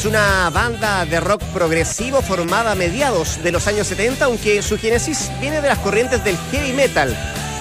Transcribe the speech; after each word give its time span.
es 0.00 0.06
una 0.06 0.48
banda 0.48 1.04
de 1.04 1.20
rock 1.20 1.42
progresivo 1.52 2.22
formada 2.22 2.72
a 2.72 2.74
mediados 2.74 3.42
de 3.42 3.52
los 3.52 3.66
años 3.66 3.86
70, 3.86 4.24
aunque 4.24 4.62
su 4.62 4.78
génesis 4.78 5.30
viene 5.42 5.60
de 5.60 5.68
las 5.68 5.78
corrientes 5.80 6.24
del 6.24 6.38
heavy 6.50 6.72
metal. 6.72 7.14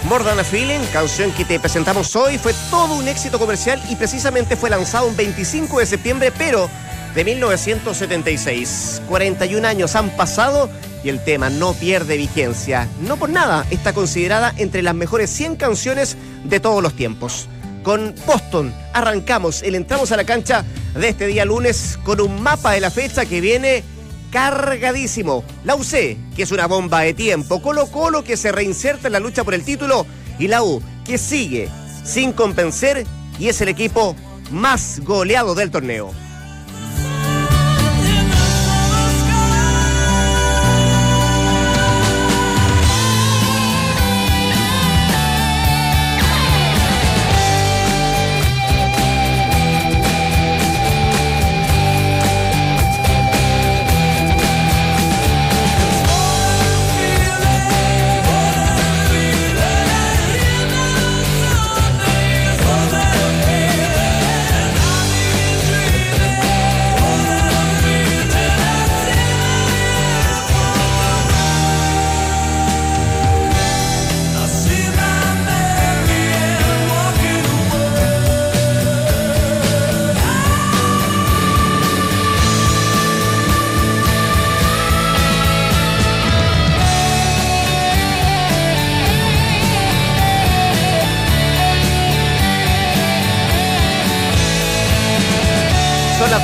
More 0.05 0.23
Than 0.23 0.39
a 0.39 0.45
Feeling, 0.45 0.79
canción 0.93 1.33
que 1.33 1.43
te 1.43 1.59
presentamos 1.59 2.15
hoy, 2.15 2.37
fue 2.37 2.53
todo 2.69 2.95
un 2.95 3.09
éxito 3.09 3.39
comercial 3.39 3.81
y 3.89 3.97
precisamente 3.97 4.55
fue 4.55 4.69
lanzado 4.69 5.07
un 5.07 5.17
25 5.17 5.79
de 5.79 5.85
septiembre, 5.85 6.31
pero 6.37 6.69
de 7.13 7.25
1976. 7.25 9.01
41 9.09 9.67
años 9.67 9.97
han 9.97 10.09
pasado 10.11 10.69
y 11.03 11.09
el 11.09 11.21
tema 11.21 11.49
no 11.49 11.73
pierde 11.73 12.15
vigencia. 12.15 12.87
No 13.01 13.17
por 13.17 13.31
nada, 13.31 13.65
está 13.69 13.91
considerada 13.91 14.53
entre 14.55 14.81
las 14.81 14.95
mejores 14.95 15.29
100 15.29 15.57
canciones 15.57 16.15
de 16.45 16.61
todos 16.61 16.81
los 16.81 16.93
tiempos. 16.93 17.49
Con 17.89 18.13
Boston 18.27 18.71
arrancamos 18.93 19.63
el 19.63 19.73
entramos 19.73 20.11
a 20.11 20.15
la 20.15 20.23
cancha 20.23 20.63
de 20.93 21.09
este 21.09 21.25
día 21.25 21.43
lunes 21.43 21.97
con 22.03 22.21
un 22.21 22.39
mapa 22.39 22.73
de 22.73 22.81
la 22.81 22.91
fecha 22.91 23.25
que 23.25 23.41
viene 23.41 23.83
cargadísimo. 24.29 25.43
La 25.63 25.73
UC, 25.73 25.89
que 26.35 26.43
es 26.43 26.51
una 26.51 26.67
bomba 26.67 26.99
de 27.01 27.15
tiempo. 27.15 27.63
Colo 27.63 27.87
Colo, 27.87 28.23
que 28.23 28.37
se 28.37 28.51
reinserta 28.51 29.07
en 29.07 29.13
la 29.13 29.19
lucha 29.19 29.43
por 29.43 29.55
el 29.55 29.63
título. 29.63 30.05
Y 30.37 30.49
la 30.49 30.61
U, 30.61 30.83
que 31.03 31.17
sigue 31.17 31.67
sin 32.03 32.31
compensar 32.31 33.05
y 33.39 33.47
es 33.47 33.59
el 33.59 33.69
equipo 33.69 34.15
más 34.51 34.99
goleado 34.99 35.55
del 35.55 35.71
torneo. 35.71 36.11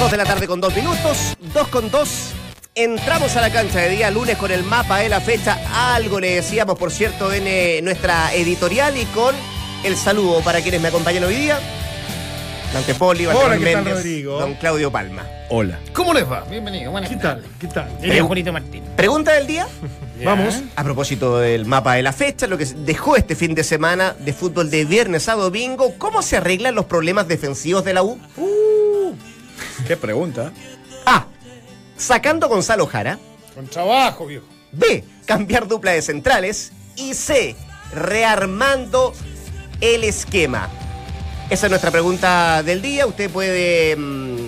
2 0.05 0.11
de 0.11 0.17
la 0.17 0.25
tarde 0.25 0.45
con 0.45 0.61
2 0.61 0.75
minutos, 0.75 1.35
2 1.51 1.67
con 1.69 1.89
2. 1.89 2.09
Entramos 2.75 3.35
a 3.37 3.41
la 3.41 3.51
cancha 3.51 3.79
de 3.79 3.89
día 3.89 4.11
lunes 4.11 4.37
con 4.37 4.51
el 4.51 4.63
mapa 4.63 4.99
de 4.99 5.09
la 5.09 5.19
fecha. 5.19 5.57
Algo 5.95 6.19
le 6.19 6.35
decíamos, 6.35 6.77
por 6.77 6.91
cierto, 6.91 7.33
en 7.33 7.47
eh, 7.47 7.79
nuestra 7.81 8.31
editorial 8.35 8.95
y 8.97 9.05
con 9.05 9.33
el 9.83 9.95
saludo 9.97 10.41
para 10.41 10.61
quienes 10.61 10.79
me 10.79 10.89
acompañan 10.89 11.23
hoy 11.23 11.33
día. 11.33 11.59
Dante 12.71 12.93
Poli, 12.93 13.25
Hola, 13.25 13.57
¿qué 13.57 13.73
tal, 13.73 13.83
Méndez, 13.83 13.93
Rodrigo? 13.95 14.39
don 14.39 14.53
Claudio 14.53 14.91
Palma. 14.91 15.25
Hola. 15.49 15.79
¿Cómo 15.91 16.13
les 16.13 16.31
va? 16.31 16.41
Bienvenido, 16.41 16.91
buenas 16.91 17.09
¿Qué 17.09 17.15
tal? 17.15 17.43
¿Qué 17.59 17.65
tal? 17.65 17.89
Diría 17.99 18.23
Juanito 18.23 18.53
Martín. 18.53 18.83
Pregunta 18.95 19.33
del 19.33 19.47
día. 19.47 19.67
Vamos. 20.23 20.61
A 20.75 20.83
propósito 20.83 21.39
del 21.39 21.65
mapa 21.65 21.95
de 21.95 22.03
la 22.03 22.13
fecha, 22.13 22.45
lo 22.45 22.59
que 22.59 22.65
dejó 22.65 23.15
este 23.15 23.35
fin 23.35 23.55
de 23.55 23.63
semana 23.63 24.15
de 24.19 24.33
fútbol 24.33 24.69
de 24.69 24.85
viernes 24.85 25.27
a 25.29 25.33
domingo, 25.33 25.95
¿cómo 25.97 26.21
se 26.21 26.37
arreglan 26.37 26.75
los 26.75 26.85
problemas 26.85 27.27
defensivos 27.27 27.83
de 27.83 27.95
la 27.95 28.03
U? 28.03 28.19
Qué 29.87 29.95
pregunta. 29.97 30.51
A. 31.05 31.27
Sacando 31.97 32.47
a 32.47 32.49
Gonzalo 32.49 32.87
Jara. 32.87 33.19
Con 33.53 33.67
trabajo, 33.67 34.25
viejo. 34.25 34.45
B. 34.71 35.03
Cambiar 35.25 35.67
dupla 35.67 35.91
de 35.91 36.01
centrales. 36.01 36.71
Y 36.95 37.13
C. 37.13 37.55
Rearmando 37.93 39.13
el 39.81 40.03
esquema. 40.03 40.69
Esa 41.49 41.67
es 41.67 41.69
nuestra 41.69 41.91
pregunta 41.91 42.63
del 42.63 42.81
día. 42.81 43.05
Usted 43.05 43.29
puede 43.29 43.95
mm, 43.95 44.47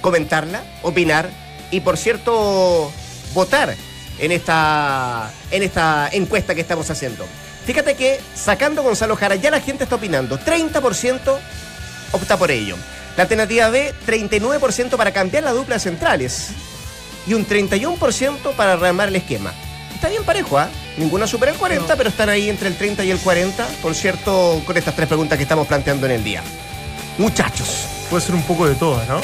comentarla, 0.00 0.62
opinar 0.82 1.28
y, 1.70 1.80
por 1.80 1.98
cierto, 1.98 2.90
votar 3.34 3.74
en 4.18 4.32
esta, 4.32 5.30
en 5.50 5.62
esta 5.62 6.08
encuesta 6.10 6.54
que 6.54 6.62
estamos 6.62 6.90
haciendo. 6.90 7.26
Fíjate 7.66 7.94
que 7.94 8.18
sacando 8.34 8.82
Gonzalo 8.82 9.14
Jara 9.16 9.34
ya 9.34 9.50
la 9.50 9.60
gente 9.60 9.84
está 9.84 9.96
opinando. 9.96 10.38
30% 10.38 11.38
opta 12.12 12.36
por 12.38 12.50
ello. 12.50 12.76
La 13.18 13.24
alternativa 13.24 13.68
B, 13.68 13.92
39% 14.06 14.96
para 14.96 15.12
cambiar 15.12 15.42
la 15.42 15.52
dupla 15.52 15.74
de 15.74 15.80
centrales 15.80 16.50
y 17.26 17.34
un 17.34 17.44
31% 17.46 18.52
para 18.56 18.76
rearmar 18.76 19.08
el 19.08 19.16
esquema. 19.16 19.52
Está 19.94 20.08
bien 20.08 20.22
parejo, 20.24 20.56
¿ah? 20.58 20.70
Ninguna 20.96 21.26
supera 21.26 21.50
el 21.52 21.58
40, 21.58 21.96
pero 21.96 22.08
están 22.08 22.28
ahí 22.30 22.48
entre 22.48 22.68
el 22.68 22.76
30 22.76 23.04
y 23.04 23.10
el 23.10 23.18
40, 23.18 23.66
por 23.82 23.94
cierto, 23.94 24.62
con 24.64 24.76
estas 24.76 24.94
tres 24.94 25.08
preguntas 25.08 25.36
que 25.36 25.42
estamos 25.42 25.66
planteando 25.66 26.06
en 26.06 26.12
el 26.12 26.24
día. 26.24 26.42
Muchachos, 27.18 27.86
Puede 28.08 28.24
ser 28.24 28.34
un 28.36 28.42
poco 28.44 28.66
de 28.66 28.74
todas, 28.76 29.06
¿no? 29.06 29.20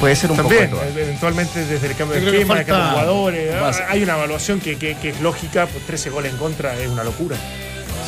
puede 0.00 0.16
ser 0.16 0.30
un 0.30 0.36
También, 0.38 0.70
poco 0.70 0.82
de 0.82 0.90
todo. 0.92 1.00
eventualmente 1.02 1.64
desde 1.66 1.86
el 1.88 1.94
cambio 1.96 2.20
de 2.20 2.26
esquema, 2.26 2.58
el 2.60 2.64
cambio 2.66 2.84
de 2.84 2.90
jugadores. 2.92 3.60
Más. 3.60 3.82
Hay 3.88 4.02
una 4.02 4.14
evaluación 4.14 4.60
que, 4.60 4.76
que- 4.78 4.94
que 4.96 5.10
es 5.10 5.20
lógica, 5.20 5.66
pues 5.66 5.84
13 5.86 6.10
goles 6.10 6.32
en 6.32 6.38
contra 6.38 6.74
es 6.78 6.88
una 6.88 7.02
locura. 7.04 7.36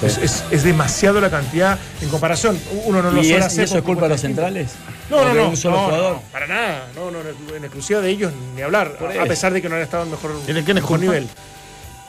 Sí. 0.00 0.06
Es, 0.06 0.18
es- 0.18 0.44
es 0.50 0.62
demasiado 0.62 1.20
la 1.20 1.30
cantidad 1.30 1.78
en 2.02 2.08
comparación. 2.08 2.58
Uno 2.84 3.02
no 3.02 3.10
lo 3.10 3.20
¿Y, 3.22 3.24
suele 3.28 3.38
es- 3.38 3.44
y 3.44 3.46
hacer. 3.46 3.64
eso 3.64 3.78
es 3.78 3.84
culpa 3.84 4.02
de 4.04 4.08
los 4.10 4.20
centrales? 4.20 4.72
No, 5.10 5.18
¿O 5.18 5.24
no, 5.24 5.34
no. 5.34 5.48
un 5.50 5.56
solo 5.56 5.76
no, 5.76 5.84
jugador? 5.84 6.12
no, 6.14 6.22
para 6.32 6.46
nada. 6.46 6.88
No, 6.94 7.10
no, 7.10 7.18
en 7.56 7.64
exclusiva 7.64 8.00
de 8.00 8.10
ellos 8.10 8.32
ni 8.54 8.62
hablar. 8.62 8.96
A 9.20 9.24
pesar 9.24 9.52
de 9.52 9.62
que 9.62 9.68
no 9.68 9.76
han 9.76 9.82
estado 9.82 10.02
en 10.04 10.10
mejor, 10.10 10.32
¿Y 10.46 10.52
de 10.52 10.64
quién 10.64 10.76
es 10.76 10.82
mejor 10.82 11.00
nivel. 11.00 11.26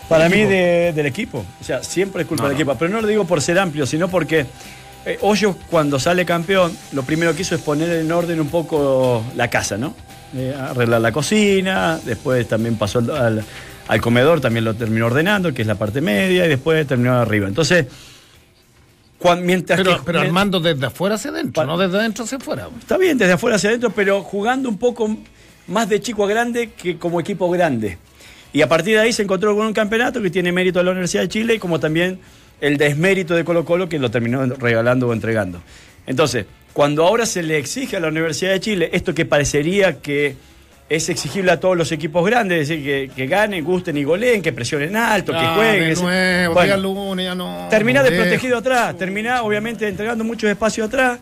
Para 0.09 0.29
mí 0.29 0.43
de- 0.43 0.93
del 0.95 1.05
equipo. 1.05 1.45
O 1.59 1.63
sea, 1.63 1.83
siempre 1.83 2.21
es 2.23 2.27
culpa 2.27 2.43
del 2.45 2.53
equipo. 2.53 2.75
Pero 2.75 2.91
no 2.93 3.01
lo 3.01 3.07
digo 3.07 3.25
por 3.25 3.41
ser 3.41 3.59
amplio, 3.59 3.85
sino 3.85 4.07
porque 4.07 4.45
eh, 5.05 5.17
Hoyos 5.21 5.55
cuando 5.69 5.99
sale 5.99 6.25
campeón, 6.25 6.75
lo 6.91 7.03
primero 7.03 7.33
que 7.35 7.41
hizo 7.43 7.55
es 7.55 7.61
poner 7.61 7.89
en 7.91 8.11
orden 8.11 8.39
un 8.41 8.47
poco 8.49 9.23
la 9.35 9.49
casa, 9.49 9.77
¿no? 9.77 9.93
Eh, 10.35 10.53
arreglar 10.59 10.99
la 10.99 11.11
cocina, 11.13 11.99
después 12.03 12.45
también 12.47 12.75
pasó 12.75 12.99
al, 12.99 13.09
al- 13.11 13.45
al 13.87 14.01
comedor, 14.01 14.41
también 14.41 14.65
lo 14.65 14.73
terminó 14.75 15.07
ordenando, 15.07 15.53
que 15.53 15.61
es 15.61 15.67
la 15.67 15.75
parte 15.75 16.01
media, 16.01 16.45
y 16.45 16.49
después 16.49 16.85
terminó 16.87 17.13
arriba. 17.13 17.47
Entonces, 17.47 17.85
mientras 19.41 19.79
Pero, 19.79 19.97
que- 19.97 20.03
pero 20.05 20.19
armando 20.21 20.59
desde 20.59 20.85
afuera 20.85 21.15
hacia 21.15 21.31
adentro, 21.31 21.65
no 21.65 21.77
desde 21.77 21.97
adentro 21.97 22.23
hacia 22.25 22.37
afuera. 22.37 22.69
Está 22.79 22.97
bien, 22.97 23.17
desde 23.17 23.33
afuera 23.33 23.55
hacia 23.55 23.69
adentro, 23.69 23.89
pero 23.91 24.21
jugando 24.21 24.69
un 24.69 24.77
poco 24.77 25.17
más 25.67 25.89
de 25.89 25.99
chico 26.01 26.25
a 26.25 26.27
grande 26.29 26.71
que 26.71 26.97
como 26.97 27.19
equipo 27.19 27.49
grande. 27.49 27.97
Y 28.53 28.61
a 28.61 28.69
partir 28.69 28.95
de 28.95 29.01
ahí 29.01 29.13
se 29.13 29.23
encontró 29.23 29.55
con 29.55 29.65
un 29.65 29.73
campeonato 29.73 30.21
que 30.21 30.29
tiene 30.29 30.51
mérito 30.51 30.79
de 30.79 30.85
la 30.85 30.91
Universidad 30.91 31.23
de 31.23 31.29
Chile, 31.29 31.59
como 31.59 31.79
también 31.79 32.19
el 32.61 32.77
desmérito 32.77 33.35
de 33.35 33.43
Colo 33.43 33.65
Colo 33.65 33.89
que 33.89 33.99
lo 33.99 34.09
terminó 34.09 34.45
regalando 34.45 35.07
o 35.07 35.13
entregando. 35.13 35.61
Entonces, 36.05 36.45
cuando 36.73 37.05
ahora 37.05 37.25
se 37.25 37.43
le 37.43 37.57
exige 37.57 37.97
a 37.97 37.99
la 37.99 38.07
Universidad 38.07 38.51
de 38.51 38.59
Chile 38.59 38.89
esto 38.93 39.13
que 39.13 39.25
parecería 39.25 39.99
que 39.99 40.35
es 40.89 41.09
exigible 41.09 41.51
a 41.51 41.59
todos 41.59 41.75
los 41.77 41.91
equipos 41.91 42.25
grandes, 42.25 42.61
es 42.61 42.69
decir, 42.69 42.83
que, 42.83 43.09
que 43.13 43.27
ganen, 43.27 43.63
gusten 43.63 43.97
y 43.97 44.03
goleen, 44.03 44.41
que 44.41 44.53
presionen 44.53 44.95
alto, 44.95 45.33
que 45.33 45.37
Ah, 45.39 45.53
jueguen. 45.55 45.79
de 45.85 45.91
ese- 45.91 46.01
nuevo, 46.03 46.53
Bueno, 46.53 46.65
día 46.67 46.77
lunes, 46.77 47.25
ya 47.25 47.35
no. 47.35 47.67
termina 47.69 48.01
Dejo. 48.03 48.15
desprotegido 48.15 48.57
atrás, 48.59 48.97
termina 48.97 49.41
obviamente 49.43 49.87
entregando 49.87 50.23
muchos 50.23 50.49
espacios 50.49 50.87
atrás 50.87 51.19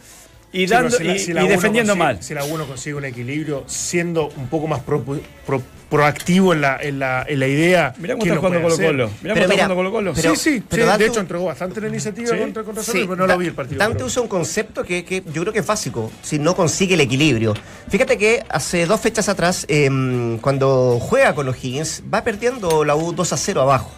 y, 0.56 0.68
Sí, 0.68 0.74
dando, 0.74 0.92
si 0.92 1.04
la- 1.04 1.16
y, 1.16 1.20
si 1.20 1.34
la 1.34 1.42
y 1.42 1.44
uno 1.46 1.52
defendiendo 1.54 1.94
consigue- 1.94 2.04
mal. 2.14 2.24
Si 2.24 2.34
la 2.34 2.44
uno 2.46 2.66
consigue 2.66 2.96
un 2.96 3.06
equilibrio, 3.06 3.64
siendo 3.68 4.30
un 4.30 4.48
poco 4.48 4.68
más 4.68 4.80
pro- 4.82 5.04
pro- 5.04 5.62
proactivo 5.90 6.52
en 6.54 6.62
la, 6.62 6.78
en 6.82 6.98
la, 7.00 7.24
en 7.28 7.40
la 7.40 7.48
idea. 7.48 7.94
Mirá 8.00 8.16
cómo 8.16 8.24
¿quién 8.24 8.34
está 8.36 8.48
jugando 8.48 8.68
Colo 8.70 8.76
Colo. 8.76 9.10
Mirá 9.22 9.34
cómo 9.34 9.34
está 9.34 9.34
mira, 9.36 9.54
jugando 9.54 9.76
Colo 9.76 9.92
Colo. 9.92 10.14
pero- 10.16 10.36
sí, 10.36 10.54
sí, 10.56 10.64
pero 10.68 10.84
sí, 10.84 10.88
Dante- 10.90 11.04
de 11.04 11.10
hecho 11.10 11.20
entregó 11.20 11.46
bastante 11.46 11.80
la 11.82 11.88
iniciativa 11.90 12.30
Sí. 12.32 12.38
contra, 12.38 12.64
contra 12.64 12.84
Sí, 12.84 12.92
Sol, 12.92 13.02
pero 13.02 13.16
no 13.16 13.28
Da- 13.28 13.34
lo 13.34 13.40
vi 13.40 13.48
el 13.48 13.54
partido. 13.54 13.80
Dante 13.80 13.96
pero- 13.96 14.08
usa 14.08 14.22
un 14.24 14.28
concepto 14.28 14.84
que, 14.84 15.06
que 15.06 15.24
yo 15.32 15.42
creo 15.42 15.54
que 15.54 15.60
es 15.60 15.66
básico, 15.68 16.12
si 16.24 16.40
no 16.40 16.56
consigue 16.56 16.96
el 16.96 17.02
equilibrio. 17.02 17.54
Fíjate 17.90 18.18
que 18.18 18.44
hace 18.50 18.86
dos 18.88 19.00
fechas 19.00 19.30
atrás, 19.30 19.66
em, 19.70 20.38
cuando 20.40 21.00
juega 21.00 21.36
con 21.36 21.46
los 21.46 21.56
Higgins, 21.64 22.02
va 22.12 22.24
perdiendo 22.24 22.84
la 22.84 22.96
U 22.96 23.12
2 23.14 23.32
a 23.34 23.38
0 23.38 23.62
abajo 23.62 23.92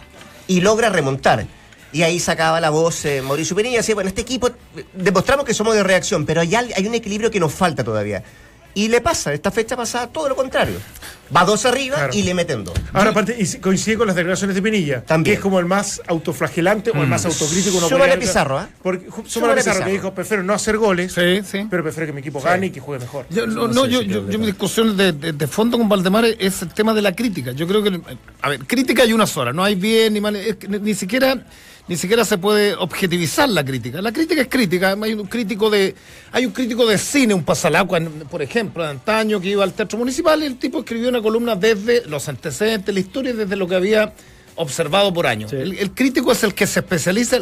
y 0.46 0.60
logra 0.60 0.90
remontar. 0.90 1.46
Y 1.92 2.02
ahí 2.02 2.20
sacaba 2.20 2.60
la 2.60 2.70
voz 2.70 3.04
eh, 3.04 3.22
Mauricio 3.22 3.56
Pinilla 3.56 3.74
y 3.74 3.78
decía, 3.78 3.94
bueno, 3.94 4.08
este 4.08 4.20
equipo, 4.20 4.50
demostramos 4.92 5.46
que 5.46 5.54
somos 5.54 5.74
de 5.74 5.82
reacción, 5.82 6.26
pero 6.26 6.42
hay, 6.42 6.54
hay 6.54 6.86
un 6.86 6.94
equilibrio 6.94 7.30
que 7.30 7.40
nos 7.40 7.52
falta 7.52 7.82
todavía. 7.82 8.22
Y 8.74 8.88
le 8.88 9.00
pasa, 9.00 9.32
esta 9.32 9.50
fecha 9.50 9.76
pasada, 9.76 10.06
todo 10.08 10.28
lo 10.28 10.36
contrario. 10.36 10.78
Va 11.34 11.44
dos 11.44 11.66
arriba 11.66 11.96
Claro. 11.96 12.12
y 12.14 12.22
le 12.22 12.32
meten 12.34 12.64
dos. 12.64 12.74
Ahora, 12.92 13.10
aparte, 13.10 13.36
y 13.38 13.46
coincide 13.58 13.96
con 13.98 14.06
las 14.06 14.16
declaraciones 14.16 14.54
de 14.56 14.62
Pinilla, 14.62 15.02
También. 15.04 15.34
que 15.34 15.38
es 15.38 15.40
como 15.42 15.58
el 15.60 15.66
más 15.66 16.00
autoflagelante 16.06 16.90
o 16.90 17.02
el 17.02 17.06
más 17.06 17.24
autocrítico. 17.26 17.78
uno 17.78 17.88
Súmale 17.88 18.16
Pizarro, 18.16 18.58
¿ah? 18.58 18.68
Porque, 18.82 19.06
súmale 19.26 19.56
Pizarro, 19.56 19.84
que 19.84 19.92
dijo, 19.92 20.14
prefiero 20.14 20.42
no 20.42 20.54
hacer 20.54 20.78
goles, 20.78 21.12
Sí, 21.12 21.40
sí. 21.44 21.66
pero 21.70 21.82
prefiero 21.82 22.06
que 22.06 22.12
mi 22.12 22.20
equipo 22.20 22.40
gane 22.40 22.66
y 22.66 22.70
que 22.70 22.80
juegue 22.80 23.04
mejor. 23.04 23.26
Yo, 23.30 23.46
no, 23.46 23.68
no 23.68 23.68
no, 23.68 23.84
sé 23.84 23.90
yo, 23.90 24.00
si 24.00 24.08
yo, 24.08 24.22
mi 24.38 24.46
discusión 24.46 24.96
de, 24.96 25.12
de- 25.12 25.32
de 25.32 25.46
fondo 25.46 25.76
con 25.78 25.88
Valdemar 25.88 26.24
es 26.24 26.62
el 26.62 26.68
tema 26.72 26.94
de 26.94 27.02
la 27.02 27.14
crítica. 27.14 27.52
Yo 27.52 27.66
creo 27.66 27.82
que, 27.82 28.00
a 28.42 28.48
ver, 28.48 28.60
crítica 28.66 29.02
hay 29.02 29.12
una 29.12 29.26
sola, 29.26 29.52
no 29.52 29.62
hay 29.64 29.74
bien 29.74 30.14
ni 30.14 30.20
mal, 30.20 30.34
es 30.36 30.56
que 30.56 30.68
ni, 30.68 30.78
ni 30.78 30.94
siquiera 30.94 31.36
ni 31.88 31.96
siquiera 31.96 32.22
se 32.22 32.36
puede 32.36 32.74
objetivizar 32.74 33.48
la 33.48 33.64
crítica. 33.64 34.02
La 34.02 34.12
crítica 34.12 34.42
es 34.42 34.48
crítica. 34.48 34.94
Hay 35.02 35.14
un 35.14 35.26
crítico 35.26 35.70
de 35.70 35.94
hay 36.32 36.44
un 36.44 36.52
crítico 36.52 36.86
de 36.86 36.98
cine, 36.98 37.32
un 37.32 37.44
pasalacua, 37.44 37.98
por 38.30 38.42
ejemplo, 38.42 38.82
de 38.84 38.90
antaño 38.90 39.40
que 39.40 39.48
iba 39.48 39.64
al 39.64 39.72
teatro 39.72 39.98
municipal 39.98 40.42
y 40.42 40.44
el 40.46 40.56
tipo 40.58 40.80
escribió 40.80 41.08
una 41.08 41.17
columna 41.22 41.56
desde 41.56 42.06
los 42.06 42.28
antecedentes, 42.28 42.94
la 42.94 43.00
historia, 43.00 43.32
desde 43.32 43.56
lo 43.56 43.66
que 43.66 43.74
había 43.74 44.12
observado 44.56 45.12
por 45.12 45.26
años. 45.26 45.50
Sí. 45.50 45.56
El, 45.56 45.78
el 45.78 45.92
crítico 45.92 46.32
es 46.32 46.42
el 46.42 46.54
que 46.54 46.66
se 46.66 46.80
especializa, 46.80 47.38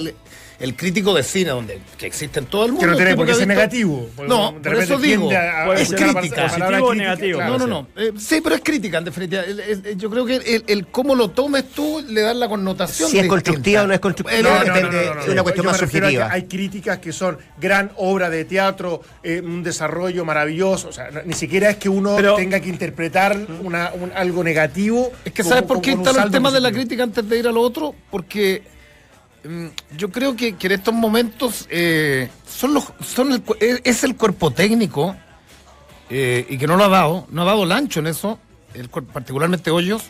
el, 0.59 0.75
crítico 0.77 1.15
de 1.15 1.23
cine, 1.23 1.51
donde 1.51 1.81
que 1.99 2.07
existe 2.07 2.39
en 2.41 2.47
todo 2.47 2.65
el 2.67 2.73
mundo. 2.73 2.87
Que 2.87 2.91
no 2.93 2.97
tiene 2.97 3.17
por 3.17 3.27
qué 3.27 3.35
ser 3.35 3.47
negativo. 3.49 4.09
No, 4.27 4.53
de 4.53 4.71
por 4.71 4.79
eso 4.83 4.99
digo, 4.99 5.31
a- 5.31 5.75
es 5.75 5.93
crítica. 5.93 6.49
Positivo 6.49 6.87
o 6.89 6.95
negativo. 6.95 7.39
claro. 7.39 7.59
no, 7.59 7.67
no, 7.67 7.67
no. 7.67 7.89
Eh, 7.97 8.13
sí, 8.19 8.41
pero 8.43 8.55
es 8.57 8.61
crítica, 8.63 8.99
en 8.99 9.05
definitiva. 9.05 9.43
El- 9.43 9.61
el- 9.61 9.97
yo 9.99 10.11
creo 10.11 10.25
que 10.27 10.37
el, 10.37 10.65
el 10.67 10.87
cómo 10.89 11.15
lo 11.15 11.31
tomes 11.31 11.71
tú 11.71 12.05
le 12.09 12.21
da 12.23 12.35
la 12.35 12.49
connotación. 12.49 13.11
Si 13.11 13.19
es 13.19 13.27
constructiva 13.27 13.83
o 13.83 13.87
no 13.87 13.95
es 13.95 14.01
constructiva, 14.01 14.39
Eh, 14.39 14.43
No, 14.43 14.51
no, 14.51 14.59
no, 14.59 14.75
depende, 14.75 14.97
no, 14.97 15.09
no, 15.11 15.15
no. 15.15 15.21
es 15.23 15.29
una 15.29 15.43
cuestión 15.43 15.65
Yo 15.65 15.71
más 15.71 15.81
subjetiva. 15.81 16.29
Hay 16.31 16.43
críticas 16.45 16.99
que 16.99 17.13
son 17.13 17.39
gran 17.59 17.91
obra 17.97 18.31
de 18.31 18.45
teatro, 18.45 19.03
eh, 19.23 19.41
un 19.45 19.63
desarrollo 19.63 20.25
maravilloso. 20.25 20.89
O 20.89 20.93
sea, 20.93 21.11
no- 21.11 21.23
ni 21.25 21.35
siquiera 21.35 21.71
es 21.71 21.77
que 21.77 21.89
uno 21.89 22.17
Pero- 22.17 22.35
tenga 22.37 22.61
que 22.61 22.69
interpretar 22.69 23.37
una- 23.63 23.91
un- 23.95 24.13
algo 24.15 24.43
negativo. 24.45 25.13
Es 25.25 25.33
que 25.33 25.43
como- 25.43 25.55
¿sabes 25.55 25.65
por 25.69 25.81
qué 25.81 25.93
instalo 25.93 26.23
el 26.23 26.31
tema 26.31 26.51
de 26.51 26.61
la 26.61 26.73
crítica 26.73 27.03
antes 27.03 27.29
de 27.29 27.39
ir 27.39 27.47
a 27.47 27.53
lo 27.53 27.61
otro? 27.61 27.95
Porque 28.11 28.63
yo 29.97 30.11
creo 30.11 30.37
que, 30.37 30.57
en 30.59 30.73
estos 30.73 30.95
momentos 30.95 31.67
eh, 31.71 32.29
son 32.49 32.75
los, 32.75 32.85
son 33.05 33.33
el 33.33 33.43
cu- 33.43 33.57
es, 33.61 34.05
el 34.05 34.17
cuerpo 34.17 34.51
técnico 34.51 35.17
eh, 36.11 36.47
y 36.49 36.59
que 36.59 36.67
no 36.67 36.77
lo 36.77 36.85
ha 36.85 36.89
dado, 36.89 37.27
no 37.31 37.43
ha 37.43 37.45
dado 37.45 37.65
el 37.65 37.73
ancho 37.73 38.01
en 38.01 38.07
eso, 38.09 38.39
particularmente 39.13 39.71
Hoyos. 39.71 40.05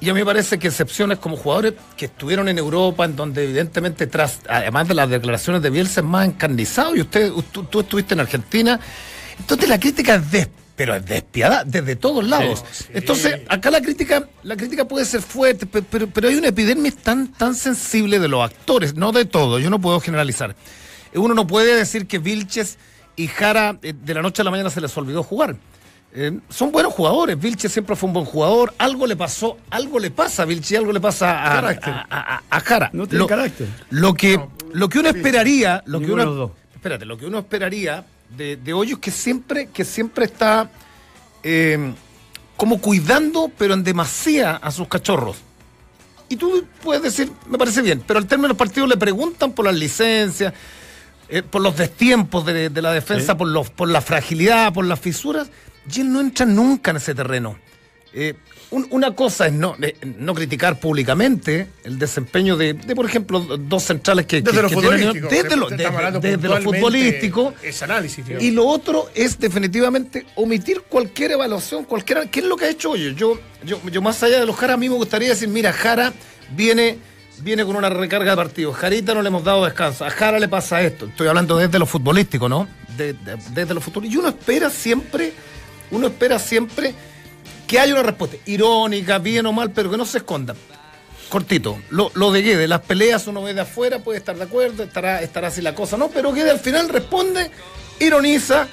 Y 0.00 0.10
a 0.10 0.14
mí 0.14 0.20
me 0.20 0.26
parece 0.26 0.58
que 0.58 0.66
excepciones 0.66 1.18
como 1.18 1.36
jugadores 1.36 1.74
que 1.96 2.06
estuvieron 2.06 2.48
en 2.48 2.58
Europa, 2.58 3.04
en 3.04 3.14
donde 3.14 3.44
evidentemente 3.44 4.08
tras, 4.08 4.40
además 4.48 4.88
de 4.88 4.94
las 4.94 5.08
declaraciones 5.08 5.62
de 5.62 5.70
Bielsa, 5.70 6.00
es 6.00 6.06
más 6.06 6.26
encarnizado, 6.26 6.96
y 6.96 7.02
usted, 7.02 7.30
tú, 7.52 7.62
tú 7.64 7.80
estuviste 7.80 8.14
en 8.14 8.20
Argentina, 8.20 8.80
entonces 9.38 9.68
la 9.68 9.78
crítica 9.78 10.16
es 10.16 10.30
pero 10.82 10.96
es 10.96 11.06
despiadada 11.06 11.62
desde 11.64 11.94
todos 11.94 12.26
lados. 12.26 12.64
sí. 12.72 12.86
Entonces, 12.92 13.42
acá 13.48 13.70
la 13.70 13.80
crítica, 13.80 14.28
la 14.42 14.56
crítica 14.56 14.84
puede 14.88 15.04
ser 15.04 15.22
fuerte, 15.22 15.64
pe- 15.64 15.82
pero, 15.82 16.08
pero 16.08 16.26
hay 16.28 16.34
una 16.34 16.48
epidermis 16.48 16.96
tan, 16.96 17.28
tan 17.32 17.54
sensible 17.54 18.18
de 18.18 18.26
los 18.26 18.42
actores, 18.44 18.96
no 18.96 19.12
de 19.12 19.24
todo, 19.24 19.60
yo 19.60 19.70
no 19.70 19.80
puedo 19.80 20.00
generalizar. 20.00 20.56
Uno 21.14 21.34
no 21.34 21.46
puede 21.46 21.76
decir 21.76 22.08
que 22.08 22.18
Vilches 22.18 22.78
y 23.14 23.28
Jara 23.28 23.78
eh, 23.82 23.94
de 23.96 24.12
la 24.14 24.22
noche 24.22 24.42
a 24.42 24.44
la 24.44 24.50
mañana 24.50 24.70
se 24.70 24.80
les 24.80 24.96
olvidó 24.96 25.22
jugar. 25.22 25.54
Eh, 26.14 26.40
son 26.48 26.72
buenos 26.72 26.92
jugadores. 26.92 27.38
Vilches 27.38 27.70
siempre 27.70 27.94
fue 27.94 28.08
un 28.08 28.14
buen 28.14 28.26
jugador. 28.26 28.74
Algo 28.78 29.06
le 29.06 29.14
pasó, 29.14 29.58
algo 29.70 30.00
le 30.00 30.10
pasa 30.10 30.42
a 30.42 30.46
Vilches 30.46 30.72
y 30.72 30.76
algo 30.76 30.90
le 30.92 31.00
pasa 31.00 31.44
a, 31.46 31.60
Carácter. 31.60 31.94
a, 31.94 32.06
a- 32.10 32.42
a 32.50 32.60
Jara. 32.60 32.90
No 32.92 33.06
tiene 33.06 33.24
carácter. 33.26 33.68
Lo 33.90 34.14
que, 34.14 34.40
lo 34.72 34.88
que 34.88 34.98
uno 34.98 35.10
esperaría, 35.10 35.80
lo 35.86 36.00
que 36.00 36.10
uno, 36.10 36.52
espérate, 36.74 37.04
lo 37.04 37.16
que 37.16 37.26
uno 37.26 37.38
esperaría 37.38 38.04
de, 38.36 38.56
de 38.56 38.72
Hoyos 38.72 38.98
que 38.98 39.10
siempre, 39.10 39.66
que 39.66 39.84
siempre 39.84 40.24
está 40.24 40.70
eh, 41.42 41.92
como 42.56 42.80
cuidando, 42.80 43.50
pero 43.56 43.74
en 43.74 43.84
demasía 43.84 44.56
a 44.56 44.70
sus 44.70 44.88
cachorros. 44.88 45.38
Y 46.28 46.36
tú 46.36 46.64
puedes 46.82 47.02
decir, 47.02 47.30
me 47.46 47.58
parece 47.58 47.82
bien, 47.82 48.02
pero 48.06 48.18
al 48.18 48.26
término 48.26 48.48
del 48.48 48.56
partido 48.56 48.86
le 48.86 48.96
preguntan 48.96 49.52
por 49.52 49.66
las 49.66 49.74
licencias, 49.74 50.54
eh, 51.28 51.42
por 51.42 51.60
los 51.60 51.76
destiempos 51.76 52.46
de, 52.46 52.70
de 52.70 52.82
la 52.82 52.92
defensa, 52.92 53.36
por, 53.36 53.48
los, 53.48 53.70
por 53.70 53.88
la 53.88 54.00
fragilidad, 54.00 54.72
por 54.72 54.86
las 54.86 54.98
fisuras, 55.00 55.50
y 55.92 56.00
él 56.00 56.12
no 56.12 56.20
entra 56.20 56.46
nunca 56.46 56.90
en 56.90 56.98
ese 56.98 57.14
terreno. 57.14 57.58
Eh, 58.14 58.34
un- 58.70 58.86
una 58.90 59.14
cosa 59.14 59.46
es 59.46 59.52
no, 59.52 59.74
eh, 59.80 59.96
no 60.18 60.34
criticar 60.34 60.78
públicamente 60.80 61.68
el 61.84 61.98
desempeño 61.98 62.56
de, 62.56 62.74
de, 62.74 62.94
por 62.94 63.06
ejemplo, 63.06 63.40
dos 63.40 63.82
centrales 63.84 64.26
que, 64.26 64.40
Desde 64.42 64.56
que- 64.56 64.62
lo 64.62 64.68
que 64.68 64.74
tienen- 64.76 64.90
futbolístico. 65.00 65.28
desde 65.28 65.56
lo, 65.56 65.68
desde- 65.70 66.36
desde 66.36 66.60
futbolístico. 66.62 67.54
Ese 67.62 67.84
análisis, 67.84 68.24
digamos. 68.24 68.44
Y 68.44 68.50
lo 68.50 68.66
otro 68.66 69.10
es 69.14 69.38
definitivamente 69.38 70.26
omitir 70.36 70.82
cualquier 70.82 71.32
evaluación, 71.32 71.84
cualquier. 71.84 72.28
¿Qué 72.30 72.40
es 72.40 72.46
lo 72.46 72.56
que 72.56 72.66
ha 72.66 72.70
hecho 72.70 72.90
hoy? 72.90 73.14
Yo, 73.14 73.38
yo, 73.64 73.80
yo 73.90 74.02
más 74.02 74.22
allá 74.22 74.40
de 74.40 74.46
los 74.46 74.56
Jara, 74.56 74.74
a 74.74 74.76
mí 74.76 74.88
me 74.88 74.94
gustaría 74.96 75.30
decir, 75.30 75.48
mira, 75.48 75.72
Jara 75.72 76.12
viene, 76.54 76.98
viene 77.40 77.64
con 77.64 77.76
una 77.76 77.88
recarga 77.90 78.30
de 78.32 78.36
partidos. 78.36 78.76
Jarita 78.76 79.14
no 79.14 79.22
le 79.22 79.28
hemos 79.28 79.44
dado 79.44 79.64
descanso. 79.64 80.04
A 80.04 80.10
Jara 80.10 80.38
le 80.38 80.48
pasa 80.48 80.82
esto. 80.82 81.06
Estoy 81.06 81.28
hablando 81.28 81.56
desde 81.56 81.78
lo 81.78 81.86
futbolístico, 81.86 82.48
¿no? 82.48 82.68
De- 82.96 83.12
de- 83.14 83.36
desde 83.54 83.74
lo 83.74 83.80
futbolístico. 83.80 84.20
Y 84.20 84.24
uno 84.24 84.28
espera 84.28 84.70
siempre, 84.70 85.32
uno 85.90 86.06
espera 86.06 86.38
siempre 86.38 86.94
que 87.72 87.80
haya 87.80 87.94
una 87.94 88.02
respuesta. 88.02 88.36
Irónica, 88.44 89.18
bien 89.18 89.46
o 89.46 89.52
mal, 89.52 89.70
pero 89.70 89.90
que 89.90 89.96
no 89.96 90.04
se 90.04 90.18
esconda. 90.18 90.54
Cortito, 91.30 91.78
lo, 91.88 92.10
lo 92.14 92.30
de 92.30 92.42
Guede, 92.42 92.68
las 92.68 92.82
peleas 92.82 93.26
uno 93.26 93.42
ve 93.42 93.54
de 93.54 93.62
afuera, 93.62 94.00
puede 94.00 94.18
estar 94.18 94.36
de 94.36 94.44
acuerdo, 94.44 94.82
estará, 94.82 95.22
estará 95.22 95.48
así 95.48 95.62
la 95.62 95.74
cosa, 95.74 95.96
¿no? 95.96 96.08
Pero 96.10 96.32
Guede 96.34 96.50
al 96.50 96.60
final 96.60 96.90
responde, 96.90 97.50
ironiza, 97.98 98.68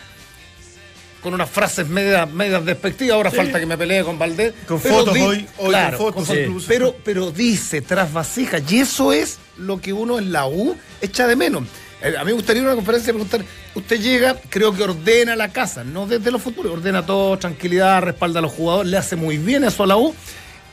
con 1.24 1.34
unas 1.34 1.50
frases 1.50 1.88
medias, 1.88 2.30
medias 2.30 2.66
despectivas, 2.66 3.16
ahora 3.16 3.32
falta 3.32 3.60
que 3.62 3.66
me 3.66 3.78
pelee 3.78 4.04
con 4.04 4.20
Valdés. 4.20 4.54
Con 4.68 4.82
pero 4.82 4.96
fotos 5.00 5.14
hoy- 5.18 5.48
hoy 5.58 5.70
claro, 5.70 5.98
con 5.98 6.26
fotos 6.26 6.28
con- 6.28 6.64
pero, 6.68 6.96
pero 7.04 7.32
dice 7.32 7.82
tras 7.82 8.12
vasijas, 8.12 8.62
y 8.70 8.80
eso 8.82 9.14
es 9.14 9.38
lo 9.58 9.80
que 9.80 9.94
uno 9.94 10.20
en 10.20 10.34
la 10.34 10.46
U 10.48 10.76
echa 11.02 11.28
de 11.28 11.38
menos. 11.38 11.64
Eh, 12.02 12.16
A 12.18 12.22
mí 12.24 12.28
me 12.28 12.34
gustaría 12.34 12.62
una 12.62 12.76
conferencia 12.76 13.12
preguntar, 13.14 13.42
usted 13.76 14.00
llega, 14.00 14.36
creo 14.50 14.74
que 14.74 14.84
ordena 14.84 15.36
la 15.36 15.50
casa, 15.50 15.84
no 15.84 16.08
desde 16.08 16.32
los 16.32 16.42
futuros, 16.42 16.72
ordena 16.72 17.06
todo, 17.06 17.38
tranquilidad, 17.38 18.02
respalda 18.02 18.40
a 18.40 18.42
los 18.42 18.52
jugadores, 18.54 18.90
le 18.92 18.98
hace 18.98 19.16
muy 19.16 19.38
bien 19.38 19.64
eso 19.66 19.84
a 19.84 19.88
la 19.88 19.98
U, 19.98 20.16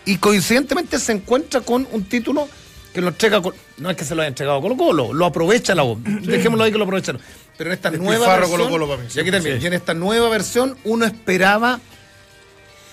y 0.04 0.18
coincidentemente 0.18 0.98
se 1.00 1.12
encuentra 1.12 1.60
con 1.62 1.86
un 1.90 2.04
título 2.04 2.48
que 2.94 3.00
lo 3.00 3.08
entrega, 3.08 3.42
con- 3.42 3.54
no 3.78 3.90
es 3.90 3.96
que 3.96 4.04
se 4.04 4.14
lo 4.14 4.22
haya 4.22 4.28
entregado 4.28 4.60
Colo 4.62 4.76
Colo, 4.76 5.12
lo 5.12 5.26
aprovecha 5.26 5.74
la 5.74 5.82
U, 5.84 5.98
dejémoslo 6.02 6.62
ahí 6.64 6.70
que 6.72 6.78
lo 6.78 6.84
aprovecharon. 6.84 7.20
Pero 7.58 7.70
en 7.70 7.74
esta 7.74 7.90
nueva 7.90 8.10
Despilfarro 8.12 8.40
versión, 8.42 8.58
Colo-Colo 8.60 8.88
para 8.88 9.02
mí, 9.02 9.08
y 9.14 9.18
aquí 9.20 9.30
sí. 9.42 9.48
y 9.62 9.66
en 9.66 9.72
esta 9.72 9.94
nueva 9.94 10.28
versión 10.28 10.76
uno 10.84 11.04
esperaba 11.06 11.80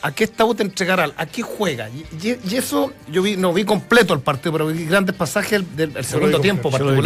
a 0.02 0.12
qué 0.14 0.24
esta 0.26 0.44
U 0.44 0.56
te 0.56 0.64
entregará, 0.64 1.12
a 1.16 1.26
qué 1.26 1.42
juega. 1.44 1.90
Y, 1.90 2.28
y- 2.28 2.40
y 2.50 2.56
eso, 2.56 2.92
yo 3.10 3.22
vi, 3.22 3.38
no 3.38 3.54
vi 3.54 3.64
completo 3.64 4.14
el 4.14 4.20
partido, 4.22 4.52
pero 4.54 4.68
vi 4.68 4.86
grandes 4.86 5.16
pasajes 5.16 5.64
del, 5.76 5.94
del 5.94 6.04
segundo 6.04 6.40
tiempo 6.42 6.72
completo, 6.88 7.02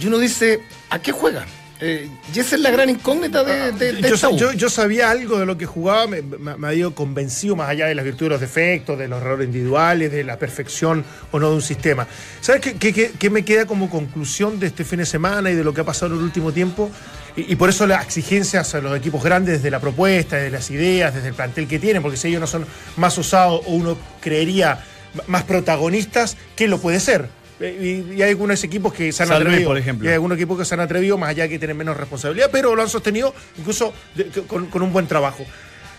Y 0.00 0.06
uno 0.06 0.18
dice, 0.18 0.60
¿a 0.90 0.98
qué 1.00 1.12
juega? 1.12 1.46
Eh, 1.84 2.08
y 2.32 2.38
esa 2.38 2.54
es 2.54 2.60
la 2.62 2.70
gran 2.70 2.88
incógnita 2.90 3.42
de, 3.42 3.72
de- 3.72 3.92
de 3.94 4.08
yo, 4.56 4.70
sabía 4.70 5.10
algo 5.10 5.40
de 5.40 5.46
lo 5.46 5.58
que 5.58 5.66
jugaba, 5.66 6.06
me, 6.06 6.22
me, 6.22 6.56
me 6.56 6.68
había 6.68 6.88
convencido 6.90 7.56
más 7.56 7.68
allá 7.70 7.86
de 7.86 7.96
las 7.96 8.04
virtudes, 8.04 8.28
de 8.28 8.34
los 8.34 8.40
defectos, 8.40 8.96
de 8.96 9.08
los 9.08 9.20
errores 9.20 9.46
individuales, 9.48 10.12
de 10.12 10.22
la 10.22 10.38
perfección 10.38 11.04
o 11.32 11.40
no 11.40 11.48
de 11.50 11.56
un 11.56 11.62
sistema. 11.62 12.06
¿Sabes 12.40 12.60
qué, 12.60 12.74
qué- 12.74 12.92
qué- 12.92 13.10
qué 13.18 13.30
me 13.30 13.44
queda 13.44 13.66
como 13.66 13.90
conclusión 13.90 14.60
de 14.60 14.68
este 14.68 14.84
fin 14.84 15.00
de 15.00 15.06
semana 15.06 15.50
y 15.50 15.56
de 15.56 15.64
lo 15.64 15.74
que 15.74 15.80
ha 15.80 15.84
pasado 15.84 16.12
en 16.12 16.18
el 16.18 16.24
último 16.24 16.52
tiempo? 16.52 16.88
Y, 17.36 17.52
y 17.52 17.56
por 17.56 17.68
eso 17.68 17.84
las 17.88 18.04
exigencias 18.04 18.76
a 18.76 18.80
los 18.80 18.96
equipos 18.96 19.20
grandes 19.24 19.54
desde 19.56 19.70
la 19.72 19.80
propuesta, 19.80 20.36
desde 20.36 20.50
las 20.52 20.70
ideas, 20.70 21.12
desde 21.16 21.28
el 21.30 21.34
plantel 21.34 21.66
que 21.66 21.80
tienen, 21.80 22.00
porque 22.00 22.16
si 22.16 22.28
ellos 22.28 22.40
no 22.40 22.46
son 22.46 22.64
más 22.96 23.18
usados 23.18 23.60
o 23.66 23.72
uno 23.72 23.98
creería 24.20 24.84
más 25.26 25.42
protagonistas, 25.42 26.36
¿qué 26.54 26.68
lo 26.68 26.78
puede 26.78 27.00
ser? 27.00 27.28
Y, 27.62 28.14
y 28.16 28.22
hay 28.22 28.30
algunos 28.30 28.62
equipos 28.64 28.92
que 28.92 29.12
se 29.12 29.22
han 29.22 29.28
Luis, 29.28 29.40
atrevido. 29.40 29.68
por 29.68 29.78
ejemplo. 29.78 30.04
y 30.06 30.08
hay 30.08 30.14
algunos 30.14 30.36
equipos 30.36 30.58
que 30.58 30.64
se 30.64 30.74
han 30.74 30.80
atrevido, 30.80 31.16
más 31.18 31.30
allá 31.30 31.44
de 31.44 31.48
que 31.50 31.58
tienen 31.58 31.76
menos 31.76 31.96
responsabilidad, 31.96 32.48
pero 32.50 32.74
lo 32.74 32.82
han 32.82 32.88
sostenido 32.88 33.34
incluso 33.58 33.92
de- 34.14 34.26
con, 34.46 34.66
con 34.66 34.82
un 34.82 34.92
buen 34.92 35.06
trabajo. 35.06 35.44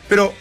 Pero 0.10 0.34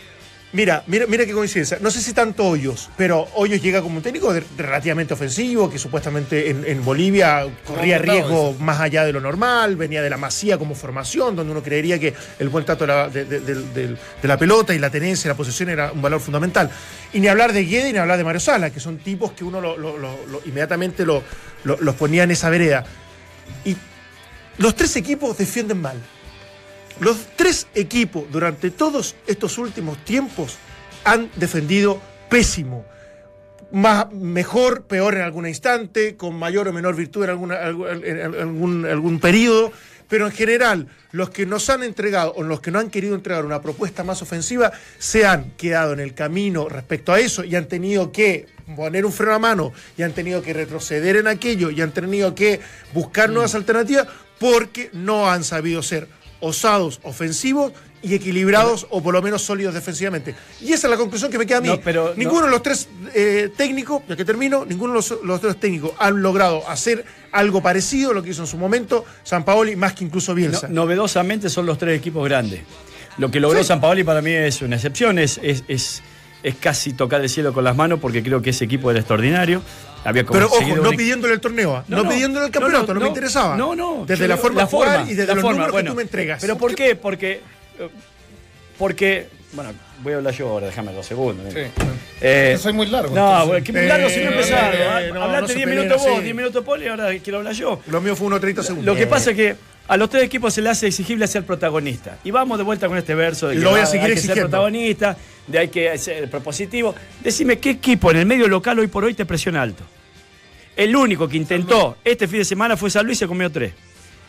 mira, 0.53 0.83
mira, 0.87 1.07
mira 1.07 1.25
qué 1.27 1.33
coincidencia. 1.33 1.79
No 1.81 1.91
sé 1.91 2.01
si 2.01 2.13
tanto 2.13 2.45
Hoyos, 2.47 2.91
pero 2.97 3.27
Hoyos 3.35 3.63
llega 3.63 3.81
como 3.83 3.97
un 3.97 4.03
técnico 4.03 4.33
de- 4.33 4.43
relativamente 4.57 5.15
ofensivo, 5.15 5.71
que 5.71 5.79
supuestamente 5.79 6.51
en, 6.51 6.65
en 6.67 6.85
Bolivia 6.85 7.47
corría 7.67 7.99
riesgo 7.99 8.55
más 8.61 8.81
allá 8.81 9.05
de 9.05 9.13
lo 9.13 9.21
normal, 9.21 9.77
venía 9.77 10.03
de 10.03 10.11
la 10.11 10.17
masía 10.17 10.59
como 10.59 10.75
formación, 10.75 11.37
donde 11.37 11.53
uno 11.53 11.63
creería 11.63 11.99
que 11.99 12.15
el 12.39 12.49
buen 12.49 12.65
trato 12.65 12.87
de 12.87 12.93
la, 12.93 13.09
de, 13.09 13.25
de- 13.25 13.97
pelota 14.39 14.75
y 14.75 14.79
la 14.79 14.91
tenencia, 14.91 15.29
la 15.29 15.37
posesión 15.37 15.69
era 15.69 15.93
un 15.93 16.03
valor 16.03 16.21
fundamental. 16.21 16.71
Y 17.13 17.21
ni 17.21 17.29
hablar 17.29 17.53
de 17.53 17.65
Guede 17.65 17.93
ni 17.93 17.99
hablar 17.99 18.19
de 18.19 18.25
Mario 18.25 18.41
Sala, 18.41 18.71
que 18.71 18.81
son 18.81 18.99
tipos 18.99 19.33
que 19.33 19.45
uno 19.45 19.61
lo- 19.61 19.77
lo- 19.77 20.43
inmediatamente 20.45 21.05
lo- 21.07 21.23
lo- 21.65 21.79
los 21.81 21.95
ponía 21.95 22.25
en 22.25 22.31
esa 22.31 22.51
vereda. 22.51 22.85
Y 23.65 23.77
los 24.59 24.75
tres 24.75 24.97
equipos 24.97 25.37
defienden 25.39 25.81
mal. 25.81 25.97
Los 27.03 27.27
tres 27.37 27.67
equipos 27.75 28.25
durante 28.31 28.71
todos 28.71 29.17
estos 29.27 29.59
últimos 29.59 29.99
tiempos 30.05 30.57
han 31.03 31.31
defendido 31.35 32.01
pésimo. 32.31 32.85
Más, 33.73 34.13
mejor, 34.13 34.85
peor 34.85 35.15
en 35.17 35.23
algún 35.23 35.49
instante, 35.49 36.15
con 36.17 36.37
mayor 36.37 36.69
o 36.69 36.73
menor 36.73 36.95
virtud 36.95 37.25
en, 37.25 37.31
alguna- 37.31 37.57
algún, 37.57 37.89
en 38.05 38.21
algún, 38.21 38.87
algún 38.87 39.19
periodo, 39.19 39.73
pero 40.09 40.27
en 40.27 40.33
general, 40.33 40.87
los 41.11 41.31
que 41.31 41.45
nos 41.45 41.69
han 41.71 41.83
entregado 41.83 42.35
o 42.37 42.45
los 42.45 42.61
que 42.61 42.71
no 42.71 42.79
han 42.79 42.89
querido 42.91 43.17
entregar 43.17 43.45
una 43.45 43.61
propuesta 43.63 44.05
más 44.05 44.23
ofensiva 44.23 44.71
se 44.99 45.27
han 45.27 45.53
quedado 45.57 45.95
en 45.95 46.01
el 46.01 46.15
camino 46.15 46.69
respecto 46.69 47.13
a 47.13 47.19
eso 47.19 47.43
y 47.43 47.57
han 47.57 47.67
tenido 47.67 48.13
que 48.13 48.47
poner 48.77 49.05
un 49.05 49.13
freno 49.13 49.35
a 49.35 49.39
mano 49.41 49.73
y 49.97 50.03
han 50.03 50.13
tenido 50.13 50.41
que 50.43 50.53
retroceder 50.53 51.17
en 51.17 51.27
aquello 51.27 51.71
y 51.71 51.81
han 51.81 51.91
tenido 51.93 52.35
que 52.35 52.61
buscar 52.95 53.31
Mm. 53.31 53.33
nuevas 53.33 53.55
alternativas 53.57 54.07
porque 54.39 54.91
no 54.93 55.31
han 55.31 55.43
sabido 55.45 55.83
ser 55.83 56.07
osados, 56.43 57.01
ofensivos 57.05 57.73
y 58.03 58.15
equilibrados 58.15 58.87
o 58.91 59.01
por 59.03 59.15
lo 59.15 59.23
menos 59.23 59.43
sólidos 59.43 59.73
defensivamente. 59.75 60.35
Y 60.61 60.73
esa 60.73 60.89
es 60.89 60.91
la 60.91 60.97
conclusión 60.97 61.31
que 61.31 61.39
me 61.39 61.47
queda 61.47 61.59
a 61.59 61.61
mí. 61.61 61.69
No, 61.69 61.81
pero 61.81 62.13
ninguno 62.17 62.41
no. 62.41 62.47
de 62.47 62.51
los 62.51 62.63
tres 62.63 62.89
eh, 63.15 63.49
técnicos, 63.57 64.03
ya 64.09 64.17
que 64.17 64.25
termino, 64.25 64.65
ninguno 64.67 64.93
de 64.93 64.97
los, 64.99 65.15
los 65.23 65.41
tres 65.41 65.57
técnicos 65.59 65.93
han 65.99 66.21
logrado 66.21 66.69
hacer 66.69 67.05
algo 67.31 67.63
parecido 67.63 68.11
a 68.11 68.15
lo 68.15 68.23
que 68.23 68.31
hizo 68.31 68.43
en 68.43 68.49
su 68.49 68.59
momento 68.59 69.05
San 69.23 69.45
Paoli, 69.45 69.77
más 69.77 69.93
que 69.95 70.05
incluso 70.05 70.33
No- 70.33 70.37
Bielsa. 70.37 70.69
novedosamente 70.69 71.49
son 71.49 71.65
los 71.65 71.79
tres 71.79 71.97
equipos 71.97 72.25
grandes. 72.29 72.61
Lo 73.19 73.31
que 73.31 73.39
logró 73.41 73.61
Sí. 73.61 73.69
San 73.69 73.81
Paoli 73.81 74.03
para 74.05 74.21
mí 74.21 74.33
es 74.33 74.63
una 74.63 74.77
excepción, 74.77 75.19
es, 75.19 75.39
es, 75.43 75.63
es, 75.69 76.03
es 76.43 76.55
casi 76.57 76.93
tocar 76.93 77.21
el 77.21 77.29
cielo 77.29 77.53
con 77.53 77.65
las 77.65 77.77
manos 77.77 77.99
porque 78.01 78.23
creo 78.23 78.43
que 78.43 78.51
ese 78.51 78.65
equipo 78.65 78.91
era 78.91 79.01
extraordinario. 79.01 79.63
Había 80.05 80.25
Pero 80.25 80.47
ojo, 80.47 80.61
no 80.77 80.91
un- 80.91 80.97
pidiéndole 80.97 81.35
el 81.35 81.41
torneo, 81.41 81.77
¿ah? 81.77 81.85
no, 81.87 81.99
No, 81.99 82.03
no, 82.05 82.11
pidiéndole 82.11 82.47
el 82.47 82.53
campeonato, 82.53 82.89
no, 82.89 82.95
no, 82.95 83.01
me 83.01 83.09
interesaba. 83.09 83.57
No, 83.57 83.77
no. 83.77 84.05
Desde 84.07 84.27
la 84.27 84.37
forma 84.37 84.63
de 84.63 84.67
jugar 84.67 85.05
y 85.07 85.11
desde 85.15 85.27
la 85.29 85.35
los 85.35 85.43
forma, 85.43 85.53
números 85.59 85.73
bueno. 85.73 85.87
que 85.87 85.91
tú 85.93 85.97
me 85.97 86.03
entregas. 86.03 86.41
¿Pero 86.41 86.59
por 86.59 86.75
qué? 86.75 86.97
Porque. 86.97 87.41
eh, 87.79 87.89
Porque. 88.79 89.27
Bueno, 89.53 89.71
voy 90.03 90.15
a 90.15 90.17
hablar 90.17 90.33
yo 90.35 90.49
ahora, 90.49 90.67
déjame 90.67 90.93
dos 90.93 91.05
segundos. 91.07 91.45
mira. 91.53 91.69
Eh, 92.23 92.57
Soy 92.59 92.73
muy 92.73 92.87
largo. 92.87 93.15
no, 93.15 93.43
entonces. 93.43 93.65
que 93.65 93.73
muy 93.73 93.87
largo 93.87 94.09
si 94.09 94.17
no 94.17 94.23
Eh, 94.23 94.33
empezaron. 94.33 94.75
eh, 94.75 94.85
Ah, 94.89 95.01
no, 95.13 95.23
Hablaste 95.25 95.41
no 95.43 95.49
se 95.49 95.55
10 95.55 95.67
peleen 95.67 95.85
minutos 95.85 96.03
vos, 96.07 96.13
así. 96.17 96.23
10 96.25 96.37
minutos 96.37 96.65
Poli, 96.65 96.89
ahora 96.89 97.19
quiero 97.23 97.39
hablar 97.39 97.53
yo. 97.55 97.81
Lo 97.87 98.01
mío 98.01 98.17
fue 98.17 98.29
1.30 98.29 98.63
segundos. 98.63 98.87
Lo 98.87 98.95
que 98.97 99.07
pasa 99.07 99.31
es 99.33 99.37
que 99.37 99.57
a 99.89 99.97
los 99.97 100.09
tres 100.09 100.23
equipos 100.25 100.55
se 100.55 100.63
le 100.63 100.71
hace 100.71 100.87
exigible 100.87 101.27
ser 101.27 101.45
protagonista. 101.45 102.19
Y 102.25 102.31
vamos 102.31 102.57
de 102.59 102.65
vuelta 102.65 102.89
con 102.89 102.97
este 102.99 103.15
verso 103.15 103.49
de 103.49 103.57
que 103.57 103.61
Lo 103.61 103.71
voy 103.71 103.81
a 103.81 103.83
va- 103.83 103.87
seguir 103.87 104.07
hay 104.09 104.15
que 104.15 104.21
ser 104.21 104.39
protagonista, 104.39 105.17
de 105.47 105.59
hay 105.59 105.69
que 105.69 105.99
ser 105.99 106.31
propositivo. 106.31 106.95
Decime, 107.23 107.59
¿qué 107.59 107.71
equipo 107.71 108.11
en 108.11 108.19
el 108.19 108.27
medio 108.27 108.49
local 108.49 108.79
hoy 108.79 108.87
por 108.87 109.05
hoy 109.05 109.15
te 109.15 109.27
presiona 109.27 109.61
alto? 109.63 109.85
El 110.77 110.95
único 110.97 111.29
que 111.29 111.37
intentó 111.37 111.99
este 112.05 112.27
fin 112.29 112.39
de 112.39 112.45
semana 112.45 112.77
fue 112.77 112.91
San 112.91 113.05
Luis 113.05 113.19
y 113.19 113.21
se 113.21 113.27
comió 113.27 113.51
tres. 113.51 113.73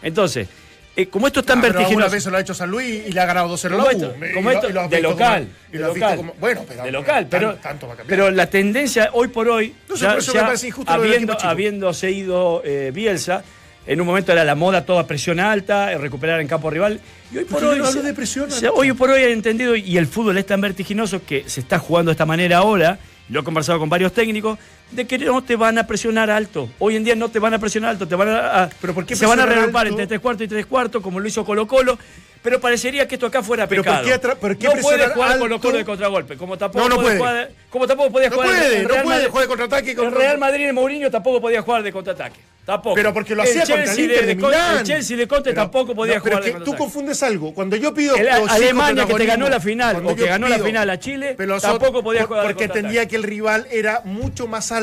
Entonces, 0.02 0.48
eh, 0.96 1.08
como 1.08 1.28
esto 1.28 1.40
es 1.40 1.46
tan 1.46 1.60
Ah, 1.60 1.62
vertiginoso. 1.62 2.12
vez 2.12 2.24
se 2.24 2.30
lo 2.30 2.38
ha 2.38 2.42
hecho 2.42 2.54
San 2.54 2.70
Luis 2.70 3.04
y 3.08 3.12
le 3.14 3.20
ha 3.22 3.26
ganado 3.26 3.48
2-0 3.48 3.78
la 3.78 3.84
U. 3.86 3.90
esto, 3.90 4.14
como 4.34 4.52
esto, 4.52 4.70
y 4.70 4.74
lo 4.74 4.82
has 4.82 4.90
de 4.90 5.02
local, 5.02 5.44
como- 5.48 5.70
y 5.70 5.72
de 5.72 5.80
lo 5.80 5.88
local, 5.94 6.18
como- 6.18 6.34
bueno, 6.40 6.66
pero 6.68 6.84
de 6.84 6.92
local, 6.92 7.30
tan- 7.30 7.40
pero, 7.40 7.56
tanto 7.56 7.88
va 7.88 7.94
a 7.94 7.98
pero 8.06 8.30
la 8.30 8.48
tendencia 8.48 9.10
hoy 9.14 9.30
por 9.30 9.48
hoy, 9.48 9.74
No 9.88 9.96
sé, 9.96 10.04
ya- 10.04 10.10
por 10.10 10.20
eso 10.20 10.34
ya 10.34 10.44
me 10.50 10.92
habiendo, 10.92 11.38
habiéndose 11.40 12.12
ido 12.12 12.62
eh, 12.66 12.92
Bielsa, 12.94 13.44
en 13.86 14.00
un 14.02 14.08
momento 14.08 14.32
era 14.32 14.44
la 14.44 14.56
moda 14.56 14.86
toda 14.86 15.06
presión 15.08 15.40
alta, 15.40 15.98
recuperar 15.98 16.40
en 16.42 16.48
campo 16.48 16.70
rival, 16.70 17.00
y 17.34 17.38
hoy 17.38 17.46
por 17.46 17.64
hoy, 17.64 17.80
no 17.80 17.86
hablo 17.86 18.02
de 18.02 18.14
presión 18.14 18.50
se- 18.52 18.68
alta. 18.68 18.78
hoy 18.80 18.94
por 18.94 19.10
hoy 19.10 19.24
han 19.24 19.32
entendido, 19.32 19.76
y 19.76 19.98
el 19.98 20.08
fútbol 20.08 20.38
es 20.38 20.46
tan 20.46 20.62
vertiginoso 20.62 21.22
que 21.26 21.44
se 21.48 21.60
está 21.60 21.80
jugando 21.80 22.10
de 22.10 22.14
esta 22.14 22.26
manera 22.26 22.58
ahora, 22.60 23.00
lo 23.30 23.40
he 23.40 23.44
conversado 23.44 23.80
con 23.80 23.90
varios 23.90 24.14
técnicos, 24.14 24.58
de 24.96 25.06
que 25.08 25.18
no 25.20 25.44
te 25.44 25.56
van 25.56 25.78
a 25.78 25.88
presionar 25.88 26.30
alto. 26.30 26.70
Hoy 26.80 26.96
en 26.96 27.04
día 27.04 27.16
no 27.16 27.30
te 27.30 27.40
van 27.40 27.54
a 27.54 27.60
presionar 27.60 27.92
alto, 27.92 28.08
te 28.08 28.16
van 28.16 28.30
a, 28.30 28.64
a- 28.64 28.70
¿Pero 28.82 28.94
por 28.94 29.06
qué 29.06 29.16
se 29.16 29.26
van 29.26 29.40
a 29.40 29.46
reagrupar 29.46 29.88
entre 29.88 30.08
tres 30.08 30.20
cuartos 30.20 30.46
y 30.46 30.48
tres 30.48 30.66
cuartos, 30.66 31.02
como 31.02 31.20
lo 31.20 31.28
hizo 31.28 31.44
Colo 31.46 31.68
Colo, 31.68 31.98
pero 32.42 32.60
parecería 32.60 33.08
que 33.08 33.16
esto 33.16 33.26
acá 33.28 33.42
fuera 33.42 33.68
Pero 33.68 33.84
pecado. 33.84 34.04
¿por 34.04 34.20
qué 34.20 34.36
por 34.36 34.58
qué 34.58 34.68
no 34.68 34.82
puede 34.82 35.08
jugar 35.10 35.32
alto? 35.32 35.40
Colo 35.44 35.60
Colo 35.62 35.78
de 35.78 35.86
contragolpe, 35.86 36.36
como 36.38 36.58
tampoco 36.58 36.90
No, 36.90 36.96
no 36.96 37.02
puede 37.02 37.18
jugar, 37.18 37.50
como 37.70 37.88
tampoco 37.88 38.12
podía 38.12 38.30
No 38.30 38.36
jugar 38.36 38.50
puede, 38.50 38.78
el 38.78 38.84
no 38.84 38.90
puede 38.90 39.04
Madrid- 39.06 39.28
jugar 39.30 39.42
de 39.44 39.48
contraataque 39.48 39.96
con- 39.96 40.06
El 40.08 40.12
Real 40.12 40.38
Madrid 40.38 40.68
y 40.70 40.72
Mourinho 40.74 41.10
tampoco 41.10 41.40
podía 41.42 41.62
jugar 41.62 41.84
de 41.84 41.92
contraataque. 41.94 42.40
Tampoco. 42.66 42.96
Pero 42.96 43.14
porque 43.14 43.36
lo 43.36 43.44
El 43.44 43.50
hacía 43.50 43.62
contra 43.66 43.92
el 43.94 44.00
Inter 44.00 44.22
de 44.22 44.26
de 44.28 44.36
Milán. 44.36 44.78
El 44.78 44.84
Chelsea 44.86 45.18
de 45.18 45.28
Conte 45.28 45.50
Pero- 45.50 45.64
tampoco 45.64 45.94
podía 45.94 46.16
no, 46.16 46.24
pero 46.24 46.38
jugar 46.38 46.54
de 46.54 46.60
que 46.60 46.64
tú 46.66 46.78
confundes 46.78 47.22
algo. 47.22 47.54
Cuando 47.54 47.76
yo 47.76 47.94
pido 47.94 48.16
El 48.16 48.30
Alemania 48.30 49.06
que 49.06 49.14
te 49.16 49.26
ganó 49.26 49.50
la 49.50 49.60
final 49.60 50.06
o 50.06 50.16
que 50.16 50.26
ganó 50.28 50.48
la 50.48 50.60
final 50.60 50.90
a 50.90 50.98
Chile, 51.00 51.36
pero 51.38 51.60
tampoco 51.60 52.02
podía 52.04 52.26
jugar 52.26 52.46
Porque 52.46 52.64
entendía 52.66 53.06
que 53.08 53.18
el 53.18 53.24
rival 53.24 53.68
era 53.72 54.02
mucho 54.06 54.48
más 54.48 54.72
alto 54.72 54.83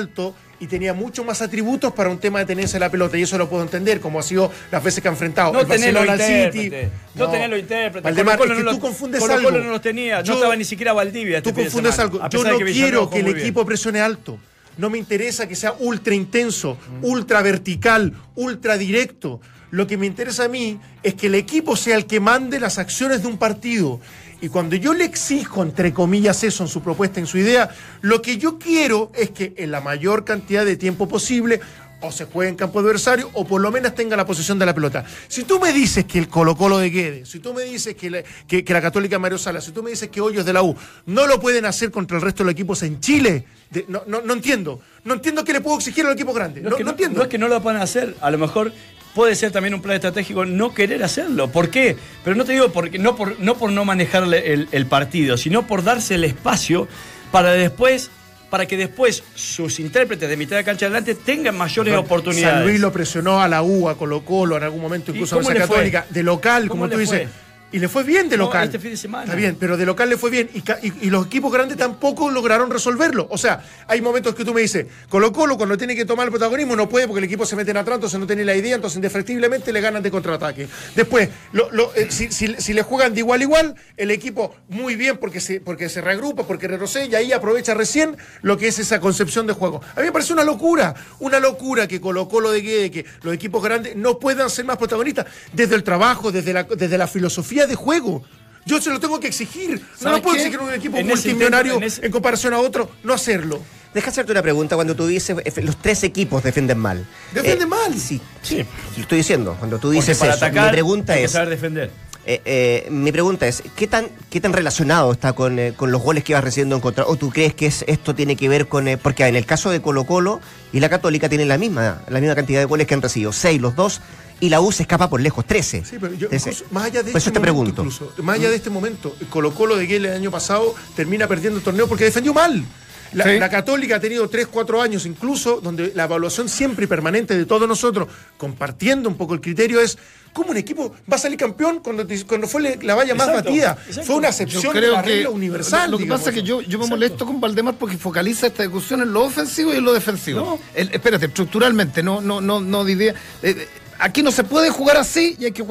y 0.59 0.67
tenía 0.67 0.93
mucho 0.95 1.25
más 1.25 1.41
atributos 1.43 1.93
para 1.93 2.11
un 2.11 2.19
tema 2.19 2.39
de 2.41 2.45
tenencia 2.47 2.75
de 2.79 2.81
la 2.81 2.91
pelota. 2.91 3.17
Y 3.17 3.23
eso 3.23 3.39
lo 3.39 3.49
puedo 3.49 3.63
entender, 3.63 4.01
como 4.01 4.21
ha 4.21 4.23
sido 4.23 4.51
las 4.71 4.83
veces 4.85 5.03
que 5.03 5.09
han 5.09 5.15
enfrentado. 5.15 5.53
No 5.53 5.61
el 5.61 5.67
Barcelona 5.67 6.13
al 6.13 6.21
intérpretes. 6.21 6.91
No, 7.15 7.31
tenés 7.31 7.51
los 7.51 7.59
intérpretes. 7.61 8.03
Valdemar, 8.03 8.37
Colo-Colo 8.39 8.53
es 8.61 8.65
que 8.65 8.65
no 8.71 8.77
tú 8.77 8.81
confundes 8.81 9.21
Colo-Colo 9.21 9.49
algo. 9.49 9.65
no 9.65 9.71
los 9.71 9.81
tenía. 9.83 10.21
Yo- 10.23 10.33
no 10.33 10.39
estaba 10.39 10.57
ni 10.57 10.65
siquiera 10.65 10.93
Valdivia. 10.93 11.39
este 11.39 11.51
Tú 11.53 11.61
confundes 11.61 11.99
algo. 11.99 12.21
Yo 12.29 12.45
no 12.45 12.59
que 12.59 12.65
quiero 12.73 13.09
que 13.11 13.21
el 13.21 13.29
equipo 13.29 13.65
presione 13.65 14.01
alto. 14.01 14.39
No 14.77 14.89
me 14.91 14.99
interesa 14.99 15.49
que 15.49 15.57
sea 15.57 15.75
ultra 15.79 16.15
intenso, 16.15 16.79
ultra 17.03 17.43
vertical, 17.43 18.13
ultra 18.35 18.77
directo. 18.79 19.41
Lo 19.71 19.87
que 19.87 19.97
me 19.97 20.07
interesa 20.07 20.45
a 20.45 20.49
mí 20.49 20.81
es 21.03 21.15
que 21.15 21.29
el 21.29 21.35
equipo 21.37 21.77
sea 21.77 21.97
el 21.97 22.07
que 22.07 22.19
mande 22.21 22.59
las 22.59 22.79
acciones 22.79 23.23
de 23.23 23.29
un 23.29 23.39
partido. 23.39 24.01
Y 24.41 24.49
cuando 24.49 24.77
yo 24.77 24.95
le 24.95 25.05
exijo, 25.05 25.63
entre 25.63 25.93
comillas, 25.93 26.43
eso 26.45 26.63
en 26.63 26.69
su 26.69 26.83
propuesta, 26.83 27.21
en 27.21 27.27
su 27.27 27.39
idea, 27.39 27.69
lo 28.01 28.23
que 28.23 28.39
yo 28.39 28.59
quiero 28.59 29.13
es 29.15 29.31
que 29.31 29.53
en 29.59 29.71
la 29.71 29.81
mayor 29.81 30.25
cantidad 30.25 30.65
de 30.65 30.77
tiempo 30.77 31.09
posible 31.09 31.61
o 32.03 32.11
se 32.11 32.25
juegue 32.25 32.49
en 32.49 32.57
campo 32.57 32.79
adversario 32.81 33.29
o 33.35 33.47
por 33.47 33.61
lo 33.61 33.71
menos 33.71 33.95
tenga 33.95 34.17
la 34.17 34.25
posesión 34.25 34.59
de 34.59 34.65
la 34.65 34.75
pelota. 34.75 35.05
Si 35.29 35.45
tú 35.45 35.61
me 35.61 35.71
dices 35.75 36.07
que 36.07 36.19
el 36.19 36.29
Colo 36.29 36.57
Colo 36.57 36.79
de 36.79 36.89
Guedes, 36.89 37.29
si 37.29 37.41
tú 37.41 37.53
me 37.53 37.65
dices 37.65 37.95
que 37.95 38.09
la, 38.09 38.23
que, 38.49 38.65
que 38.65 38.73
la 38.73 38.81
Católica 38.81 39.19
Mario 39.19 39.37
Sala, 39.37 39.61
si 39.61 39.73
tú 39.73 39.83
me 39.83 39.91
dices 39.91 40.09
que 40.09 40.23
Hoyos 40.23 40.47
de 40.47 40.55
la 40.55 40.63
U 40.63 40.75
no 41.05 41.27
lo 41.27 41.39
pueden 41.39 41.67
hacer 41.67 41.91
contra 41.91 42.17
el 42.17 42.23
resto 42.23 42.39
de 42.43 42.47
los 42.47 42.53
equipos 42.53 42.83
en 42.83 43.01
Chile, 43.01 43.45
de- 43.71 43.85
no, 43.89 44.03
no, 44.07 44.23
no 44.23 44.33
entiendo. 44.33 44.81
No 45.05 45.13
entiendo 45.13 45.45
qué 45.45 45.53
le 45.53 45.61
puedo 45.61 45.77
exigir 45.77 46.07
al 46.07 46.13
equipo 46.15 46.33
grande. 46.33 46.63
No, 46.63 46.71
es 46.71 46.77
que 46.77 46.85
no 46.85 46.93
entiendo. 46.93 47.19
no 47.19 47.25
es 47.25 47.29
que 47.29 47.37
no 47.37 47.49
lo 47.49 47.61
puedan 47.63 47.83
hacer, 47.83 48.17
a 48.23 48.31
lo 48.31 48.39
mejor 48.39 48.73
puede 49.15 49.35
ser 49.35 49.51
también 49.53 49.75
un 49.75 49.83
plan 49.83 49.97
estratégico 49.97 50.45
no 50.45 50.75
querer 50.75 51.03
hacerlo. 51.03 51.51
¿Por 51.51 51.71
qué? 51.71 51.97
Pero 52.25 52.37
no 52.37 52.45
te 52.45 52.53
digo 52.53 52.71
porque, 52.71 52.99
no, 52.99 53.17
por, 53.17 53.39
no 53.41 53.57
por 53.57 53.73
no 53.73 53.85
manejarle 53.85 54.53
el, 54.53 54.69
el 54.73 54.87
partido, 54.87 55.37
sino 55.37 55.67
por 55.67 55.83
darse 55.83 56.15
el 56.15 56.25
espacio 56.25 56.89
para 57.31 57.53
después, 57.53 58.11
para 58.51 58.67
que 58.67 58.77
después 58.77 59.23
sus 59.35 59.81
intérpretes 59.81 60.29
de 60.29 60.37
mitad 60.37 60.57
de 60.57 60.65
cancha 60.65 60.87
adelante 60.87 61.15
tengan 61.15 61.57
mayores 61.57 61.97
oportunidades. 61.97 62.57
San 62.59 62.65
Luis 62.65 62.81
lo 62.81 62.93
presionó 62.93 63.41
a 63.41 63.49
la 63.49 63.63
U, 63.63 63.89
a 63.89 63.97
Colo 63.97 64.25
Colo, 64.25 64.57
en 64.57 64.65
algún 64.65 64.81
momento 64.81 65.13
¿Y 65.13 65.15
incluso 65.15 65.39
a 65.39 65.43
la? 65.43 65.61
Católica, 65.61 66.07
de 66.11 66.23
local, 66.23 66.69
¿Cómo 66.69 66.83
como 66.83 66.93
tú 66.93 66.99
dices. 66.99 67.23
fue? 67.23 67.50
Y 67.73 67.79
le 67.79 67.89
fue 67.89 68.03
bien 68.03 68.29
de 68.29 68.37
No, 68.37 68.45
local. 68.47 68.65
este 68.65 68.79
fin 68.81 68.91
de 68.91 68.97
semana. 68.97 69.25
Está 69.25 69.37
bien, 69.37 69.57
pero 69.59 69.77
de 69.77 69.87
local 69.87 70.09
le 70.09 70.17
fue 70.17 70.29
bien. 70.31 70.51
Y, 70.55 70.59
y- 70.87 70.93
y 71.03 71.11
los 71.11 71.27
equipos 71.27 71.53
grandes 71.53 71.77
tampoco 71.79 72.29
lograron 72.31 72.69
resolverlo. 72.71 73.29
O 73.31 73.39
sea, 73.39 73.63
hay 73.87 74.01
momentos 74.01 74.35
que 74.35 74.45
tú 74.45 74.53
me 74.53 74.61
dices, 74.63 74.87
Colo 75.09 75.33
Colo 75.33 75.57
cuando 75.57 75.77
tiene 75.77 75.95
que 75.95 76.05
tomar 76.05 76.27
el 76.27 76.31
protagonismo 76.33 76.75
no 76.75 76.89
puede 76.89 77.07
porque 77.07 77.19
el 77.19 77.25
equipo 77.25 77.47
se 77.47 77.55
mete 77.55 77.71
en 77.71 77.77
atrás, 77.77 77.97
entonces 77.97 78.19
no 78.19 78.27
tiene 78.27 78.45
la 78.45 78.57
idea, 78.57 78.75
entonces 78.75 78.97
indefectiblemente 78.97 79.73
le 79.73 79.81
ganan 79.81 80.03
de 80.03 80.11
contraataque. 80.11 80.69
Después, 80.97 81.29
lo- 81.53 81.71
lo- 81.71 81.95
eh, 81.95 82.09
si, 82.11 82.33
si- 82.33 82.55
si 82.59 82.73
le 82.73 82.83
juegan 82.83 83.15
de 83.15 83.21
igual 83.21 83.41
a 83.41 83.43
igual, 83.45 83.75
el 83.97 84.11
equipo 84.11 84.55
muy 84.69 84.97
bien 84.97 85.19
porque 85.19 85.41
se, 85.41 85.61
porque 85.61 85.89
se 85.89 86.01
reagrupa, 86.01 86.45
porque 86.47 86.67
retrocede 86.67 87.07
y 87.07 87.15
ahí 87.15 87.33
aprovecha 87.33 87.75
recién 87.75 88.17
lo 88.43 88.57
que 88.59 88.67
es 88.69 88.79
esa 88.81 88.99
concepción 89.01 89.47
de 89.47 89.53
juego. 89.53 89.81
A 89.95 90.01
mí 90.01 90.07
me 90.07 90.13
parece 90.13 90.33
una 90.33 90.43
locura, 90.45 90.95
una 91.21 91.39
locura 91.39 91.87
que 91.87 92.01
Colo 92.01 92.29
Colo 92.29 92.51
de 92.51 92.63
Guede, 92.63 92.91
que 92.91 93.05
los 93.23 93.33
equipos 93.33 93.63
grandes 93.63 93.95
no 93.95 94.19
puedan 94.19 94.51
ser 94.51 94.65
más 94.65 94.77
protagonistas 94.77 95.27
desde 95.53 95.77
el 95.77 95.85
trabajo, 95.85 96.33
desde 96.33 96.53
la, 96.53 96.65
desde 96.65 96.99
la 96.99 97.07
filosofía 97.07 97.60
de 97.69 97.75
juego. 97.75 98.23
Yo 98.67 98.81
se 98.81 98.91
lo 98.91 99.01
tengo 99.01 99.19
que 99.21 99.27
exigir. 99.29 99.81
No 99.81 99.87
¿Sabes 99.99 100.19
lo 100.19 100.23
puedo 100.23 100.37
qué? 100.37 100.43
exigir 100.43 100.61
a 100.61 100.63
un 100.65 100.75
equipo 100.75 100.97
En 100.99 101.07
multimillonario 101.07 101.77
en 101.77 101.83
ese- 101.83 102.05
en 102.07 102.13
comparación 102.13 102.53
a 102.55 102.59
otro, 102.59 102.91
no 103.03 103.13
hacerlo. 103.15 103.61
Deja 103.95 104.11
hacerte 104.11 104.31
una 104.31 104.43
pregunta 104.43 104.77
cuando 104.77 104.95
tú 104.95 105.07
dices 105.07 105.37
eh, 105.45 105.63
los 105.63 105.77
tres 105.77 106.05
equipos 106.05 106.43
defienden 106.45 106.79
mal. 106.79 107.05
¿Defienden 107.35 107.69
mal? 107.69 107.93
Sí, 107.99 108.21
sí, 108.43 108.65
lo 108.97 109.03
estoy 109.03 109.19
diciendo. 109.19 109.57
Cuando 109.59 109.79
tú 109.79 109.91
dices 109.91 110.17
para 110.19 110.35
eso, 110.35 110.45
atacar 110.45 110.67
mi 110.67 110.73
pregunta 110.73 111.19
es, 111.19 111.33
saber 111.33 111.49
defender. 111.49 111.91
eh, 112.25 112.41
eh, 112.45 112.87
mi 112.91 113.11
pregunta 113.11 113.49
es, 113.49 113.65
¿qué 113.75 113.89
tan, 113.89 114.07
qué 114.31 114.41
tan 114.41 114.53
relacionado 114.53 115.11
está 115.11 115.33
con, 115.33 115.59
eh, 115.59 115.73
con 115.77 115.91
los 115.91 116.01
goles 116.03 116.23
que 116.23 116.35
vas 116.35 116.45
recibiendo 116.45 116.77
en 116.77 116.83
contra? 116.83 117.05
¿O 117.07 117.17
tú 117.17 117.31
crees 117.31 117.55
que 117.55 117.67
es, 117.67 117.85
esto 117.89 118.15
tiene 118.15 118.37
que 118.37 118.49
ver 118.49 118.69
con, 118.69 118.87
eh, 118.87 118.97
porque 118.97 119.27
en 119.27 119.35
el 119.35 119.47
caso 119.47 119.71
de 119.71 119.81
Colo 119.83 120.05
Colo 120.05 120.41
y 120.73 120.79
la 120.79 120.89
Católica 120.89 121.29
tienen 121.29 121.49
la 121.49 121.59
misma, 121.59 122.03
la 122.09 122.21
misma 122.21 122.37
cantidad 122.37 122.61
de 122.61 122.67
goles 122.67 122.87
que 122.87 122.95
han 122.95 123.03
recibido, 123.03 123.33
seis 123.33 123.61
los 123.61 123.75
dos, 123.75 124.03
y 124.41 124.49
la 124.49 124.61
U 124.61 124.73
se 124.73 124.83
escapa 124.83 125.09
por 125.11 125.21
lejos, 125.21 125.45
13. 125.45 125.85
Sí, 125.85 125.97
pero 126.01 126.15
yo, 126.15 126.29
incluso, 126.33 126.65
más 126.71 126.85
allá 126.87 127.03
de 127.03 127.13
Por 127.13 127.19
este 127.19 127.31
eso 127.31 127.33
te 127.33 127.39
momento, 127.41 127.43
pregunto. 127.75 127.83
incluso, 127.83 128.23
más 128.23 128.37
allá 128.39 128.49
de 128.51 128.57
este 128.57 128.71
momento, 128.71 129.15
Colo 129.29 129.53
Colo 129.55 129.77
de 129.77 129.87
Guele 129.87 130.09
el 130.09 130.15
año 130.15 130.31
pasado 130.31 130.75
termina 130.97 131.27
perdiendo 131.29 131.59
el 131.59 131.65
torneo 131.65 131.87
porque 131.87 132.05
defendió 132.05 132.33
mal. 132.35 132.65
La, 133.13 133.25
Sí. 133.25 133.39
la 133.41 133.51
Católica 133.51 133.97
ha 133.97 134.01
tenido 134.01 134.29
3, 134.29 134.47
4 134.47 134.81
años 134.81 135.05
incluso, 135.05 135.61
donde 135.61 135.91
la 135.97 136.05
evaluación 136.05 136.49
siempre 136.49 136.85
y 136.85 136.89
permanente 136.89 137.37
de 137.37 137.45
todos 137.45 137.67
nosotros, 137.67 138.07
compartiendo 138.37 139.09
un 139.09 139.17
poco 139.17 139.35
el 139.35 139.41
criterio, 139.41 139.81
es 139.81 139.99
cómo 140.33 140.53
un 140.53 140.57
equipo 140.57 140.95
va 141.13 141.17
a 141.17 141.19
salir 141.19 141.37
campeón 141.37 141.81
cuando, 141.81 142.07
te- 142.07 142.25
cuando 142.25 142.47
fue 142.47 142.79
la 142.81 142.95
valla 142.95 143.17
más 143.17 143.27
Exacto, 143.31 143.51
batida. 143.51 143.79
exacto. 143.89 144.07
Fue 144.07 144.15
una 144.15 144.29
excepción 144.29 144.73
de 144.73 144.79
creo 144.79 144.93
la 144.93 145.03
que 145.03 145.09
regla 145.11 145.31
universal. 145.31 145.87
Lo, 145.91 145.93
lo 145.93 145.99
que 145.99 146.05
digamos. 146.05 146.21
pasa 146.21 146.31
es 146.31 146.37
que 146.37 146.43
yo, 146.45 146.61
yo 146.61 146.79
me 146.79 146.87
molesto 146.87 147.27
con 147.27 147.41
Valdemar 147.41 147.75
porque 147.75 147.99
focaliza 147.99 148.47
esta 148.47 148.63
discusión 148.63 149.03
en 149.03 149.13
lo 149.13 149.25
ofensivo 149.25 149.75
y 149.75 149.79
en 149.79 149.85
lo 149.85 149.93
defensivo. 149.93 150.41
No. 150.41 150.59
El- 150.73 150.91
espérate, 150.95 151.27
estructuralmente, 151.27 152.05
no, 152.05 152.21
no, 152.21 152.41
no, 152.41 152.61
no 152.61 152.85
de 152.85 152.93
idea. 152.93 153.15
Eh, 153.43 153.67
aquí 154.01 154.23
no 154.23 154.33
se 154.33 154.45
puede 154.45 154.71
jugar 154.71 154.97
así 154.97 155.37
y 155.39 155.45
hay 155.47 155.53
que. 155.53 155.65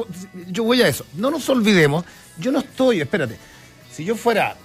Yo 0.48 0.64
voy 0.64 0.82
a 0.82 0.88
eso. 0.88 1.04
No 1.14 1.30
nos 1.30 1.48
olvidemos, 1.48 2.04
yo 2.38 2.52
no 2.52 2.60
estoy, 2.60 3.00
espérate. 3.00 3.36
Si 3.92 4.04
yo 4.04 4.14
fuera. 4.16 4.56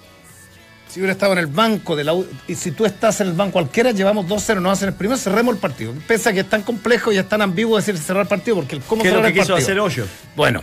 si 0.87 0.99
hubiera 0.99 1.11
estado 1.13 1.33
en 1.33 1.39
el 1.39 1.47
banco 1.47 1.95
de 1.95 2.03
la 2.05 2.13
U, 2.13 2.25
y 2.47 2.55
si 2.55 2.71
tú 2.71 2.85
estás 2.85 3.19
en 3.19 3.27
el 3.27 3.33
banco 3.33 3.53
cualquiera, 3.53 3.91
llevamos 3.91 4.27
2-0, 4.27 4.61
nos 4.61 4.73
hacen 4.73 4.89
el 4.89 4.95
primero, 4.95 5.17
cerremos 5.17 5.55
el 5.55 5.59
partido. 5.59 5.93
Pese 6.07 6.29
a 6.29 6.33
que 6.33 6.41
es 6.41 6.49
tan 6.49 6.61
complejo 6.61 7.11
y 7.11 7.17
es 7.17 7.27
tan 7.27 7.41
ambiguo 7.41 7.75
decir 7.75 7.97
cerrar 7.97 8.21
el 8.23 8.27
partido, 8.29 8.57
porque 8.57 8.75
el 8.75 8.81
cómo 8.81 9.01
¿Qué 9.01 9.09
es 9.09 9.13
lo 9.13 9.19
cerrar 9.19 9.33
que 9.33 9.39
el 9.39 9.43
quiso 9.43 9.53
partido. 9.53 9.67
hacer 9.67 9.79
Hoyo? 9.79 10.05
Bueno. 10.35 10.61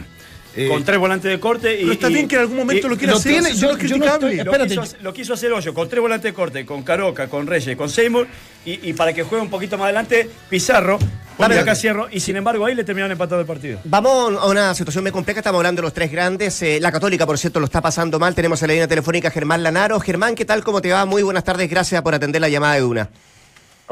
Eh, 0.56 0.68
con 0.68 0.84
tres 0.84 0.98
volantes 0.98 1.30
de 1.30 1.40
corte 1.40 1.74
y. 1.74 1.80
Pero 1.82 1.92
está 1.92 2.08
bien 2.08 2.28
que 2.28 2.34
en 2.36 2.40
algún 2.42 2.56
momento 2.58 2.86
y- 2.86 2.90
lo 2.90 2.96
quiera 2.96 3.12
lo 3.12 3.18
hacer, 3.18 3.32
tiene, 3.32 3.50
eso 3.50 3.60
yo- 3.60 3.66
no 3.72 3.78
es 3.78 3.90
yo 3.90 3.96
no 3.98 4.18
criticable. 4.18 4.42
estoy- 4.42 4.76
Lo 4.76 4.82
quiso, 4.82 4.96
lo 5.02 5.12
quiso 5.12 5.34
hacer 5.34 5.52
Hoyo 5.52 5.74
con 5.74 5.88
tres 5.88 6.00
volantes 6.00 6.30
de 6.30 6.34
corte, 6.34 6.66
con 6.66 6.82
Caroca, 6.82 7.28
con 7.28 7.46
Reyes, 7.46 7.76
con 7.76 7.88
Seymour 7.88 8.26
y, 8.64 8.88
y 8.90 8.92
para 8.92 9.12
que 9.12 9.22
juegue 9.22 9.42
un 9.42 9.50
poquito 9.50 9.76
más 9.78 9.84
adelante 9.86 10.28
Pizarro. 10.48 10.98
Y 11.38 11.42
acá 11.54 11.74
cierro. 11.74 12.08
Y 12.12 12.20
sin 12.20 12.36
embargo 12.36 12.64
ahí 12.66 12.74
le 12.74 12.84
terminaron 12.84 13.10
empatando 13.10 13.40
el 13.40 13.46
partido. 13.46 13.80
Vamos 13.84 14.34
a 14.40 14.46
una 14.46 14.74
situación 14.74 15.02
muy 15.02 15.10
compleja, 15.10 15.40
estamos 15.40 15.58
hablando 15.58 15.80
de 15.80 15.86
los 15.86 15.94
tres 15.94 16.12
grandes. 16.12 16.62
Eh, 16.62 16.78
la 16.80 16.92
Católica, 16.92 17.26
por 17.26 17.36
cierto, 17.38 17.58
lo 17.58 17.64
está 17.66 17.80
pasando 17.80 18.18
mal. 18.20 18.34
Tenemos 18.34 18.62
en 18.62 18.68
la 18.68 18.74
línea 18.74 18.86
telefónica 18.86 19.30
Germán 19.30 19.62
Lanaro. 19.62 19.98
Germán, 19.98 20.34
¿qué 20.36 20.44
tal? 20.44 20.62
¿Cómo 20.62 20.80
te 20.82 20.92
va? 20.92 21.04
Muy 21.06 21.22
buenas 21.22 21.42
tardes, 21.42 21.68
gracias 21.68 22.00
por 22.02 22.14
atender 22.14 22.40
la 22.40 22.48
llamada 22.50 22.74
de 22.74 22.84
una. 22.84 23.08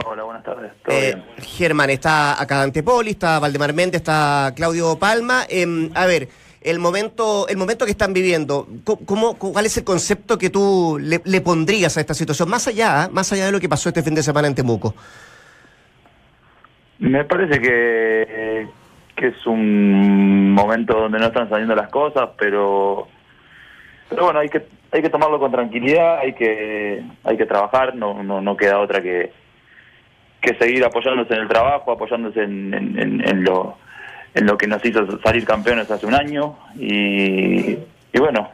Hola, 0.05 0.23
buenas 0.23 0.45
tardes. 0.45 0.71
¿Todo 0.85 0.95
Eh, 0.95 1.15
bien? 1.15 1.47
Germán, 1.47 1.91
está 1.91 2.41
acá 2.41 2.59
Dante 2.59 2.83
Poli, 2.83 3.11
está 3.13 3.39
Valdemar 3.39 3.73
Méndez, 3.75 4.01
está 4.03 4.53
Claudio 4.55 4.97
Palma. 4.99 5.45
Em, 5.49 5.91
a 5.95 6.07
ver, 6.07 6.29
el 6.63 6.79
momento, 6.79 7.49
el 7.49 7.57
momento 7.57 7.85
que 7.87 7.91
están 7.93 8.13
viviendo, 8.13 8.67
¿cómo, 9.07 9.35
¿cuál 9.39 9.65
es 9.67 9.77
el 9.79 9.85
concepto 9.85 10.37
que 10.39 10.51
tú 10.51 10.99
le, 11.01 11.41
pondrías 11.41 11.97
a 11.97 12.01
esta 12.01 12.13
situación? 12.15 12.49
Más 12.51 12.67
allá, 12.69 13.05
¿eh? 13.05 13.09
más 13.13 13.33
allá 13.33 13.47
de 13.47 13.53
lo 13.53 13.61
que 13.61 13.69
pasó 13.69 13.89
este 13.89 14.03
fin 14.03 14.15
de 14.15 14.23
semana 14.23 14.47
en 14.49 14.55
Temuco. 14.55 14.95
Me 16.99 17.25
parece 17.25 17.61
que, 17.61 18.67
que 19.17 19.27
es 19.29 19.47
un 19.47 20.53
momento 20.53 20.95
donde 20.99 21.19
no 21.19 21.27
están 21.27 21.49
saliendo 21.49 21.75
las 21.75 21.89
cosas, 21.89 22.29
pero 22.39 23.09
pero 24.11 24.25
bueno, 24.25 24.41
hay 24.41 24.49
que 24.51 24.67
hay 24.93 25.01
que 25.03 25.09
tomarlo 25.09 25.39
con 25.39 25.51
tranquilidad, 25.53 26.19
hay 26.19 26.35
que 26.35 27.03
hay 27.25 27.37
que 27.39 27.47
trabajar, 27.47 27.95
no 27.95 28.23
no, 28.23 28.43
no 28.43 28.57
queda 28.57 28.81
otra 28.81 29.01
que 29.01 29.33
que 30.43 30.55
seguir 30.57 30.85
apoyándose 30.85 31.33
en 31.35 31.41
el 31.41 31.49
trabajo, 31.49 31.93
apoyándose 31.93 32.43
en, 32.43 32.75
en, 32.75 32.99
en- 32.99 33.29
en 33.29 33.45
lo 33.45 33.77
en 34.35 34.47
lo 34.47 34.57
que 34.57 34.67
nos 34.67 34.85
hizo 34.85 35.21
salir 35.21 35.45
campeones 35.45 35.91
hace 35.91 36.07
un 36.07 36.15
año 36.15 36.57
y, 36.77 37.79
y 38.13 38.19
bueno, 38.19 38.51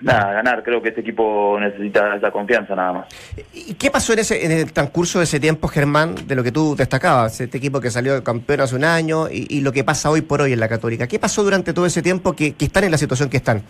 nada, 0.00 0.32
ganar, 0.32 0.62
creo 0.62 0.80
que 0.80 0.90
este 0.90 1.00
equipo 1.00 1.58
necesita 1.60 2.16
esa 2.16 2.30
confianza 2.30 2.74
nada 2.74 2.92
más. 2.92 3.06
¿Y 3.52 3.74
qué 3.74 3.90
pasó 3.90 4.12
en, 4.12 4.20
ese, 4.20 4.44
en 4.44 4.52
el 4.52 4.72
transcurso 4.72 5.18
de 5.18 5.24
ese 5.24 5.40
tiempo, 5.40 5.68
Germán, 5.68 6.14
de 6.26 6.34
lo 6.34 6.44
que 6.44 6.52
tú 6.52 6.76
destacabas? 6.76 7.40
Este 7.40 7.58
equipo 7.58 7.80
que 7.80 7.90
salió 7.90 8.22
campeón 8.22 8.60
hace 8.60 8.76
un 8.76 8.84
año 8.84 9.28
y, 9.28 9.46
y 9.48 9.60
lo 9.60 9.72
que 9.72 9.84
pasa 9.84 10.10
hoy 10.10 10.22
por 10.22 10.40
hoy 10.40 10.52
en 10.52 10.60
la 10.60 10.68
Católica. 10.68 11.06
¿Qué 11.06 11.18
pasó 11.18 11.42
durante 11.42 11.72
todo 11.72 11.86
ese 11.86 12.02
tiempo 12.02 12.34
que, 12.34 12.54
que 12.54 12.66
están 12.66 12.84
en 12.84 12.92
la 12.92 12.98
situación 12.98 13.28
que 13.28 13.38
están? 13.38 13.62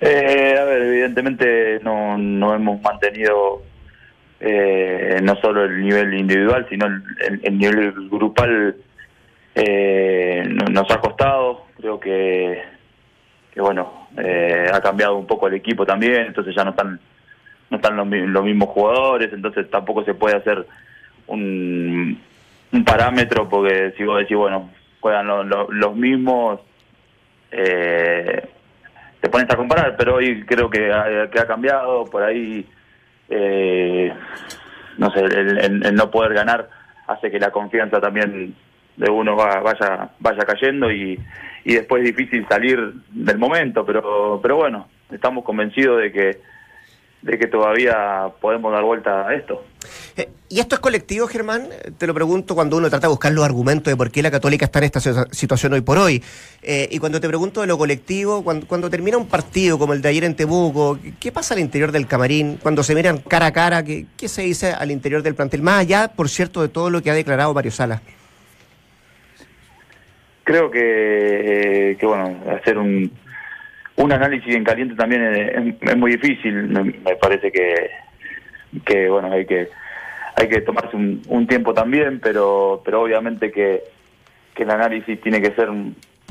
Eh, 0.00 0.56
a 0.58 0.64
ver, 0.64 0.82
evidentemente 0.82 1.80
no, 1.82 2.16
no 2.16 2.54
hemos 2.54 2.80
mantenido 2.80 3.62
eh, 4.40 5.18
no 5.22 5.36
solo 5.36 5.64
el 5.64 5.82
nivel 5.82 6.14
individual, 6.14 6.66
sino 6.70 6.86
el, 6.86 7.02
el- 7.28 7.40
el 7.44 7.58
nivel 7.58 7.92
grupal 8.08 8.74
eh, 9.54 10.44
no- 10.48 10.66
nos 10.72 10.90
ha 10.90 10.98
costado. 11.00 11.66
Creo 11.78 11.98
que, 12.00 12.62
que 13.52 13.60
bueno, 13.60 14.08
eh, 14.16 14.66
ha 14.72 14.80
cambiado 14.80 15.16
un 15.16 15.26
poco 15.26 15.46
el 15.48 15.54
equipo 15.54 15.84
también, 15.86 16.22
entonces 16.26 16.54
ya 16.54 16.64
no 16.64 16.70
están 16.70 17.00
no 17.70 17.76
están 17.76 17.96
los, 17.96 18.08
los 18.08 18.44
mismos 18.44 18.68
jugadores, 18.70 19.32
entonces 19.32 19.70
tampoco 19.70 20.04
se 20.04 20.14
puede 20.14 20.36
hacer 20.36 20.66
un, 21.28 22.20
un 22.72 22.84
parámetro 22.84 23.48
porque 23.48 23.92
si 23.96 24.02
vos 24.02 24.18
decís, 24.18 24.36
bueno, 24.36 24.70
juegan 24.98 25.28
lo- 25.28 25.44
lo- 25.44 25.70
los 25.70 25.94
mismos, 25.94 26.58
eh, 27.52 28.42
te 29.20 29.28
pones 29.30 29.48
a 29.50 29.56
comparar, 29.56 29.94
pero 29.96 30.16
hoy 30.16 30.44
creo 30.46 30.68
que 30.68 30.90
que 31.32 31.38
ha 31.40 31.46
cambiado, 31.46 32.04
por 32.06 32.22
ahí, 32.24 32.66
eh, 33.30 34.12
no 34.98 35.10
sé, 35.12 35.20
el, 35.20 35.58
el- 35.86 35.94
no 35.94 36.10
poder 36.10 36.34
ganar 36.34 36.68
hace 37.06 37.30
que 37.30 37.38
la 37.38 37.50
confianza 37.50 38.00
también 38.00 38.54
de 38.96 39.10
uno 39.10 39.34
va- 39.36 39.60
vaya 39.60 40.10
vaya 40.18 40.44
cayendo 40.44 40.90
y, 40.92 41.18
y 41.64 41.74
después 41.74 42.02
es 42.04 42.14
difícil 42.16 42.46
salir 42.48 42.78
del 43.10 43.38
momento, 43.38 43.84
pero 43.86 44.40
pero 44.42 44.56
bueno, 44.56 44.88
estamos 45.10 45.44
convencidos 45.44 46.00
de 46.02 46.12
que 46.12 46.40
de 47.22 47.38
que 47.38 47.46
todavía 47.46 48.28
podemos 48.40 48.72
dar 48.72 48.82
vuelta 48.82 49.26
a 49.28 49.34
esto. 49.34 49.64
Eh, 50.16 50.28
¿Y 50.52 50.58
esto 50.58 50.74
es 50.74 50.80
colectivo, 50.80 51.28
Germán? 51.28 51.68
Eh, 51.70 51.92
Te 51.96 52.08
lo 52.08 52.12
pregunto 52.14 52.56
cuando 52.56 52.76
uno 52.76 52.90
trata 52.90 53.06
de 53.06 53.10
buscar 53.12 53.30
los 53.30 53.44
argumentos 53.44 53.84
de 53.92 53.96
por 53.96 54.10
qué 54.10 54.20
la 54.20 54.32
Católica 54.32 54.64
está 54.64 54.80
en 54.80 54.84
esta 54.86 54.98
situa- 54.98 55.28
situación 55.32 55.72
hoy 55.74 55.80
por 55.80 55.96
hoy. 55.96 56.24
Eh, 56.62 56.88
y 56.90 56.98
cuando 56.98 57.20
te 57.20 57.28
pregunto 57.28 57.60
de 57.60 57.68
lo 57.68 57.78
colectivo, 57.78 58.42
cuando, 58.42 58.90
termina 58.90 59.16
un 59.16 59.28
partido 59.28 59.78
como 59.78 59.92
el 59.92 60.02
de 60.02 60.08
ayer 60.08 60.24
en 60.24 60.34
Temuco, 60.34 60.98
¿qué- 61.00 61.12
¿qué 61.20 61.30
pasa 61.30 61.54
al 61.54 61.60
interior 61.60 61.92
del 61.92 62.08
camarín? 62.08 62.58
Cuando 62.60 62.82
se 62.82 62.96
miran 62.96 63.18
cara 63.18 63.46
a 63.46 63.52
cara, 63.52 63.84
¿qué, 63.84 64.06
qué 64.16 64.26
se 64.28 64.42
dice 64.42 64.72
al 64.72 64.90
interior 64.90 65.22
del 65.22 65.36
plantel? 65.36 65.62
Más 65.62 65.78
allá, 65.82 66.08
por 66.08 66.28
cierto, 66.28 66.62
de 66.62 66.68
todo 66.68 66.90
lo 66.90 67.00
que 67.00 67.12
ha 67.12 67.14
declarado 67.14 67.54
Mario 67.54 67.70
Salas. 67.70 68.00
Creo 70.42 70.68
que, 70.72 71.96
que 72.00 72.06
bueno, 72.06 72.36
hacer 72.58 72.76
un, 72.76 73.08
un 73.94 74.12
análisis 74.12 74.52
en 74.52 74.64
caliente 74.64 74.96
también 74.96 75.22
es, 75.22 75.48
es- 75.54 75.74
es 75.90 75.96
muy 75.96 76.10
difícil. 76.16 76.54
Me, 76.66 76.82
me 76.82 77.14
parece 77.20 77.52
que, 77.52 77.88
que 78.84 79.08
bueno, 79.08 79.30
hay 79.30 79.46
que 79.46 79.68
hay 80.40 80.48
que 80.48 80.60
tomarse 80.62 80.96
un, 80.96 81.22
un 81.28 81.46
tiempo 81.46 81.72
también, 81.74 82.20
pero 82.20 82.82
pero 82.84 83.02
obviamente 83.02 83.50
que, 83.50 83.82
que 84.54 84.62
el 84.62 84.70
análisis 84.70 85.20
tiene 85.20 85.40
que 85.40 85.52
ser 85.52 85.68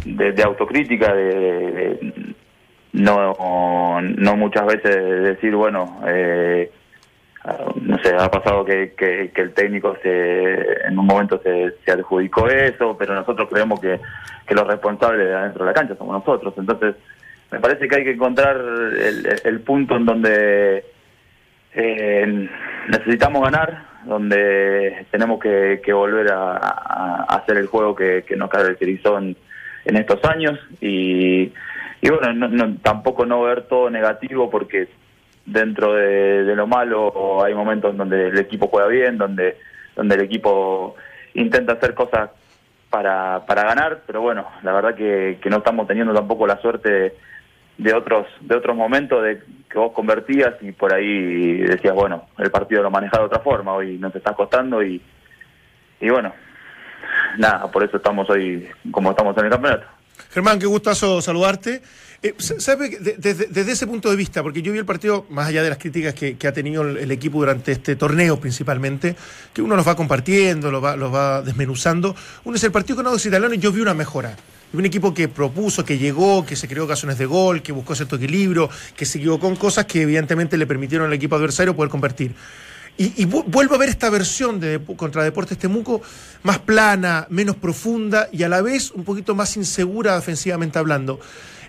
de, 0.05 0.31
de 0.31 0.43
autocrítica, 0.43 1.13
de, 1.13 2.33
no 2.93 4.01
no 4.01 4.35
muchas 4.35 4.65
veces 4.65 5.23
decir 5.23 5.55
bueno. 5.55 6.01
Eh, 6.07 6.71
no 7.81 7.97
sé, 8.03 8.13
ha 8.15 8.29
pasado 8.29 8.65
que, 8.65 8.93
que, 8.95 9.31
que 9.33 9.41
el 9.41 9.53
técnico 9.53 9.95
se, 10.03 10.85
en 10.85 10.99
un 10.99 11.05
momento 11.05 11.41
se, 11.41 11.73
se 11.85 11.91
adjudicó 11.91 12.47
eso, 12.47 12.97
pero 12.97 13.15
nosotros 13.15 13.47
creemos 13.49 13.79
que, 13.79 13.99
que 14.45 14.53
los 14.53 14.67
responsables 14.67 15.25
de 15.25 15.33
adentro 15.33 15.63
de 15.63 15.71
la 15.71 15.73
cancha 15.73 15.95
somos 15.95 16.19
nosotros. 16.19 16.53
Entonces, 16.57 16.95
me 17.49 17.59
parece 17.59 17.87
que 17.87 17.95
hay 17.95 18.03
que 18.03 18.11
encontrar 18.11 18.57
el, 18.57 19.41
el 19.43 19.59
punto 19.61 19.95
en 19.95 20.05
donde 20.05 20.83
eh, 21.73 22.49
necesitamos 22.89 23.41
ganar, 23.41 23.85
donde 24.05 25.05
tenemos 25.11 25.39
que, 25.39 25.81
que 25.83 25.93
volver 25.93 26.31
a, 26.31 27.25
hacer 27.29 27.57
el 27.57 27.67
juego 27.67 27.95
que, 27.95 28.23
que 28.27 28.35
nos 28.35 28.49
caracterizó 28.49 29.17
en, 29.17 29.35
en 29.85 29.95
estos 29.97 30.23
años. 30.25 30.59
Y, 30.81 31.51
y 32.01 32.09
bueno, 32.09 32.33
no- 32.33 32.47
no- 32.47 32.77
tampoco 32.81 33.25
no 33.25 33.41
ver 33.43 33.63
todo 33.63 33.89
negativo 33.89 34.49
porque 34.49 34.87
dentro 35.45 35.93
de, 35.93 36.43
de 36.43 36.55
lo 36.55 36.67
malo 36.67 37.43
hay 37.43 37.53
momentos 37.53 37.95
donde 37.97 38.27
el 38.29 38.37
equipo 38.37 38.67
juega 38.67 38.87
bien, 38.87 39.17
donde, 39.17 39.57
donde 39.95 40.15
el 40.15 40.21
equipo 40.21 40.95
intenta 41.33 41.73
hacer 41.73 41.93
cosas 41.93 42.29
para, 42.89 43.45
para 43.45 43.63
ganar, 43.63 44.01
pero 44.07 44.21
bueno, 44.21 44.47
la 44.63 44.73
verdad 44.73 44.95
que, 44.95 45.37
que 45.41 45.49
no 45.49 45.57
estamos 45.57 45.87
teniendo 45.87 46.13
tampoco 46.13 46.47
la 46.47 46.57
suerte 46.61 46.89
de 46.91 47.15
otros 47.93 48.27
de 48.41 48.55
otros 48.55 48.75
momentos 48.75 49.23
de 49.23 49.41
que 49.69 49.77
vos 49.77 49.93
convertías 49.93 50.55
y 50.61 50.71
por 50.71 50.93
ahí 50.93 51.57
decías, 51.59 51.93
bueno, 51.93 52.27
el 52.37 52.51
partido 52.51 52.83
lo 52.83 52.91
maneja 52.91 53.17
de 53.17 53.23
otra 53.25 53.39
forma, 53.39 53.73
hoy 53.73 53.97
nos 53.97 54.13
está 54.15 54.33
costando 54.33 54.83
y, 54.83 55.01
y 56.01 56.09
bueno, 56.09 56.33
nada, 57.37 57.71
por 57.71 57.83
eso 57.83 57.97
estamos 57.97 58.29
hoy 58.29 58.67
como 58.91 59.11
estamos 59.11 59.37
en 59.37 59.45
el 59.45 59.51
campeonato. 59.51 59.85
Germán, 60.31 60.59
qué 60.59 60.65
gustazo 60.65 61.21
saludarte. 61.21 61.81
Eh, 62.21 62.33
¿Sabe? 62.37 62.89
de- 62.89 63.15
Desde, 63.17 63.45
desde 63.47 63.71
ese 63.71 63.87
punto 63.87 64.09
de 64.09 64.17
vista, 64.17 64.43
porque 64.43 64.61
yo 64.61 64.73
vi 64.73 64.79
el 64.79 64.85
partido, 64.85 65.25
más 65.29 65.47
allá 65.47 65.63
de 65.63 65.69
las 65.69 65.77
críticas 65.77 66.13
que, 66.13 66.35
ha 66.45 66.51
tenido 66.51 66.81
el, 66.83 66.97
el 66.97 67.11
equipo 67.11 67.39
durante 67.39 67.71
este 67.71 67.95
torneo 67.95 68.37
principalmente, 68.39 69.15
que 69.53 69.61
uno 69.61 69.77
los 69.77 69.87
va 69.87 69.95
compartiendo, 69.95 70.69
los 70.69 70.83
va, 70.83 70.97
los 70.97 71.13
va 71.13 71.41
desmenuzando, 71.41 72.13
uno 72.43 72.57
es 72.57 72.63
el 72.65 72.73
partido 72.73 72.97
con 72.97 73.07
Audax 73.07 73.25
Italiano 73.27 73.53
y 73.53 73.59
yo 73.59 73.71
vi 73.71 73.79
una 73.79 73.93
mejora. 73.93 74.35
Un 74.71 74.85
equipo 74.85 75.13
que 75.13 75.27
propuso, 75.27 75.83
que 75.83 75.97
llegó, 75.97 76.45
que 76.45 76.55
se 76.55 76.67
creó 76.67 76.83
ocasiones 76.83 77.17
de 77.17 77.25
gol, 77.25 77.63
que 77.63 77.71
buscó 77.71 77.95
cierto 77.95 78.17
equilibrio, 78.17 78.69
que 78.95 79.05
siguió 79.05 79.39
con 79.39 79.55
cosas 79.55 79.85
que 79.85 80.03
evidentemente 80.03 80.57
le 80.57 80.67
permitieron 80.67 81.07
al 81.07 81.13
equipo 81.13 81.35
adversario 81.35 81.75
poder 81.75 81.89
convertir. 81.89 82.35
Y, 82.95 83.23
y 83.23 83.25
vu- 83.25 83.45
vuelvo 83.47 83.75
a 83.75 83.77
ver 83.79 83.89
esta 83.89 84.09
versión 84.11 84.59
de 84.59 84.79
contra 84.95 85.23
Deportes 85.23 85.57
Temuco 85.57 86.01
más 86.43 86.59
plana, 86.59 87.25
menos 87.29 87.55
profunda 87.55 88.27
y 88.31 88.43
a 88.43 88.49
la 88.49 88.61
vez 88.61 88.91
un 88.91 89.03
poquito 89.05 89.33
más 89.33 89.57
insegura 89.57 90.15
defensivamente 90.15 90.77
hablando. 90.77 91.19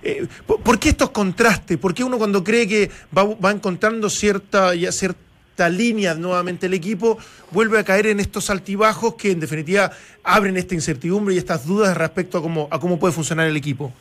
Eh, 0.03 0.27
¿por, 0.47 0.61
por 0.61 0.79
qué 0.79 0.91
estos 0.91 1.11
contrastes? 1.11 1.79
¿Por 1.79 1.95
qué 1.95 2.05
uno 2.05 2.19
cuando 2.19 2.43
cree 2.45 2.67
que 2.67 2.91
va, 3.17 3.25
va 3.25 3.51
encontrando 3.51 4.11
cierta, 4.11 4.75
ya 4.75 4.93
cierta 4.93 5.21
línea 5.69 6.15
nuevamente 6.15 6.67
el 6.67 6.75
equipo, 6.75 7.19
vuelve 7.51 7.79
a 7.79 7.85
caer 7.85 8.07
en 8.07 8.21
estos 8.21 8.51
altibajos 8.51 9.15
que 9.15 9.33
en 9.33 9.41
definitiva 9.41 9.91
abren 10.25 10.57
esta 10.57 10.75
incertidumbre 10.75 11.35
y 11.35 11.39
estas 11.39 11.67
dudas 11.67 11.97
respecto 11.97 12.39
a 12.39 12.43
cómo, 12.43 12.69
cómo 12.69 12.99
puede 12.99 13.13
funcionar 13.13 13.47
el 13.47 13.57
equipo? 13.57 13.93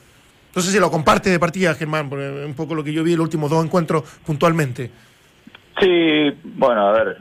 Sé 0.56 0.72
si 0.72 0.80
lo 0.80 0.91
comparte 0.91 1.30
de 1.30 1.39
partida, 1.39 1.74
Germán, 1.74 2.12
un 2.12 2.54
poco 2.54 2.76
lo 2.76 2.84
que 2.84 2.91
yo 2.91 3.04
vi 3.04 3.13
en 3.13 3.17
los 3.17 3.26
últimos 3.26 3.50
dos 3.50 3.63
encuentros 3.63 4.04
puntualmente. 4.26 4.91
Sí, 5.80 6.32
bueno, 6.43 6.89
a 6.89 6.91
ver, 6.91 7.17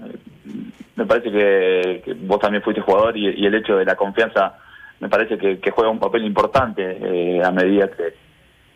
me 0.97 1.07
parece 1.07 1.31
que, 1.31 2.17
vos 2.23 2.41
también 2.41 2.63
fuiste 2.63 2.83
jugador 2.83 3.17
y, 3.17 3.47
el 3.47 3.55
hecho 3.55 3.77
de 3.77 3.85
la 3.85 3.95
confianza 3.95 4.55
me 4.99 5.09
parece 5.09 5.39
que, 5.39 5.61
que 5.61 5.71
juega 5.71 5.91
un 5.91 6.01
papel 6.01 6.25
importante 6.25 6.83
eh, 6.83 7.41
a 7.45 7.53
medida 7.53 7.89
que, 7.89 8.15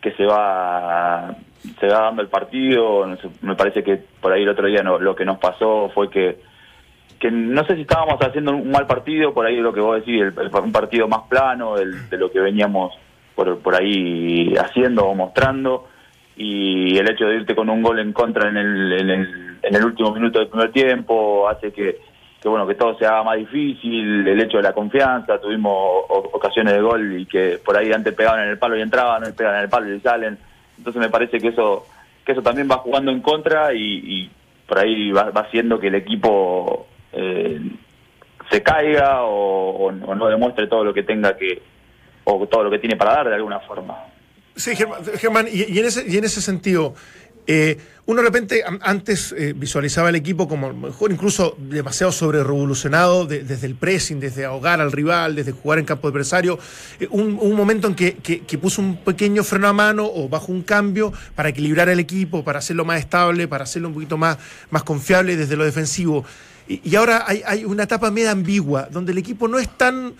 que 0.01 0.15
se 0.15 0.25
va 0.25 1.35
se 1.79 1.87
va 1.87 2.01
dando 2.03 2.21
el 2.21 2.27
partido, 2.27 3.05
me 3.41 3.55
parece 3.55 3.83
que 3.83 3.97
por 4.21 4.31
ahí 4.33 4.43
el 4.43 4.49
otro 4.49 4.67
día 4.67 4.83
no, 4.83 4.99
lo 4.99 5.15
que 5.15 5.25
nos 5.25 5.37
pasó 5.39 5.89
fue 5.93 6.09
que, 6.09 6.37
que 7.19 7.31
no 7.31 7.63
sé 7.65 7.75
si 7.75 7.81
estábamos 7.81 8.19
haciendo 8.21 8.51
un 8.53 8.69
mal 8.71 8.85
partido, 8.85 9.33
por 9.33 9.45
ahí 9.45 9.57
lo 9.57 9.73
que 9.73 9.79
vos 9.79 9.95
decís, 9.97 10.21
el- 10.21 10.33
el- 10.37 10.55
un 10.63 10.71
partido 10.71 11.07
más 11.07 11.21
plano 11.29 11.75
de 11.75 12.17
lo 12.17 12.29
que 12.31 12.39
veníamos 12.39 12.93
por, 13.35 13.59
por 13.59 13.75
ahí 13.75 14.53
haciendo 14.57 15.05
o 15.05 15.15
mostrando, 15.15 15.87
y 16.35 16.97
el 16.97 17.09
hecho 17.09 17.25
de 17.25 17.35
irte 17.37 17.55
con 17.55 17.69
un 17.69 17.81
gol 17.81 17.99
en 17.99 18.11
contra 18.11 18.49
en 18.49 18.57
el, 18.57 18.91
en 18.99 19.09
el, 19.09 19.57
en 19.61 19.75
el 19.75 19.85
último 19.85 20.11
minuto 20.11 20.39
del 20.39 20.49
primer 20.49 20.71
tiempo 20.71 21.47
hace 21.47 21.71
que, 21.71 21.99
que 22.41 22.49
bueno 22.49 22.67
que 22.67 22.75
todo 22.75 22.97
se 22.97 23.05
haga 23.05 23.23
más 23.23 23.37
difícil, 23.37 24.27
el 24.27 24.41
hecho 24.41 24.57
de 24.57 24.63
la 24.63 24.73
confianza, 24.73 25.39
tuvimos 25.39 25.77
ocasiones 26.09 26.73
de 26.73 26.81
gol 26.81 27.19
y 27.21 27.25
que 27.25 27.59
por 27.63 27.77
ahí 27.77 27.91
antes 27.93 28.13
pegaban 28.13 28.41
en 28.43 28.49
el 28.49 28.57
palo 28.57 28.75
y 28.77 28.81
entraban, 28.81 29.23
hoy 29.23 29.31
pegan 29.31 29.55
en 29.55 29.61
el 29.61 29.69
palo 29.69 29.93
y 29.93 29.99
salen, 30.01 30.37
entonces 30.83 30.99
me 31.01 31.09
parece 31.09 31.39
que 31.39 31.47
eso 31.47 31.85
que 32.25 32.33
eso 32.33 32.41
también 32.41 32.67
va 32.69 32.77
jugando 32.77 33.09
en 33.09 33.21
contra 33.21 33.73
y, 33.73 34.29
por 34.67 34.79
ahí 34.79 35.11
va, 35.11 35.29
va 35.31 35.41
haciendo 35.41 35.79
que 35.79 35.87
el 35.87 35.95
equipo 35.95 36.87
eh, 37.13 37.59
se 38.49 38.61
caiga 38.61 39.23
o, 39.23 39.91
no- 39.91 40.27
demuestre 40.27 40.67
todo 40.67 40.83
lo 40.83 40.93
que 40.93 41.03
tenga 41.03 41.37
que 41.37 41.61
o 42.25 42.45
todo 42.47 42.63
lo 42.65 42.69
que 42.71 42.79
tiene 42.79 42.95
para 42.97 43.13
dar 43.13 43.29
de 43.29 43.35
alguna 43.35 43.59
forma. 43.61 43.97
Sí, 44.55 44.75
Germán, 44.75 44.99
Germán, 45.17 45.47
y 45.51 45.79
en 45.79 45.85
ese, 45.85 46.05
y 46.07 46.17
en 46.17 46.25
ese 46.25 46.41
sentido, 46.41 46.93
eh, 47.47 47.77
uno 48.05 48.21
de 48.21 48.27
repente 48.27 48.63
an- 48.65 48.79
antes 48.81 49.33
eh, 49.37 49.53
visualizaba 49.55 50.09
el 50.09 50.15
equipo 50.15 50.47
como 50.47 50.73
mejor 50.73 51.11
incluso 51.11 51.55
demasiado 51.57 52.11
sobre 52.11 52.43
revolucionado 52.43 53.25
desde 53.25 53.65
el 53.65 53.75
pressing, 53.75 54.19
desde 54.19 54.43
ahogar 54.43 54.81
al 54.81 54.91
rival, 54.91 55.35
desde 55.35 55.53
jugar 55.53 55.79
en 55.79 55.85
campo 55.85 56.09
adversario. 56.09 56.59
Eh, 56.99 57.07
un, 57.11 57.55
momento 57.55 57.87
en 57.87 57.95
que, 57.95 58.15
que- 58.15 58.57
puso 58.57 58.81
un 58.81 58.97
pequeño 58.97 59.43
freno 59.43 59.67
a 59.69 59.73
mano 59.73 60.05
o 60.05 60.27
bajo 60.27 60.51
un 60.51 60.63
cambio 60.63 61.13
para 61.35 61.49
equilibrar 61.49 61.87
el 61.89 61.99
equipo, 61.99 62.43
para 62.43 62.59
hacerlo 62.59 62.83
más 62.85 62.99
estable, 62.99 63.47
para 63.47 63.63
hacerlo 63.63 63.87
un 63.89 63.93
poquito 63.93 64.17
más, 64.17 64.37
más 64.69 64.83
confiable 64.83 65.35
desde 65.37 65.55
lo 65.55 65.63
defensivo. 65.63 66.25
Y, 66.67 66.81
y 66.83 66.95
ahora 66.95 67.23
hay, 67.27 67.41
hay 67.45 67.65
una 67.65 67.83
etapa 67.83 68.11
media 68.11 68.31
ambigua, 68.31 68.87
donde 68.91 69.11
el 69.13 69.17
equipo 69.17 69.47
no 69.47 69.59
es 69.59 69.69
tan 69.77 70.13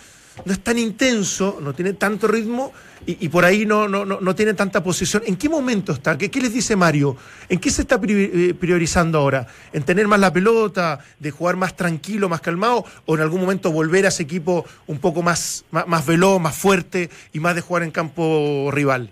no 0.46 0.52
es 0.52 0.60
tan 0.60 0.78
intenso, 0.78 1.60
no 1.62 1.74
tiene 1.74 1.94
tanto 1.94 2.28
ritmo 2.28 2.72
y, 3.06 3.28
por 3.28 3.44
ahí 3.44 3.66
no, 3.66 3.90
no, 3.90 4.06
no, 4.06 4.22
no 4.22 4.34
tiene 4.34 4.54
tanta 4.54 4.82
posición. 4.82 5.24
¿En 5.26 5.36
qué 5.36 5.50
momento 5.50 5.92
está? 5.92 6.18
¿Qué, 6.18 6.32
qué 6.32 6.40
les 6.40 6.54
dice 6.54 6.78
Mario? 6.78 7.18
¿En 7.50 7.60
qué 7.60 7.70
se 7.70 7.82
está 7.82 8.00
eh, 8.02 8.54
priorizando 8.58 9.18
ahora? 9.18 9.46
¿En 9.74 9.84
tener 9.84 10.08
más 10.08 10.22
la 10.22 10.32
pelota, 10.32 11.00
de 11.20 11.32
jugar 11.32 11.58
más 11.58 11.76
tranquilo, 11.76 12.30
más 12.30 12.40
calmado? 12.40 12.86
¿O 13.06 13.16
en 13.16 13.22
algún 13.22 13.42
momento 13.42 13.74
volver 13.74 14.06
a 14.06 14.08
ese 14.08 14.24
equipo 14.24 14.66
un 14.88 15.00
poco 15.00 15.22
más, 15.22 15.66
más, 15.72 16.06
veloz, 16.06 16.40
más 16.40 16.58
fuerte 16.58 17.10
y 17.34 17.42
más 17.42 17.56
de 17.56 17.62
jugar 17.62 17.84
en 17.84 17.92
campo 17.92 18.70
rival? 18.72 19.10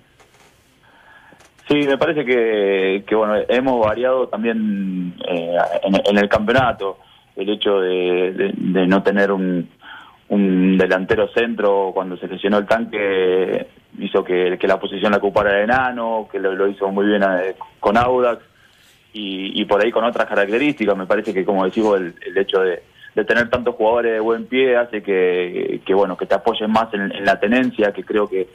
Sí, 1.68 1.76
me 1.76 1.98
parece 1.98 2.24
que, 2.24 3.16
bueno, 3.16 3.36
hemos 3.50 3.86
variado 3.86 4.30
también 4.30 5.16
eh, 5.28 5.58
en, 5.84 6.18
el 6.18 6.30
campeonato. 6.30 6.98
El 7.36 7.50
hecho 7.50 7.80
de 7.80 8.54
no 8.88 9.04
tener 9.04 9.32
un, 9.32 9.68
un 10.32 10.78
delantero 10.78 11.28
centro 11.34 11.91
cuando 11.94 12.15
se 12.15 12.28
lesionó 12.28 12.58
el 12.58 12.65
tanque 12.65 13.67
hizo 14.00 14.24
que, 14.24 14.58
la 14.62 14.80
posición 14.80 15.12
la 15.12 15.17
ocupara 15.17 15.58
el 15.58 15.65
enano, 15.65 16.30
que 16.32 16.39
lo, 16.39 16.67
hizo 16.67 16.89
muy 16.89 17.06
bien 17.06 17.22
eh, 17.24 17.56
con 17.80 17.98
Audax 17.98 18.41
y, 19.13 19.65
por 19.65 19.84
ahí 19.84 19.91
con 19.91 20.06
otras 20.06 20.28
características. 20.28 20.96
Me 20.96 21.06
parece 21.06 21.34
que, 21.34 21.44
como 21.44 21.65
decimos, 21.65 22.00
el, 22.00 22.38
hecho 22.38 22.62
de, 22.62 22.82
tener 23.26 23.50
tantos 23.50 23.76
jugadores 23.76 24.13
de 24.13 24.20
buen 24.22 24.46
pie 24.46 24.78
hace 24.78 25.04
que, 25.04 25.82
que 25.86 25.94
bueno, 25.94 26.15
que 26.15 26.26
te 26.26 26.36
apoyen 26.36 26.72
más 26.72 26.94
en, 26.94 27.12
en 27.12 27.26
la 27.26 27.38
tenencia, 27.38 27.91
que 27.91 28.04
creo 28.04 28.28
que 28.28 28.48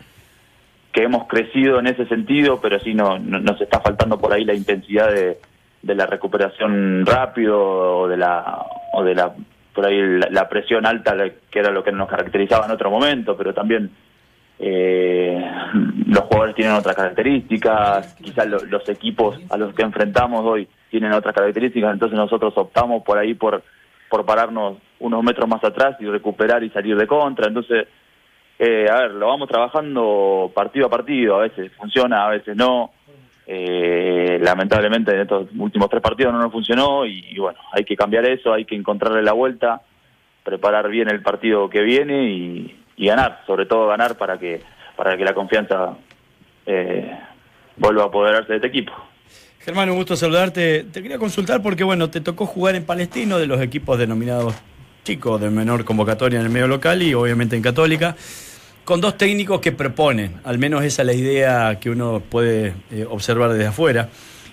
que 0.93 1.03
hemos 1.03 1.27
crecido 1.27 1.79
en 1.79 1.89
ese 1.89 2.07
sentido, 2.07 2.59
pero 2.59 2.81
sí 2.81 2.95
no, 2.95 3.19
no- 3.19 3.39
nos 3.39 3.61
está 3.61 3.81
faltando 3.81 4.19
por 4.19 4.33
ahí 4.33 4.47
la 4.47 4.55
intensidad 4.55 5.12
de, 5.12 5.37
de 5.83 5.95
la 5.95 6.07
recuperación 6.07 7.05
rápido 7.05 7.99
o 7.99 8.09
de 8.09 8.17
la 8.17 8.65
o 8.95 9.05
de 9.05 9.15
la 9.15 9.35
por 9.77 9.87
ahí 9.87 10.01
la, 10.01 10.27
la 10.31 10.49
presión 10.49 10.85
alta 10.87 11.15
que 11.51 11.59
era 11.61 11.71
lo 11.71 11.85
que 11.85 11.93
nos 11.93 12.09
caracterizaba 12.09 12.67
en 12.67 12.73
otro 12.73 12.91
momento, 12.91 13.37
pero 13.37 13.55
también 13.55 13.91
eh, 14.59 15.39
los 16.07 16.21
jugadores 16.25 16.55
tienen 16.57 16.75
otras 16.75 16.97
características, 16.97 18.15
quizás 18.15 18.47
lo- 18.49 18.65
los 18.65 18.89
equipos 18.89 19.39
a 19.51 19.57
los 19.57 19.75
que 19.75 19.83
enfrentamos 19.83 20.41
hoy 20.45 20.67
tienen 20.91 21.12
otras 21.12 21.35
características, 21.35 21.93
entonces 21.93 22.17
nosotros 22.17 22.53
optamos 22.57 23.03
por 23.05 23.19
ahí 23.19 23.35
por 23.35 23.62
por 24.09 24.25
pararnos 24.25 24.79
unos 25.01 25.23
metros 25.25 25.49
más 25.49 25.62
atrás 25.65 25.97
y 26.01 26.07
recuperar 26.07 26.62
y 26.62 26.71
salir 26.71 26.97
de 26.97 27.07
contra, 27.09 27.49
entonces 27.49 27.87
eh, 28.59 28.87
a 28.91 29.01
ver, 29.03 29.11
lo 29.11 29.27
vamos 29.27 29.49
trabajando 29.49 30.51
partido 30.55 30.87
a 30.87 30.91
partido, 30.91 31.37
a 31.37 31.41
veces 31.43 31.71
funciona, 31.77 32.25
a 32.25 32.31
veces 32.31 32.57
no. 32.57 32.91
Eh, 33.47 34.39
lamentablemente 34.43 35.13
en 35.13 35.21
estos 35.21 35.49
últimos 35.57 35.89
tres 35.89 36.03
partidos 36.03 36.33
no 36.33 36.41
nos 36.41 36.51
funcionó 36.51 37.07
y, 37.07 37.39
bueno, 37.39 37.59
hay 37.73 37.85
que 37.85 37.97
cambiar 37.97 38.27
eso, 38.27 38.53
hay 38.53 38.65
que 38.65 38.75
encontrarle 38.75 39.23
la 39.23 39.33
vuelta, 39.33 39.83
preparar 40.43 40.89
bien 40.89 41.09
el 41.09 41.23
partido 41.23 41.71
que 41.71 41.83
viene 41.83 42.29
y, 42.29 42.77
y 42.97 43.07
ganar, 43.07 43.43
sobre 43.47 43.67
todo 43.67 43.87
ganar 43.87 44.17
para 44.17 44.39
que 44.39 44.63
para 44.97 45.17
que 45.17 45.25
la 45.25 45.35
confianza 45.35 45.95
eh, 46.65 47.19
vuelva 47.77 48.05
a 48.05 48.07
apoderarse 48.07 48.53
de 48.53 48.57
este 48.57 48.69
equipo. 48.69 48.93
Germán, 49.61 49.91
un 49.91 49.97
gusto 49.97 50.17
saludarte. 50.17 50.85
Te 50.85 51.03
quería 51.03 51.19
consultar 51.19 51.63
porque, 51.63 51.85
bueno, 51.85 52.09
te 52.09 52.21
tocó 52.21 52.47
jugar 52.47 52.75
en 52.75 52.85
Palestino 52.85 53.39
de 53.39 53.47
los 53.47 53.61
equipos 53.61 53.99
denominados 53.99 54.55
chicos 55.05 55.41
de 55.41 55.51
menor 55.51 55.85
convocatoria 55.85 56.41
en 56.41 56.47
el 56.47 56.53
medio 56.53 56.67
local 56.67 57.03
y 57.03 57.15
obviamente 57.15 57.55
en 57.57 57.63
Católica, 57.63 58.17
con 58.87 59.01
dos 59.01 59.18
técnicos 59.18 59.61
que 59.61 59.72
proponen, 59.72 60.37
al 60.44 60.59
menos 60.59 60.85
esa 60.85 61.03
es 61.03 61.07
la 61.07 61.12
idea 61.12 61.81
que 61.81 61.90
uno 61.90 62.20
puede 62.20 62.72
eh, 62.92 63.05
observar 63.11 63.51
desde 63.53 63.66
afuera. 63.66 64.11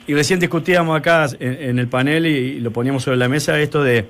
Y 0.07 0.15
recién 0.15 0.39
discutíamos 0.39 0.97
acá 0.97 1.27
en, 1.39 1.77
el 1.77 1.87
panel 1.87 2.25
y, 2.25 2.59
lo 2.59 2.71
poníamos 2.71 3.03
sobre 3.03 3.17
la 3.17 3.29
mesa 3.29 3.59
esto 3.59 3.83
de, 3.83 4.07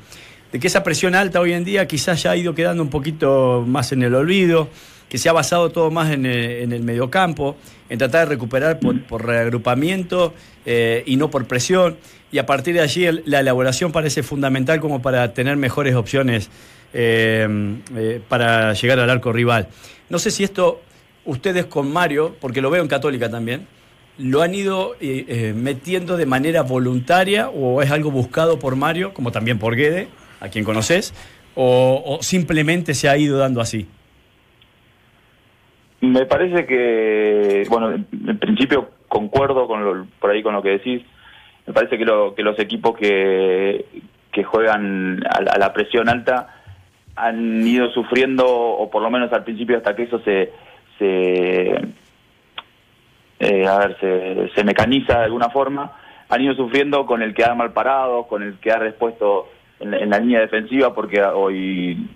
que 0.49 0.65
esa 0.65 0.81
presión 0.81 1.13
alta 1.13 1.41
hoy 1.41 1.51
en 1.51 1.65
día 1.65 1.85
quizás 1.87 2.23
ya 2.23 2.31
ha 2.31 2.37
ido 2.37 2.55
quedando 2.55 2.81
un 2.81 2.89
poquito 2.89 3.65
más 3.67 3.91
en 3.91 4.01
el 4.01 4.15
olvido, 4.15 4.69
que 5.09 5.17
se 5.17 5.27
ha 5.27 5.33
basado 5.33 5.71
todo 5.71 5.91
más 5.91 6.09
en 6.09 6.25
el, 6.25 6.83
mediocampo, 6.83 7.57
en 7.89 7.99
tratar 7.99 8.21
de 8.21 8.35
recuperar 8.35 8.79
por, 8.79 9.03
por 9.03 9.25
reagrupamiento 9.25 10.33
eh, 10.65 11.03
y 11.05 11.17
no 11.17 11.29
por 11.29 11.47
presión. 11.47 11.97
Y 12.31 12.37
a 12.37 12.45
partir 12.45 12.75
de 12.75 12.79
allí 12.79 13.05
la 13.25 13.41
elaboración 13.41 13.91
parece 13.91 14.23
fundamental 14.23 14.79
como 14.79 15.01
para 15.01 15.33
tener 15.33 15.57
mejores 15.57 15.95
opciones 15.95 16.49
eh, 16.95 18.21
para 18.29 18.73
llegar 18.73 18.99
al 18.99 19.09
arco 19.09 19.33
rival. 19.33 19.67
No 20.13 20.19
sé 20.19 20.29
si 20.29 20.43
esto 20.43 20.79
ustedes 21.25 21.65
con 21.65 21.91
Mario, 21.91 22.35
porque 22.39 22.61
lo 22.61 22.69
veo 22.69 22.83
en 22.83 22.87
Católica 22.87 23.31
también, 23.31 23.65
lo 24.19 24.43
han 24.43 24.53
ido 24.53 24.93
eh, 25.01 25.25
eh, 25.27 25.53
metiendo 25.55 26.17
de 26.17 26.27
manera 26.27 26.61
voluntaria 26.61 27.49
o 27.49 27.81
es 27.81 27.89
algo 27.89 28.11
buscado 28.11 28.59
por 28.59 28.75
Mario, 28.75 29.11
como 29.15 29.31
también 29.31 29.57
por 29.57 29.75
Guede, 29.75 30.09
a 30.39 30.49
quien 30.49 30.65
conoces, 30.65 31.15
o, 31.55 32.19
simplemente 32.21 32.93
se 32.93 33.09
ha 33.09 33.17
ido 33.17 33.39
dando 33.39 33.59
así. 33.59 33.87
Me 36.01 36.27
parece 36.27 36.67
que, 36.67 37.63
bueno, 37.67 37.93
en 37.93 38.37
principio 38.37 38.91
concuerdo 39.07 39.65
con 39.65 39.83
lo, 39.83 40.05
por 40.19 40.29
ahí 40.29 40.43
con 40.43 40.53
lo 40.53 40.61
que 40.61 40.77
decís. 40.77 41.01
Me 41.65 41.73
parece 41.73 41.97
que, 41.97 42.05
lo, 42.05 42.35
que 42.35 42.43
los 42.43 42.59
equipos 42.59 42.95
que, 42.95 43.83
juegan 44.45 45.23
a 45.27 45.57
la 45.57 45.73
presión 45.73 46.07
alta 46.07 46.62
han 47.15 47.65
ido 47.67 47.89
sufriendo, 47.91 48.45
o 48.47 48.89
por 48.89 49.01
lo 49.01 49.09
menos 49.11 49.31
al 49.33 49.43
principio 49.43 49.77
hasta 49.77 49.95
que 49.95 50.03
eso 50.03 50.19
se, 50.19 50.51
se 50.97 51.71
eh, 53.39 53.67
a 53.67 53.77
ver, 53.79 53.97
se, 53.99 54.49
se 54.55 54.63
mecaniza 54.63 55.19
de 55.19 55.25
alguna 55.25 55.49
forma, 55.49 55.91
han 56.29 56.41
ido 56.41 56.53
sufriendo 56.55 57.05
con 57.05 57.21
el 57.21 57.33
quedar 57.33 57.55
mal 57.55 57.73
parado, 57.73 58.23
con 58.23 58.41
el 58.43 58.57
quedar 58.59 58.85
expuesto 58.85 59.49
en 59.79 59.93
en 59.93 60.09
la 60.09 60.19
línea 60.19 60.39
defensiva, 60.39 60.93
porque 60.93 61.21
hoy 61.21 62.07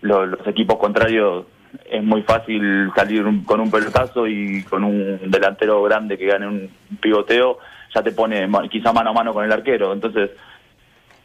lo- 0.00 0.26
los 0.26 0.46
equipos 0.46 0.78
contrarios 0.78 1.44
es 1.88 2.02
muy 2.02 2.22
fácil 2.22 2.90
salir 2.96 3.24
un- 3.26 3.44
con 3.44 3.60
un 3.60 3.70
pelotazo 3.70 4.26
y 4.26 4.62
con 4.64 4.84
un 4.84 5.30
delantero 5.30 5.82
grande 5.82 6.16
que 6.18 6.26
gane 6.26 6.46
un 6.46 6.70
pivoteo, 7.00 7.58
ya 7.94 8.02
te 8.02 8.12
pone 8.12 8.48
quizá 8.70 8.92
mano 8.92 9.10
a 9.10 9.12
mano 9.12 9.32
con 9.34 9.44
el 9.44 9.52
arquero. 9.52 9.92
Entonces, 9.92 10.30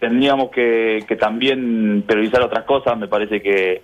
tendríamos 0.05 0.51
que, 0.51 1.03
que 1.07 1.15
también 1.15 2.03
priorizar 2.05 2.43
otras 2.43 2.63
cosas. 2.65 2.95
Me 2.95 3.07
parece 3.07 3.41
que, 3.41 3.81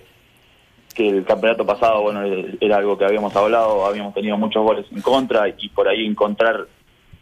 que 0.94 1.10
el 1.10 1.26
campeonato 1.26 1.66
pasado, 1.66 2.04
bueno, 2.04 2.22
era 2.60 2.78
algo 2.78 2.96
que 2.96 3.06
habíamos 3.06 3.36
hablado, 3.36 3.88
habíamos 3.88 4.14
tenido 4.14 4.38
muchos 4.38 4.62
goles 4.62 4.86
en 4.92 5.02
contra 5.02 5.48
y 5.50 5.70
por 5.70 5.88
ahí 5.88 6.06
encontrar 6.06 6.68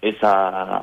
esa, 0.02 0.82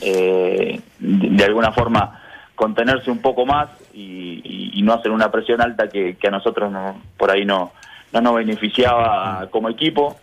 eh, 0.00 0.80
de, 1.00 1.44
alguna 1.44 1.72
forma, 1.72 2.22
contenerse 2.54 3.10
un 3.10 3.18
poco 3.18 3.44
más 3.44 3.68
y, 3.92 4.70
y- 4.78 4.82
no 4.82 4.92
hacer 4.92 5.10
una 5.10 5.32
presión 5.32 5.60
alta 5.60 5.88
que, 5.88 6.14
que 6.16 6.28
a 6.28 6.30
nosotros 6.30 6.70
no, 6.70 7.00
por 7.16 7.32
ahí 7.32 7.44
no, 7.44 7.72
no 8.12 8.20
nos 8.20 8.34
beneficiaba 8.36 9.48
como 9.50 9.68
equipo. 9.70 10.16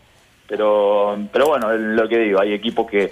Pero, 0.48 1.18
pero 1.34 1.48
bueno, 1.48 1.74
lo 1.74 2.08
que 2.08 2.20
digo, 2.20 2.40
hay 2.40 2.54
equipos 2.54 2.90
que, 2.90 3.12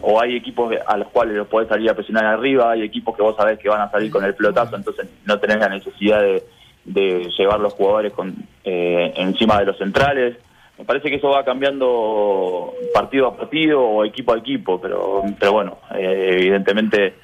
o 0.00 0.20
hay 0.20 0.36
equipos 0.36 0.72
a 0.86 0.96
los 0.96 1.08
cuales 1.08 1.36
los 1.36 1.48
podés 1.48 1.68
salir 1.68 1.90
a 1.90 1.94
presionar 1.94 2.24
arriba, 2.24 2.70
hay 2.70 2.82
equipos 2.82 3.16
que 3.16 3.22
vos 3.22 3.36
sabés 3.36 3.58
que 3.58 3.68
van 3.68 3.80
a 3.80 3.90
salir 3.90 4.10
con 4.10 4.24
el 4.24 4.34
pelotazo, 4.34 4.76
entonces 4.76 5.08
no 5.24 5.38
tenés 5.38 5.58
la 5.58 5.68
necesidad 5.68 6.20
de, 6.20 6.44
de 6.84 7.30
llevar 7.36 7.60
los 7.60 7.74
jugadores 7.74 8.12
con, 8.12 8.34
eh, 8.64 9.12
encima 9.16 9.58
de 9.58 9.66
los 9.66 9.78
centrales. 9.78 10.36
me 10.78 10.84
parece 10.84 11.10
que 11.10 11.16
eso 11.16 11.30
va 11.30 11.44
cambiando 11.44 12.74
partido 12.94 13.28
a 13.28 13.36
partido 13.36 13.80
o 13.80 14.04
equipo 14.04 14.34
a 14.34 14.38
equipo, 14.38 14.80
pero, 14.80 15.22
pero 15.38 15.52
bueno, 15.52 15.78
eh, 15.94 16.36
evidentemente 16.38 17.14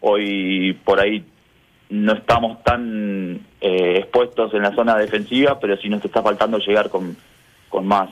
hoy 0.00 0.72
por 0.84 1.00
ahí 1.00 1.24
no 1.90 2.14
estamos 2.14 2.62
tan 2.64 3.40
eh, 3.60 3.98
expuestos 3.98 4.54
en 4.54 4.62
la 4.62 4.74
zona 4.74 4.96
defensiva, 4.96 5.60
pero 5.60 5.76
sí 5.76 5.88
nos 5.88 6.04
está 6.04 6.22
faltando 6.22 6.58
llegar 6.58 6.88
con, 6.88 7.16
con 7.68 7.86
más 7.86 8.08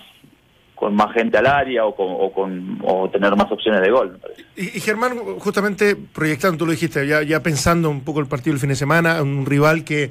con 0.80 0.96
más 0.96 1.12
gente 1.12 1.36
al 1.36 1.46
área 1.46 1.84
o, 1.84 1.94
con, 1.94 2.06
o, 2.08 2.32
con, 2.32 2.78
o 2.82 3.10
tener 3.10 3.36
más 3.36 3.52
opciones 3.52 3.82
de 3.82 3.90
gol. 3.90 4.18
Y, 4.56 4.80
Germán, 4.80 5.18
justamente 5.38 5.94
proyectando, 5.94 6.56
tú 6.56 6.64
lo 6.64 6.72
dijiste, 6.72 7.06
ya, 7.06 7.22
ya 7.22 7.42
pensando 7.42 7.90
un 7.90 8.00
poco 8.00 8.20
el 8.20 8.26
partido 8.26 8.54
del 8.54 8.60
fin 8.60 8.70
de 8.70 8.76
semana, 8.76 9.20
un 9.20 9.44
rival 9.44 9.84
que 9.84 10.10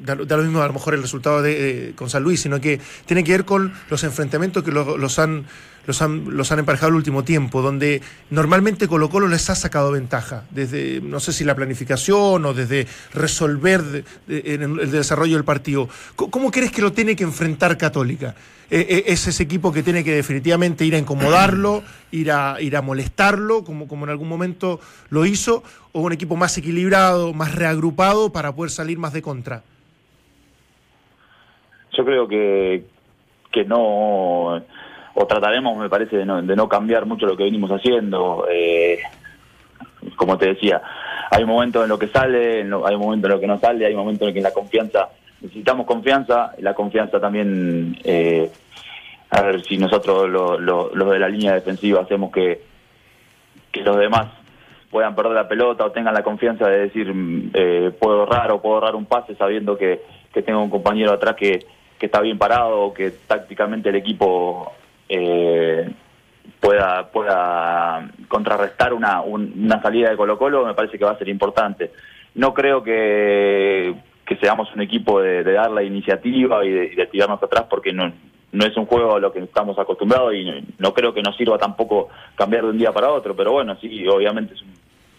da, 0.00 0.16
lo 0.16 0.42
mismo 0.42 0.60
a 0.60 0.66
lo 0.66 0.72
mejor 0.72 0.94
el 0.94 1.02
resultado 1.02 1.40
de, 1.40 1.52
eh, 1.90 1.92
con 1.94 2.10
San 2.10 2.24
Luis, 2.24 2.40
sino 2.40 2.60
que 2.60 2.80
tiene 3.06 3.22
que 3.22 3.30
ver 3.30 3.44
con 3.44 3.72
los 3.90 4.02
enfrentamientos 4.02 4.64
que 4.64 4.72
lo, 4.72 4.98
los 4.98 5.20
han 5.20 5.44
los 5.86 6.02
han, 6.02 6.36
los 6.36 6.50
han 6.52 6.60
emparejado 6.60 6.90
el 6.90 6.96
último 6.96 7.24
tiempo, 7.24 7.62
donde 7.62 8.02
normalmente 8.30 8.88
Colo 8.88 9.08
Colo 9.08 9.28
les 9.28 9.48
ha 9.50 9.54
sacado 9.54 9.92
ventaja, 9.92 10.44
desde, 10.50 11.00
no 11.00 11.20
sé 11.20 11.32
si 11.32 11.44
la 11.44 11.54
planificación 11.54 12.44
o 12.44 12.54
desde 12.54 12.86
resolver 13.14 14.04
en 14.28 14.62
el 14.62 14.90
desarrollo 14.90 15.36
del 15.36 15.44
partido. 15.44 15.88
¿Cómo 16.16 16.50
crees 16.50 16.72
que 16.72 16.82
lo 16.82 16.92
tiene 16.92 17.16
que 17.16 17.24
enfrentar 17.24 17.76
Católica? 17.76 18.34
Eh, 18.74 19.04
¿Es 19.08 19.26
ese 19.26 19.42
equipo 19.42 19.70
que 19.70 19.82
tiene 19.82 20.02
que 20.02 20.14
definitivamente 20.14 20.86
ir 20.86 20.94
a 20.94 20.98
incomodarlo, 20.98 21.82
ir 22.10 22.32
a, 22.32 22.56
ir 22.58 22.74
a 22.74 22.80
molestarlo, 22.80 23.64
como, 23.64 23.86
como 23.86 24.06
en 24.06 24.10
algún 24.10 24.28
momento 24.28 24.80
lo 25.10 25.26
hizo, 25.26 25.62
o 25.92 26.00
un 26.00 26.12
equipo 26.12 26.36
más 26.36 26.56
equilibrado, 26.56 27.34
más 27.34 27.54
reagrupado 27.54 28.32
para 28.32 28.54
poder 28.54 28.70
salir 28.70 28.98
más 28.98 29.12
de 29.12 29.20
contra? 29.20 29.62
Yo 31.92 32.02
creo 32.02 32.26
que, 32.26 32.86
que 33.52 33.64
no 33.64 34.64
o 35.14 35.26
trataremos, 35.26 35.76
me 35.76 35.88
parece, 35.88 36.16
de 36.16 36.24
no, 36.24 36.40
de 36.42 36.56
no 36.56 36.68
cambiar 36.68 37.06
mucho 37.06 37.26
lo 37.26 37.36
que 37.36 37.44
venimos 37.44 37.70
haciendo. 37.70 38.46
Eh, 38.50 38.98
como 40.16 40.36
te 40.38 40.48
decía, 40.48 40.82
hay 41.30 41.44
momentos 41.44 41.82
en 41.82 41.88
lo 41.88 41.98
que 41.98 42.08
sale, 42.08 42.64
no, 42.64 42.86
hay 42.86 42.96
momentos 42.96 43.28
en 43.28 43.34
lo 43.34 43.40
que 43.40 43.46
no 43.46 43.58
sale, 43.58 43.86
hay 43.86 43.94
momentos 43.94 44.28
en 44.28 44.34
que 44.34 44.40
la 44.40 44.52
confianza, 44.52 45.08
necesitamos 45.40 45.86
confianza, 45.86 46.52
la 46.58 46.74
confianza 46.74 47.20
también, 47.20 47.96
eh, 48.04 48.50
a 49.30 49.42
ver 49.42 49.62
si 49.64 49.78
nosotros 49.78 50.28
los 50.28 50.60
lo, 50.60 50.94
lo 50.94 51.10
de 51.10 51.18
la 51.18 51.28
línea 51.28 51.54
defensiva 51.54 52.02
hacemos 52.02 52.32
que, 52.32 52.60
que 53.70 53.82
los 53.82 53.96
demás 53.96 54.26
puedan 54.90 55.14
perder 55.14 55.32
la 55.32 55.48
pelota 55.48 55.86
o 55.86 55.90
tengan 55.90 56.12
la 56.12 56.22
confianza 56.22 56.68
de 56.68 56.80
decir 56.80 57.10
eh, 57.54 57.90
puedo 57.98 58.20
ahorrar 58.20 58.52
o 58.52 58.60
puedo 58.60 58.74
ahorrar 58.74 58.94
un 58.94 59.06
pase 59.06 59.34
sabiendo 59.36 59.78
que, 59.78 60.02
que 60.34 60.42
tengo 60.42 60.62
un 60.62 60.68
compañero 60.68 61.12
atrás 61.12 61.34
que, 61.34 61.64
que 61.98 62.06
está 62.06 62.20
bien 62.20 62.36
parado 62.36 62.78
o 62.82 62.92
que 62.92 63.10
tácticamente 63.26 63.88
el 63.88 63.96
equipo 63.96 64.70
eh, 65.08 65.90
pueda 66.60 67.10
pueda 67.10 68.08
contrarrestar 68.28 68.94
una, 68.94 69.20
un, 69.20 69.52
una 69.64 69.82
salida 69.82 70.10
de 70.10 70.16
Colo 70.16 70.38
Colo 70.38 70.64
me 70.64 70.74
parece 70.74 70.98
que 70.98 71.04
va 71.04 71.12
a 71.12 71.18
ser 71.18 71.28
importante. 71.28 71.92
No 72.34 72.54
creo 72.54 72.82
que, 72.82 73.94
que 74.24 74.36
seamos 74.36 74.72
un 74.74 74.80
equipo 74.80 75.20
de, 75.20 75.42
dar 75.42 75.70
la 75.70 75.82
iniciativa 75.82 76.64
y 76.64 76.70
de, 76.70 76.88
de, 76.90 77.06
tirarnos 77.06 77.42
atrás 77.42 77.66
porque 77.68 77.92
no, 77.92 78.10
no 78.52 78.64
es 78.64 78.76
un 78.76 78.86
juego 78.86 79.16
a 79.16 79.20
lo 79.20 79.32
que 79.32 79.40
estamos 79.40 79.78
acostumbrados 79.78 80.34
y 80.34 80.46
no, 80.78 80.94
creo 80.94 81.12
que 81.12 81.22
nos 81.22 81.36
sirva 81.36 81.58
tampoco 81.58 82.08
cambiar 82.34 82.62
de 82.64 82.70
un 82.70 82.78
día 82.78 82.92
para 82.92 83.10
otro, 83.10 83.34
pero 83.34 83.52
bueno, 83.52 83.76
sí, 83.80 84.06
obviamente 84.06 84.54
es 84.54 84.62
un, 84.62 84.72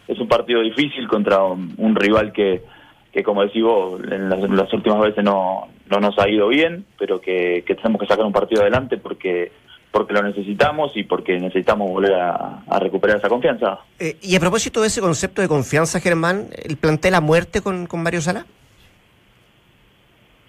es 0.07 0.19
un 0.19 0.27
partido 0.27 0.61
difícil 0.61 1.07
contra 1.07 1.43
un, 1.43 1.95
rival 1.95 2.31
que, 2.31 2.63
que 3.11 3.23
como 3.23 3.43
decís 3.43 3.63
vos, 3.63 4.01
en 4.09 4.29
las, 4.29 4.73
últimas 4.73 5.01
veces 5.01 5.23
no, 5.23 5.67
no 5.89 5.99
nos 5.99 6.17
ha 6.19 6.29
ido 6.29 6.47
bien, 6.47 6.85
pero 6.97 7.19
que 7.19 7.63
tenemos 7.67 7.99
que 7.99 8.07
sacar 8.07 8.25
un 8.25 8.33
partido 8.33 8.61
adelante 8.61 8.97
porque 8.97 9.51
porque 9.93 10.13
lo 10.13 10.23
necesitamos 10.23 10.97
y 10.97 11.03
porque 11.03 11.39
necesitamos 11.39 11.87
volver 11.87 12.15
a, 12.15 12.63
a 12.67 12.79
recuperar 12.79 13.17
esa 13.17 13.29
confianza. 13.29 13.77
Eh, 13.99 14.17
y 14.23 14.35
a 14.35 14.39
propósito 14.39 14.81
de 14.81 14.87
ese 14.87 15.01
concepto 15.01 15.43
de 15.43 15.47
confianza, 15.47 15.99
Germán, 15.99 16.47
¿el 16.63 16.77
plantel 16.77 17.13
a 17.13 17.21
muerte 17.21 17.61
con, 17.61 17.85
con 17.85 18.01
Mario 18.01 18.19
Sala? 18.19 18.47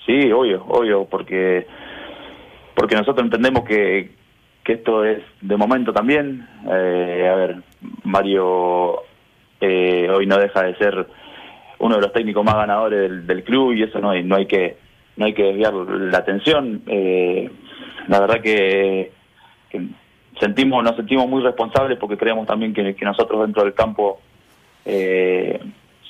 Sí, 0.06 0.32
obvio, 0.32 0.64
obvio, 0.66 1.04
porque 1.04 1.66
porque 2.74 2.96
nosotros 2.96 3.22
entendemos 3.22 3.64
que, 3.64 4.12
que 4.64 4.72
esto 4.72 5.04
es 5.04 5.22
de 5.42 5.56
momento 5.58 5.92
también. 5.92 6.48
Eh, 6.66 7.28
a 7.30 7.34
ver, 7.36 7.56
Mario 8.02 9.02
eh, 9.60 10.08
hoy 10.08 10.26
no 10.26 10.38
deja 10.38 10.62
de 10.62 10.74
ser 10.76 11.06
uno 11.80 11.96
de 11.96 12.00
los 12.00 12.14
técnicos 12.14 12.42
más 12.42 12.54
ganadores 12.54 12.98
del, 12.98 13.26
del 13.26 13.44
club 13.44 13.74
y 13.74 13.82
eso 13.82 13.98
no 13.98 14.10
hay, 14.10 14.22
no 14.24 14.36
hay 14.36 14.46
que 14.46 14.78
no 15.18 15.26
hay 15.26 15.34
que 15.34 15.42
desviar 15.42 15.74
la 15.74 16.16
atención. 16.18 16.82
Eh, 16.86 17.50
la 18.08 18.20
verdad 18.20 18.40
que 18.40 19.12
sentimos, 20.40 20.82
nos 20.82 20.96
sentimos 20.96 21.28
muy 21.28 21.42
responsables 21.42 21.98
porque 21.98 22.16
creemos 22.16 22.46
también 22.46 22.74
que, 22.74 22.94
nosotros 23.04 23.42
dentro 23.42 23.64
del 23.64 23.74
campo 23.74 24.20
eh, 24.84 25.60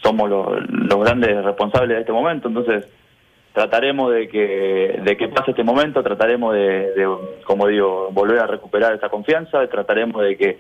somos 0.03 0.29
los, 0.29 1.01
grandes 1.01 1.45
responsables 1.45 1.97
de 1.97 2.01
este 2.01 2.13
momento, 2.13 2.49
entonces 2.49 2.87
trataremos 3.53 4.13
de 4.13 4.29
que, 4.29 5.01
de 5.03 5.17
que 5.17 5.29
pase 5.29 5.53
este 5.53 5.63
momento, 5.63 6.03
trataremos 6.03 6.55
de, 6.55 7.09
como 7.45 7.69
digo, 7.69 8.09
volver 8.13 8.41
a 8.41 8.47
recuperar 8.47 8.95
esa 8.95 9.09
confianza, 9.09 9.67
trataremos 9.69 10.23
de 10.23 10.37
que, 10.37 10.59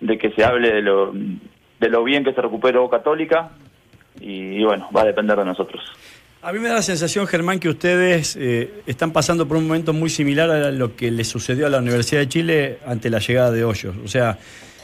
de 0.00 0.18
que 0.18 0.30
se 0.30 0.44
hable 0.44 0.72
de 0.72 0.82
lo, 0.82 1.12
de 1.12 1.88
lo 1.88 2.04
bien 2.04 2.24
que 2.24 2.32
se 2.32 2.40
recuperó 2.40 2.88
Católica 2.88 3.50
y 4.20 4.64
bueno, 4.64 4.88
va 4.96 5.02
a 5.02 5.06
depender 5.06 5.36
de 5.36 5.44
nosotros. 5.44 5.82
A 6.46 6.52
mí 6.52 6.60
me 6.60 6.68
da 6.68 6.74
la 6.74 6.82
sensación, 6.82 7.26
Germán, 7.26 7.58
que 7.58 7.68
ustedes 7.68 8.36
eh, 8.38 8.70
están 8.86 9.10
pasando 9.10 9.48
por 9.48 9.56
un 9.56 9.66
momento 9.66 9.92
muy 9.92 10.08
similar 10.08 10.48
a 10.48 10.70
lo 10.70 10.94
que 10.94 11.10
le 11.10 11.24
sucedió 11.24 11.66
a 11.66 11.70
la 11.70 11.78
Universidad 11.78 12.20
de 12.20 12.28
Chile 12.28 12.78
ante 12.86 13.10
la 13.10 13.18
llegada 13.18 13.50
de 13.50 13.64
Hoyos. 13.64 13.96
O 14.04 14.06
sea, 14.06 14.38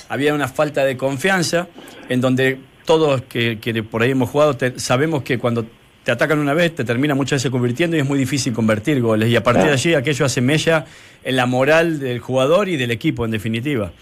había 0.09 0.35
una 0.35 0.49
falta 0.49 0.85
de 0.85 0.97
confianza 0.97 1.69
en 2.09 2.21
donde 2.21 2.59
todos 2.85 3.23
que, 3.23 3.61
que 3.61 3.81
por 3.85 4.03
ahí 4.03 4.11
hemos 4.11 4.31
jugado 4.31 4.57
te, 4.57 4.81
sabemos 4.81 5.23
que 5.23 5.39
cuando 5.39 5.65
te 6.03 6.11
atacan 6.11 6.41
una 6.41 6.53
vez 6.53 6.75
te 6.75 6.83
termina 6.83 7.15
muchas 7.15 7.37
veces 7.37 7.53
convirtiendo 7.53 7.97
y 7.97 8.01
es 8.01 8.09
muy 8.09 8.19
difícil 8.19 8.53
convertir 8.53 9.01
goles. 9.01 9.29
Y 9.29 9.37
a 9.37 9.45
partir 9.45 9.67
de 9.67 9.73
allí 9.75 9.95
aquello 9.95 10.27
hace 10.27 10.41
mella 10.41 10.85
en 11.23 11.37
la 11.37 11.47
moral 11.47 12.01
del 12.01 12.19
jugador 12.19 12.71
y 12.71 12.77
del 12.77 12.91
equipo, 12.91 13.25
en 13.25 13.31
definitiva. 13.31 13.93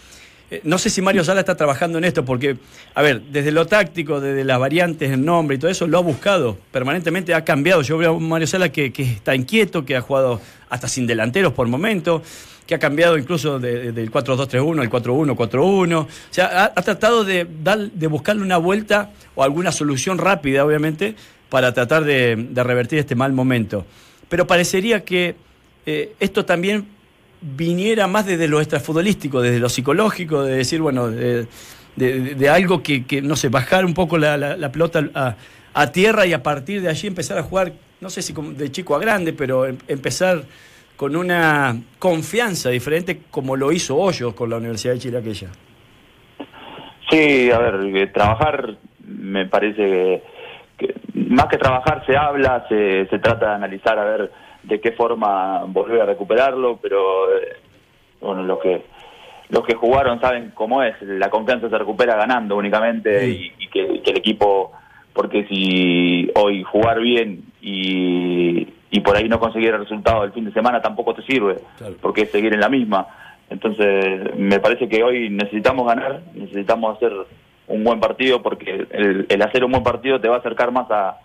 Eh, 0.50 0.60
no 0.64 0.78
sé 0.78 0.90
si 0.90 1.00
Mario 1.00 1.22
Sala 1.22 1.40
está 1.40 1.56
trabajando 1.56 1.98
en 1.98 2.04
esto, 2.04 2.24
porque, 2.24 2.56
a 2.94 3.02
ver, 3.02 3.22
desde 3.22 3.52
lo 3.52 3.66
táctico, 3.66 4.20
desde 4.20 4.44
las 4.44 4.58
variantes, 4.58 5.10
el 5.10 5.24
nombre 5.24 5.56
y 5.56 5.58
todo 5.58 5.70
eso, 5.70 5.86
lo 5.86 5.98
ha 5.98 6.00
buscado 6.00 6.58
permanentemente, 6.72 7.34
ha 7.34 7.44
cambiado. 7.44 7.82
Yo 7.82 7.96
veo 7.98 8.16
a 8.16 8.18
Mario 8.18 8.46
Sala 8.46 8.70
que, 8.70 8.92
está 8.96 9.34
inquieto, 9.34 9.84
que 9.84 9.96
ha 9.96 10.00
jugado 10.00 10.40
hasta 10.68 10.88
sin 10.88 11.06
delanteros 11.06 11.52
por 11.52 11.68
momento, 11.68 12.22
que 12.66 12.74
ha 12.74 12.78
cambiado 12.78 13.16
incluso 13.16 13.58
del 13.58 13.94
de, 13.94 14.02
de 14.02 14.10
4-2-3-1 14.10 14.80
al 14.80 14.90
4-1-4-1. 14.90 15.96
O 15.96 16.08
sea, 16.30 16.72
ha, 16.74 16.82
tratado 16.82 17.24
de, 17.24 17.46
de 17.46 18.06
buscarle 18.08 18.42
una 18.42 18.56
vuelta 18.56 19.10
o 19.34 19.42
alguna 19.42 19.72
solución 19.72 20.18
rápida, 20.18 20.64
obviamente, 20.64 21.14
para 21.48 21.72
tratar 21.72 22.04
de, 22.04 22.36
de 22.36 22.64
revertir 22.64 22.98
este 22.98 23.14
mal 23.14 23.32
momento. 23.32 23.84
Pero 24.28 24.46
parecería 24.46 25.04
que 25.04 25.34
eh, 25.86 26.14
esto 26.20 26.44
también 26.44 26.86
viniera 27.40 28.06
más 28.06 28.26
desde 28.26 28.48
lo 28.48 28.60
extrafutbolístico, 28.60 29.40
desde 29.40 29.58
lo 29.58 29.68
psicológico, 29.68 30.42
de 30.42 30.56
decir, 30.56 30.80
bueno, 30.80 31.08
de, 31.08 31.46
de, 31.96 32.48
algo 32.48 32.82
que, 32.82 33.04
que, 33.04 33.22
no 33.22 33.36
sé, 33.36 33.48
bajar 33.48 33.84
un 33.84 33.94
poco 33.94 34.18
la, 34.18 34.36
la, 34.36 34.56
la 34.56 34.72
pelota 34.72 35.36
a, 35.74 35.86
tierra 35.92 36.26
y 36.26 36.32
a 36.32 36.42
partir 36.42 36.82
de 36.82 36.88
allí 36.88 37.06
empezar 37.06 37.38
a 37.38 37.42
jugar, 37.42 37.72
no 38.00 38.10
sé 38.10 38.22
si 38.22 38.32
de 38.32 38.70
chico 38.70 38.94
a 38.94 38.98
grande, 38.98 39.32
pero 39.32 39.66
em, 39.66 39.76
empezar 39.88 40.42
con 40.96 41.16
una 41.16 41.76
confianza 41.98 42.70
diferente 42.70 43.22
como 43.30 43.56
lo 43.56 43.72
hizo 43.72 43.96
Hoyos 43.96 44.34
con 44.34 44.50
la 44.50 44.56
Universidad 44.56 44.94
de 44.94 44.98
Chile 44.98 45.18
aquella. 45.18 45.48
Sí, 47.10 47.50
a 47.50 47.58
ver, 47.58 48.12
trabajar 48.12 48.76
me 49.06 49.46
parece 49.46 49.76
que, 49.76 50.22
que 50.78 50.94
más 51.14 51.46
que 51.46 51.56
trabajar 51.56 52.04
se 52.06 52.16
habla, 52.16 52.66
se, 52.68 53.06
se 53.06 53.18
trata 53.18 53.48
de 53.48 53.54
analizar 53.54 53.98
a 53.98 54.04
ver 54.04 54.30
de 54.62 54.80
qué 54.80 54.92
forma 54.92 55.64
volver 55.66 56.02
a 56.02 56.06
recuperarlo, 56.06 56.78
pero 56.80 57.36
eh, 57.36 57.56
bueno, 58.20 58.42
los 58.42 58.58
que 58.60 58.82
los 59.48 59.64
que 59.64 59.74
jugaron 59.74 60.20
saben 60.20 60.52
cómo 60.54 60.82
es, 60.82 60.94
la 61.02 61.28
confianza 61.28 61.68
se 61.68 61.78
recupera 61.78 62.14
ganando 62.14 62.56
únicamente 62.56 63.20
sí. 63.20 63.52
y, 63.58 63.64
y, 63.64 63.68
que, 63.68 64.02
que, 64.02 64.10
el 64.12 64.18
equipo, 64.18 64.72
porque 65.12 65.44
si 65.48 66.30
hoy 66.36 66.62
jugar 66.62 67.00
bien 67.00 67.42
y, 67.60 68.68
y 68.90 69.00
por 69.00 69.16
ahí 69.16 69.28
no 69.28 69.40
conseguir 69.40 69.70
el 69.70 69.80
resultado 69.80 70.22
del 70.22 70.32
fin 70.32 70.44
de 70.44 70.52
semana 70.52 70.80
tampoco 70.80 71.14
te 71.14 71.22
sirve, 71.22 71.56
claro. 71.78 71.94
porque 72.00 72.22
es 72.22 72.30
seguir 72.30 72.54
en 72.54 72.60
la 72.60 72.68
misma. 72.68 73.06
Entonces, 73.48 74.36
me 74.36 74.60
parece 74.60 74.88
que 74.88 75.02
hoy 75.02 75.28
necesitamos 75.30 75.84
ganar, 75.84 76.22
necesitamos 76.34 76.96
hacer 76.96 77.12
un 77.66 77.82
buen 77.82 77.98
partido, 77.98 78.42
porque 78.42 78.86
el, 78.90 79.26
el 79.28 79.42
hacer 79.42 79.64
un 79.64 79.72
buen 79.72 79.82
partido 79.82 80.20
te 80.20 80.28
va 80.28 80.36
a 80.36 80.38
acercar 80.38 80.70
más 80.70 80.88
a, 80.90 81.18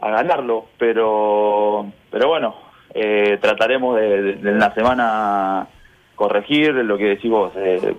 a 0.00 0.10
ganarlo, 0.10 0.66
pero 0.78 1.86
pero 2.10 2.28
bueno, 2.28 2.54
eh, 2.94 3.38
trataremos 3.40 3.96
de, 3.96 4.30
en 4.32 4.58
la 4.58 4.72
semana 4.74 5.66
corregir 6.14 6.74
lo 6.74 6.96
que 6.98 7.04
decís 7.04 7.30
vos. 7.30 7.52
Eh, 7.56 7.94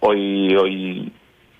hoy 0.00 0.56
hoy 0.56 1.12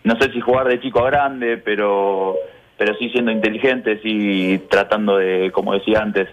no 0.05 0.16
sé 0.20 0.33
si 0.33 0.40
jugar 0.40 0.66
de 0.68 0.81
chico 0.81 1.00
a 1.05 1.11
grande, 1.11 1.57
pero 1.59 2.37
pero 2.79 2.94
sí 2.94 3.11
siendo 3.11 3.31
inteligentes 3.31 4.00
y 4.05 4.59
tratando 4.70 5.18
de, 5.18 5.50
como 5.53 5.74
decía 5.74 6.00
antes, 6.00 6.29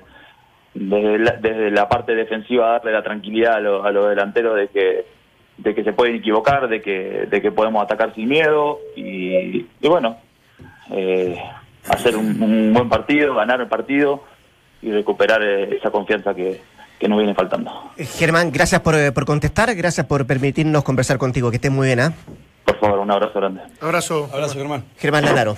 desde 0.73 1.19
la, 1.19 1.31
desde 1.33 1.71
la 1.71 1.89
parte 1.89 2.15
defensiva 2.15 2.69
darle 2.71 2.93
la 2.93 3.03
tranquilidad 3.03 3.55
a, 3.55 3.59
lo- 3.59 3.83
a 3.83 3.91
los 3.91 4.07
delanteros 4.09 4.55
de 4.55 4.67
que 4.69 5.05
de 5.57 5.73
que 5.73 5.83
se 5.83 5.91
pueden 5.91 6.15
equivocar, 6.15 6.69
de 6.69 6.81
que 6.81 7.25
de 7.29 7.41
que 7.41 7.51
podemos 7.51 7.83
atacar 7.83 8.13
sin 8.13 8.29
miedo 8.29 8.79
y, 8.95 9.65
y 9.81 9.87
bueno, 9.89 10.17
eh, 10.91 11.35
hacer 11.89 12.15
un, 12.15 12.41
un 12.41 12.73
buen 12.73 12.89
partido, 12.89 13.35
ganar 13.35 13.61
el 13.61 13.67
partido 13.67 14.23
y 14.81 14.91
recuperar 14.91 15.41
eh, 15.43 15.77
esa 15.77 15.89
confianza 15.89 16.33
que, 16.33 16.61
que 16.99 17.07
nos 17.07 17.17
viene 17.17 17.33
faltando. 17.33 17.71
Eh, 17.97 18.05
Germán, 18.05 18.51
gracias 18.51 18.81
por, 18.81 18.95
eh, 18.95 19.11
por 19.11 19.25
contestar, 19.25 19.73
gracias 19.75 20.05
por 20.05 20.25
permitirnos 20.25 20.83
conversar 20.83 21.17
contigo. 21.17 21.49
Que 21.49 21.57
estés 21.57 21.71
muy 21.71 21.87
bien, 21.87 21.99
¿ah? 21.99 22.13
Por 22.65 22.79
favor, 22.79 22.99
un 22.99 23.11
abrazo 23.11 23.39
grande. 23.39 23.61
Abrazo. 23.81 24.29
Abrazo, 24.33 24.55
Germán. 24.55 24.83
Germán 24.97 25.25
Lanaro. 25.25 25.55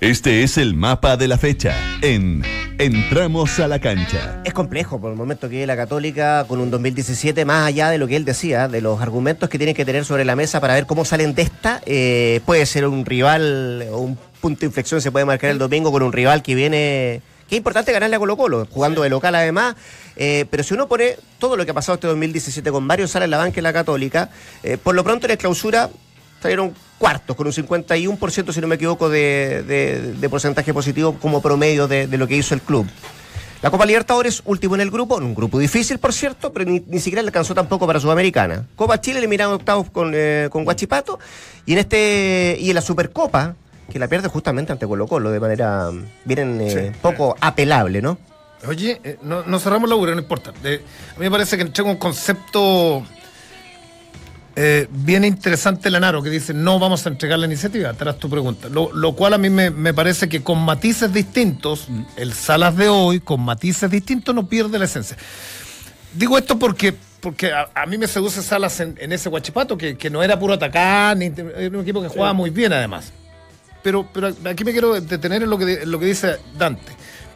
Este 0.00 0.42
es 0.42 0.58
el 0.58 0.74
mapa 0.74 1.16
de 1.16 1.26
la 1.26 1.38
fecha 1.38 1.74
en 2.02 2.42
Entramos 2.78 3.58
a 3.58 3.68
la 3.68 3.78
cancha. 3.78 4.42
Es 4.44 4.52
complejo 4.52 5.00
por 5.00 5.10
el 5.10 5.16
momento 5.16 5.48
que 5.48 5.66
la 5.66 5.76
Católica 5.76 6.44
con 6.46 6.60
un 6.60 6.70
2017, 6.70 7.46
más 7.46 7.66
allá 7.66 7.88
de 7.88 7.96
lo 7.96 8.06
que 8.06 8.16
él 8.16 8.26
decía, 8.26 8.68
de 8.68 8.82
los 8.82 9.00
argumentos 9.00 9.48
que 9.48 9.56
tiene 9.56 9.72
que 9.72 9.86
tener 9.86 10.04
sobre 10.04 10.26
la 10.26 10.36
mesa 10.36 10.60
para 10.60 10.74
ver 10.74 10.84
cómo 10.84 11.06
salen 11.06 11.34
de 11.34 11.40
esta, 11.40 11.80
eh, 11.86 12.42
puede 12.44 12.66
ser 12.66 12.86
un 12.86 13.06
rival 13.06 13.86
o 13.90 14.00
un 14.00 14.18
punto 14.46 14.60
de 14.60 14.66
inflexión 14.66 15.00
se 15.00 15.10
puede 15.10 15.24
marcar 15.24 15.50
el 15.50 15.58
domingo 15.58 15.90
con 15.90 16.04
un 16.04 16.12
rival 16.12 16.40
que 16.40 16.54
viene... 16.54 17.20
Es 17.50 17.56
importante 17.56 17.90
ganarle 17.92 18.14
a 18.14 18.18
Colo 18.20 18.36
Colo, 18.36 18.66
jugando 18.70 19.02
de 19.02 19.08
local 19.08 19.34
además, 19.34 19.74
eh, 20.14 20.44
pero 20.50 20.62
si 20.62 20.74
uno 20.74 20.86
pone 20.86 21.16
todo 21.40 21.56
lo 21.56 21.64
que 21.64 21.72
ha 21.72 21.74
pasado 21.74 21.94
este 21.94 22.06
2017 22.06 22.70
con 22.70 22.86
varios 22.86 23.10
Salas 23.10 23.26
en 23.26 23.32
la 23.32 23.38
banca 23.38 23.58
en 23.58 23.64
la 23.64 23.72
Católica, 23.72 24.30
eh, 24.62 24.78
por 24.78 24.94
lo 24.94 25.02
pronto 25.02 25.26
en 25.26 25.30
la 25.32 25.36
clausura 25.36 25.90
salieron 26.40 26.74
cuartos, 26.98 27.34
con 27.34 27.46
un 27.48 27.52
51%, 27.52 28.52
si 28.52 28.60
no 28.60 28.68
me 28.68 28.76
equivoco, 28.76 29.08
de, 29.08 29.64
de- 29.64 30.28
porcentaje 30.28 30.72
positivo 30.72 31.16
como 31.20 31.42
promedio 31.42 31.88
de, 31.88 32.06
lo 32.06 32.28
que 32.28 32.36
hizo 32.36 32.54
el 32.54 32.60
club. 32.60 32.86
La 33.62 33.70
Copa 33.70 33.84
Libertadores, 33.86 34.42
último 34.44 34.76
en 34.76 34.80
el 34.80 34.90
grupo, 34.92 35.18
en 35.18 35.24
un 35.24 35.34
grupo 35.34 35.58
difícil, 35.58 35.98
por 35.98 36.12
cierto, 36.12 36.52
pero 36.52 36.70
ni, 36.70 36.84
ni 36.86 37.00
siquiera 37.00 37.22
le 37.22 37.28
alcanzó 37.28 37.54
tampoco 37.54 37.86
para 37.86 37.98
Sudamericana. 37.98 38.66
Copa 38.76 39.00
Chile 39.00 39.18
eliminaron 39.18 39.54
octavos 39.54 39.90
con, 39.90 40.12
eh, 40.14 40.48
con 40.50 40.62
Guachipato, 40.64 41.18
y 41.64 41.72
en 41.72 41.78
este 41.78 42.56
y 42.60 42.68
en 42.68 42.74
la 42.74 42.80
Supercopa, 42.80 43.56
que 43.90 43.98
la 43.98 44.08
pierde 44.08 44.28
justamente 44.28 44.72
ante 44.72 44.86
Colo 44.86 45.06
Colo, 45.06 45.30
de 45.30 45.40
manera 45.40 45.90
mm, 45.90 46.04
bien 46.24 46.60
eh, 46.60 46.92
poco 47.00 47.36
apelable, 47.40 48.02
¿no? 48.02 48.18
Oye, 48.66 49.00
eh, 49.04 49.18
no, 49.22 49.42
no 49.44 49.58
cerramos 49.58 49.88
la 49.88 49.96
URA, 49.96 50.14
no 50.14 50.20
importa. 50.20 50.52
Eh, 50.64 50.82
a 51.14 51.18
mí 51.18 51.26
me 51.26 51.30
parece 51.30 51.56
que 51.56 51.62
entrega 51.62 51.90
un 51.90 51.96
concepto 51.96 53.04
eh, 54.58 54.88
bien 54.90 55.22
interesante 55.24 55.90
Lanaro, 55.90 56.22
que 56.22 56.30
dice 56.30 56.54
no 56.54 56.78
vamos 56.78 57.04
a 57.04 57.10
entregar 57.10 57.38
la 57.38 57.46
iniciativa, 57.46 57.92
tras 57.92 58.18
tu 58.18 58.30
pregunta. 58.30 58.68
Lo, 58.70 58.90
lo 58.92 59.12
cual 59.14 59.34
a 59.34 59.38
mí 59.38 59.50
me, 59.50 59.70
me 59.70 59.92
parece 59.92 60.28
que 60.28 60.42
con 60.42 60.58
matices 60.64 61.12
distintos, 61.12 61.88
el 62.16 62.32
Salas 62.32 62.74
de 62.76 62.88
hoy, 62.88 63.20
con 63.20 63.42
matices 63.42 63.90
distintos, 63.90 64.34
no 64.34 64.48
pierde 64.48 64.78
la 64.78 64.86
esencia. 64.86 65.16
Digo 66.14 66.38
esto 66.38 66.58
porque 66.58 66.94
porque 67.20 67.52
a, 67.52 67.68
a 67.74 67.86
mí 67.86 67.98
me 67.98 68.06
seduce 68.06 68.42
Salas 68.42 68.80
en, 68.80 68.96
en 68.98 69.12
ese 69.12 69.28
Guachipato, 69.28 69.76
que, 69.76 69.98
que 69.98 70.08
no 70.08 70.22
era 70.22 70.38
puro 70.38 70.54
atacar, 70.54 71.16
ni, 71.16 71.26
era 71.26 71.76
un 71.76 71.82
equipo 71.82 72.00
que 72.00 72.08
jugaba 72.08 72.32
muy 72.32 72.48
bien 72.50 72.72
además. 72.72 73.12
Pero, 73.86 74.04
pero 74.12 74.34
aquí 74.50 74.64
me 74.64 74.72
quiero 74.72 75.00
detener 75.00 75.44
en 75.44 75.48
lo 75.50 75.56
que, 75.58 75.82
en 75.82 75.90
lo 75.92 76.00
que 76.00 76.06
dice 76.06 76.38
Dante. 76.58 76.90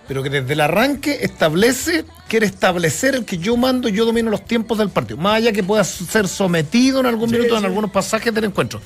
Pero 0.09 0.21
que 0.25 0.31
desde 0.31 0.55
el 0.55 0.61
arranque 0.61 1.19
establece, 1.23 2.05
quiere 2.27 2.45
establecer 2.47 3.15
el 3.15 3.25
que 3.25 3.39
yo 3.39 3.57
mando, 3.57 3.89
yo 3.89 4.05
domino 4.05 4.31
los 4.31 4.45
tiempos 4.45 4.77
del 4.79 4.89
partido. 4.91 5.17
Más 5.17 5.35
allá 5.37 5.53
que 5.53 5.63
pueda 5.63 5.85
ser 5.85 6.27
sometido 6.27 6.99
en 6.99 7.07
algún 7.07 7.31
minuto 7.31 7.57
en 7.57 7.65
algunos 7.67 7.93
pasajes 7.93 8.35
del 8.35 8.43
encuentro. 8.47 8.81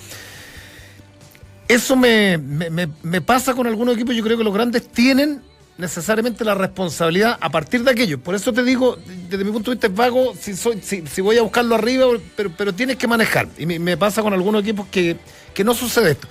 Eso 1.66 1.96
me, 1.96 2.37
me- 2.37 2.68
me- 2.68 2.88
me 3.03 3.20
pasa 3.22 3.55
con 3.55 3.66
algunos 3.66 3.94
equipos. 3.94 4.14
Yo 4.14 4.22
creo 4.22 4.37
que 4.37 4.44
los 4.44 4.53
grandes 4.53 4.87
tienen 4.88 5.40
necesariamente 5.79 6.44
la 6.44 6.55
responsabilidad 6.55 7.38
a 7.40 7.48
partir 7.50 7.83
de 7.83 7.90
aquello. 7.92 8.18
Por 8.20 8.35
eso 8.35 8.53
te 8.53 8.62
digo, 8.62 8.98
desde 9.31 9.42
mi 9.42 9.50
punto 9.53 9.70
de 9.70 9.77
vista 9.77 9.87
es 9.87 9.94
vago 9.94 10.35
si, 10.38 10.55
soy, 10.55 10.81
si, 10.83 11.05
si 11.07 11.22
voy 11.22 11.38
a 11.38 11.42
buscarlo 11.42 11.74
arriba, 11.74 12.07
pero, 12.37 12.50
pero 12.55 12.74
tienes 12.74 12.96
que 12.96 13.09
manejar. 13.09 13.48
Y 13.57 13.64
me, 13.64 13.79
me 13.79 13.96
pasa 13.96 14.22
con 14.22 14.35
algunos 14.35 14.61
equipos 14.62 14.87
que, 14.90 15.16
que 15.55 15.64
no 15.64 15.72
sucede 15.72 16.11
esto. 16.12 16.29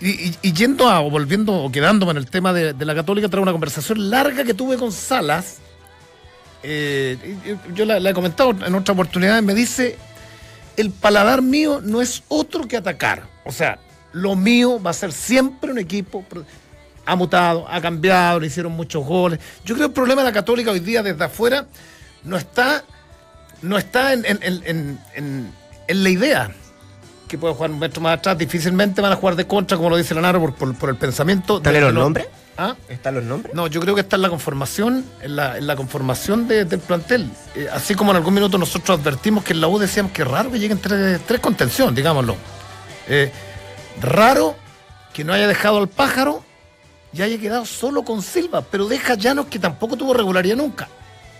Y, 0.00 0.36
y- 0.42 0.52
yendo 0.52 0.88
a, 0.88 1.00
o 1.00 1.10
volviendo, 1.10 1.52
o 1.54 1.70
quedándome 1.72 2.10
en 2.12 2.16
el 2.18 2.26
tema 2.26 2.52
de, 2.52 2.72
de 2.72 2.84
la 2.84 2.94
Católica, 2.94 3.28
traigo 3.28 3.42
una 3.44 3.52
conversación 3.52 4.10
larga 4.10 4.44
que 4.44 4.52
tuve 4.54 4.76
con 4.76 4.92
Salas. 4.92 5.58
Eh, 6.62 7.36
yo 7.74 7.84
la, 7.84 8.00
la 8.00 8.10
he 8.10 8.14
comentado 8.14 8.50
en 8.50 8.74
otra 8.74 8.92
oportunidad. 8.94 9.40
Me 9.42 9.54
dice: 9.54 9.96
el 10.76 10.90
paladar 10.90 11.42
mío 11.42 11.80
no 11.82 12.02
es 12.02 12.22
otro 12.28 12.66
que 12.66 12.76
atacar. 12.76 13.22
O 13.44 13.52
sea, 13.52 13.78
lo 14.12 14.34
mío 14.34 14.82
va 14.82 14.90
a 14.90 14.94
ser 14.94 15.12
siempre 15.12 15.70
un 15.70 15.78
equipo. 15.78 16.24
Ha 17.06 17.16
mutado, 17.16 17.66
ha 17.68 17.80
cambiado, 17.80 18.40
le 18.40 18.46
hicieron 18.46 18.72
muchos 18.72 19.04
goles. 19.04 19.38
Yo 19.64 19.74
creo 19.74 19.88
que 19.88 19.90
el 19.90 19.92
problema 19.92 20.22
de 20.22 20.28
la 20.28 20.32
Católica 20.32 20.70
hoy 20.70 20.80
día 20.80 21.02
desde 21.02 21.22
afuera 21.24 21.66
no 22.24 22.36
está, 22.38 22.82
no 23.60 23.76
está 23.76 24.14
en- 24.14 24.24
en- 24.26 24.98
en- 25.14 25.52
en 25.86 26.02
la 26.02 26.08
idea 26.08 26.50
que 27.28 27.38
puede 27.38 27.54
jugar 27.54 27.70
un 27.70 27.78
metro 27.78 28.00
más 28.00 28.18
atrás. 28.18 28.36
Difícilmente 28.38 29.00
van 29.00 29.12
a 29.12 29.16
jugar 29.16 29.36
de 29.36 29.46
contra, 29.46 29.76
como 29.76 29.90
lo 29.90 29.96
dice 29.96 30.14
Lanaro, 30.14 30.40
por, 30.40 30.54
por- 30.54 30.74
por 30.74 30.88
el 30.90 30.96
pensamiento. 30.96 31.58
¿Están 31.58 31.80
los 31.80 31.92
nombres? 31.94 32.26
¿Ah? 32.56 32.76
¿Están 32.88 33.14
los 33.16 33.24
nombres? 33.24 33.54
No, 33.54 33.66
yo 33.66 33.80
creo 33.80 33.94
que 33.96 34.02
está 34.02 34.16
en 34.16 34.22
la 34.22 34.28
conformación, 34.28 35.04
en 35.22 35.34
la, 35.36 35.58
en 35.58 35.66
la 35.66 35.74
conformación 35.76 36.46
de- 36.46 36.64
del 36.64 36.80
plantel. 36.80 37.30
Eh, 37.56 37.68
así 37.72 37.94
como 37.94 38.10
en 38.12 38.16
algún 38.18 38.34
minuto 38.34 38.58
nosotros 38.58 39.00
advertimos 39.00 39.42
que 39.42 39.52
en 39.54 39.60
la 39.60 39.68
U 39.68 39.78
decíamos 39.78 40.12
que 40.12 40.22
raro 40.24 40.52
que 40.52 40.58
lleguen 40.58 40.78
tres, 40.78 41.20
tres 41.26 41.40
contención, 41.40 41.94
digámoslo. 41.94 42.36
Eh, 43.08 43.32
raro 44.00 44.56
que 45.12 45.24
no 45.24 45.32
haya 45.32 45.46
dejado 45.46 45.78
al 45.78 45.88
pájaro 45.88 46.44
y 47.12 47.22
haya 47.22 47.38
quedado 47.38 47.64
solo 47.66 48.04
con 48.04 48.22
Silva, 48.22 48.62
pero 48.62 48.86
deja 48.86 49.14
Llanos 49.14 49.46
que 49.46 49.58
tampoco 49.58 49.96
tuvo 49.96 50.14
regularidad 50.14 50.56
nunca. 50.56 50.88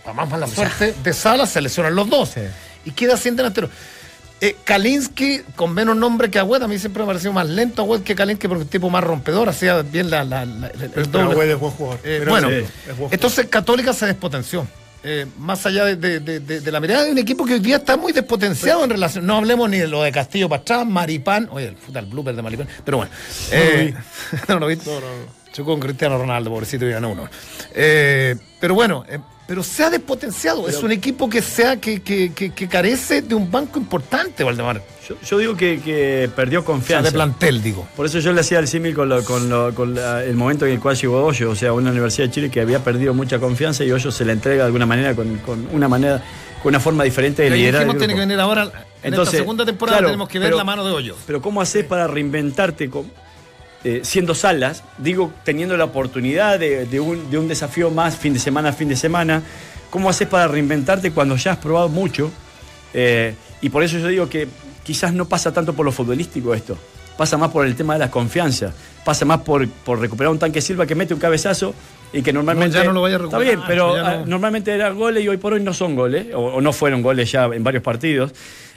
Para 0.05 0.15
más 0.15 0.29
mala 0.31 0.47
suerte 0.47 0.95
de 1.03 1.13
Sala 1.13 1.47
se 1.47 1.61
lesionan 1.61 1.95
los 1.95 2.09
dos. 2.09 2.33
Y 2.85 2.91
queda 2.91 3.17
sin 3.17 3.35
delantero. 3.37 3.71
Eh, 4.47 4.57
Kalinsky, 4.65 5.41
con 5.57 5.73
menos 5.73 5.97
nombre 5.97 6.31
que 6.31 6.39
Agüed, 6.39 6.63
a 6.63 6.69
mí 6.69 6.79
siempre 6.79 7.01
me 7.01 7.05
ha 7.05 7.07
parecido 7.09 7.33
más 7.33 7.49
lento 7.49 7.83
Agüed 7.83 8.03
que 8.03 8.15
Kalinsky 8.15 8.47
porque 8.49 8.61
es 8.63 8.67
un 8.67 8.71
tipo 8.71 8.91
más 8.91 9.03
rompedor, 9.03 9.49
hacía 9.49 9.81
bien 9.83 10.11
la, 10.11 10.23
la- 10.25 10.45
la- 10.45 10.67
el, 10.69 10.91
Pero 10.91 11.07
doble. 11.07 11.33
Agüed 11.33 11.51
es 11.53 11.59
buen 11.59 11.73
jugador. 11.73 12.01
Eh, 12.05 12.17
Pero 12.19 12.31
bueno, 12.31 12.49
sí, 12.49 12.55
es 12.91 12.97
buen 12.99 13.13
entonces 13.13 13.47
Católica 13.47 13.93
se 13.93 14.07
despotenció. 14.07 14.67
Eh, 15.07 15.27
más 15.39 15.65
allá 15.67 15.85
de, 15.85 15.97
de- 15.97 16.21
de- 16.21 16.41
de- 16.41 16.61
de 16.61 16.73
la 16.73 16.81
mirada 16.81 17.05
de 17.05 17.13
un 17.13 17.19
equipo 17.19 17.45
que 17.45 17.55
hoy 17.55 17.61
día 17.61 17.77
está 17.77 17.97
muy 17.97 18.13
despotenciado 18.13 18.85
en 18.85 18.91
relación. 18.91 19.27
No 19.27 19.37
hablemos 19.37 19.69
ni 19.69 19.77
de 19.79 19.87
lo 19.87 20.03
de 20.03 20.11
Castillo 20.13 20.49
para 20.49 20.63
atrás, 20.63 20.87
Maripán. 20.87 21.47
Oye, 21.51 21.69
el, 21.69 21.75
puta, 21.75 21.99
el 21.99 22.07
blooper 22.07 22.35
de 22.35 22.41
Maripán. 22.43 22.69
Pero 22.85 22.97
bueno. 22.99 23.13
eh, 23.51 23.95
no 24.49 24.59
lo 24.59 24.67
vi. 24.67 24.77
Chocó 24.77 25.73
con 25.73 25.81
Cristiano 25.81 26.17
Ronaldo, 26.19 26.51
pobrecito, 26.51 26.87
y 26.87 26.91
ganó 26.91 27.11
uno. 27.11 27.29
Eh, 27.75 28.35
pero 28.59 28.75
bueno, 28.75 29.05
eh, 29.09 29.19
pero 29.47 29.63
se 29.63 29.85
ha 29.85 29.91
despotenciado. 29.91 30.69
es 30.69 30.83
un 30.83 30.93
equipo 30.93 31.29
que, 31.29 31.43
sea, 31.43 31.77
que, 31.81 32.03
que, 32.03 32.33
que- 32.33 32.51
que 32.51 32.69
carece 32.69 33.23
de 33.23 33.35
un 33.35 33.51
banco 33.51 33.79
importante, 33.79 34.43
Valdemar. 34.45 34.83
Yo, 35.09 35.17
yo 35.23 35.39
digo 35.39 35.55
que, 35.57 35.81
que 35.85 36.31
perdió 36.35 36.61
O 36.61 36.63
sea, 36.63 36.67
confianza. 36.67 37.11
de 37.11 37.13
plantel, 37.15 37.63
digo. 37.63 37.87
Por 37.95 38.07
eso 38.07 38.21
yo 38.21 38.33
le 38.33 38.41
hacía 38.41 38.59
el 38.59 38.67
símil 38.69 38.95
con, 38.95 39.09
lo- 39.11 39.23
con, 39.25 39.51
lo- 39.51 39.75
con 39.75 39.95
la- 39.95 40.25
el 40.25 40.35
momento 40.35 40.65
en 40.65 40.73
el 40.73 40.81
cual 40.81 40.97
llegó 40.97 41.23
Hoyo, 41.25 41.51
o 41.51 41.55
sea, 41.55 41.73
una 41.75 41.91
Universidad 41.91 42.29
de 42.29 42.33
Chile 42.33 42.51
que 42.51 42.61
había 42.63 42.83
perdido 42.83 43.13
mucha 43.13 43.39
confianza 43.39 43.85
y 43.85 43.93
Hoyo 43.93 44.11
se 44.11 44.25
le 44.25 44.33
entrega 44.33 44.61
de 44.63 44.67
alguna 44.67 44.87
manera 44.87 45.15
con, 45.15 45.37
con 45.39 45.69
una 45.73 45.89
manera, 45.89 46.23
con 46.63 46.71
una 46.71 46.81
forma 46.81 47.05
diferente 47.05 47.43
de 47.43 47.51
liderar. 47.51 47.83
el 47.83 47.89
dijimos, 47.89 47.99
tiene 47.99 48.15
que 48.15 48.21
grupo. 48.21 48.29
venir 48.29 48.41
ahora. 48.41 48.63
En 49.03 49.09
Entonces, 49.13 49.35
esta 49.35 49.43
segunda 49.43 49.67
temporada 49.67 49.99
claro, 49.99 50.09
tenemos 50.09 50.29
que 50.31 50.39
ver 50.39 50.47
pero- 50.49 50.57
la 50.57 50.65
mano 50.65 50.87
de 50.87 50.93
Hoyos. 50.93 51.19
Pero 51.27 51.43
¿cómo 51.43 51.61
haces 51.61 51.85
para 51.85 52.07
reinventarte 52.07 52.89
con- 52.89 53.11
eh, 53.85 54.01
siendo 54.03 54.35
salas? 54.35 54.83
Digo, 54.99 55.33
teniendo 55.45 55.77
la 55.77 55.85
oportunidad 55.85 56.59
de, 56.59 56.87
de 56.87 57.01
un, 57.01 57.31
de 57.31 57.39
un 57.39 57.47
desafío 57.49 57.91
más 57.91 58.17
fin 58.17 58.33
de 58.33 58.41
semana 58.41 58.71
a 58.71 58.73
fin 58.73 58.89
de 58.89 58.97
semana. 58.97 59.43
¿Cómo 59.91 60.11
haces 60.11 60.27
para 60.27 60.49
reinventarte 60.49 61.13
cuando 61.13 61.37
ya 61.37 61.53
has 61.53 61.59
probado 61.59 61.89
mucho? 61.89 62.31
Eh, 62.93 63.35
y 63.61 63.69
por 63.69 63.83
eso 63.83 63.99
yo 63.99 64.09
digo 64.09 64.29
que 64.29 64.49
quizás 64.83 65.13
no 65.13 65.27
pasa 65.27 65.53
tanto 65.53 65.73
por 65.75 65.85
lo 65.87 65.93
futbolístico 65.93 66.55
esto. 66.55 66.77
Pasa 67.17 67.37
más 67.37 67.51
por 67.51 67.65
el 67.65 67.77
tema 67.77 67.93
de 67.93 68.01
la 68.01 68.11
confianza. 68.11 68.73
Pasa 69.05 69.25
más 69.25 69.41
por, 69.43 69.69
por 69.69 70.01
recuperar 70.01 70.33
un 70.33 70.39
tanque 70.39 70.61
Silva 70.61 70.85
que 70.87 70.95
mete 70.97 71.15
un 71.15 71.21
cabezazo 71.21 71.75
y 72.13 72.23
que 72.23 72.33
normalmente. 72.33 72.77
No, 72.79 72.83
ya 72.83 72.89
no 72.89 72.93
lo 72.95 73.03
vaya 73.03 73.17
a 73.17 73.19
Está 73.25 73.39
recuperar, 73.39 73.57
bien, 73.57 73.67
pero 73.69 73.97
no- 73.97 74.05
ah, 74.07 74.23
normalmente 74.27 74.73
eran 74.73 74.97
goles 74.97 75.23
y 75.23 75.29
hoy 75.29 75.37
por 75.37 75.53
hoy 75.53 75.61
no 75.63 75.73
son 75.73 75.95
goles, 75.95 76.27
o, 76.35 76.41
o 76.41 76.61
no 76.61 76.73
fueron 76.73 77.03
goles 77.03 77.31
ya 77.31 77.45
en 77.47 77.63
varios 77.63 77.85
partidos. 77.85 78.33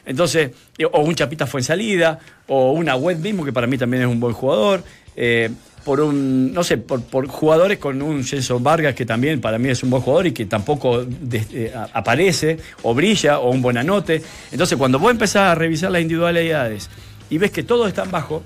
Entonces, 0.08 0.52
eh, 0.78 0.86
o 0.92 1.02
un 1.02 1.14
Chapita 1.14 1.46
fue 1.46 1.60
en 1.60 1.66
salida, 1.66 2.18
o 2.48 2.72
una 2.72 2.96
Web 2.96 3.20
mismo, 3.20 3.46
que 3.46 3.54
para 3.54 3.68
mí 3.68 3.78
también 3.78 4.04
es 4.04 4.10
un 4.10 4.20
buen 4.20 4.34
jugador. 4.34 4.84
eh, 5.16 5.50
por 5.84 6.02
un, 6.02 6.52
no 6.54 6.66
sé, 6.66 6.78
por, 6.78 7.02
por 7.02 7.28
jugadores 7.28 7.78
con 7.78 8.02
un 8.02 8.22
Jenson 8.26 8.62
Vargas, 8.62 8.94
que 8.94 9.06
también 9.06 9.40
para 9.40 9.58
mí 9.58 9.70
es 9.70 9.82
un 9.84 9.90
buen 9.90 10.04
jugador 10.04 10.28
y 10.28 10.34
que 10.34 10.46
tampoco 10.46 11.02
eh, 11.32 11.74
aparece, 11.94 12.58
o 12.84 12.94
brilla, 12.94 13.40
o 13.40 13.52
un 13.52 13.62
buen 13.62 13.78
anote. 13.78 14.22
Entonces, 14.52 14.78
cuando 14.78 15.00
vos 15.00 15.12
empezás 15.12 15.44
a 15.52 15.56
revisar 15.56 15.90
las 15.90 16.02
individualidades 16.02 16.90
y 17.30 17.38
ves 17.38 17.52
que 17.52 17.64
todos 17.64 17.88
están 17.88 18.12
bajo, 18.12 18.44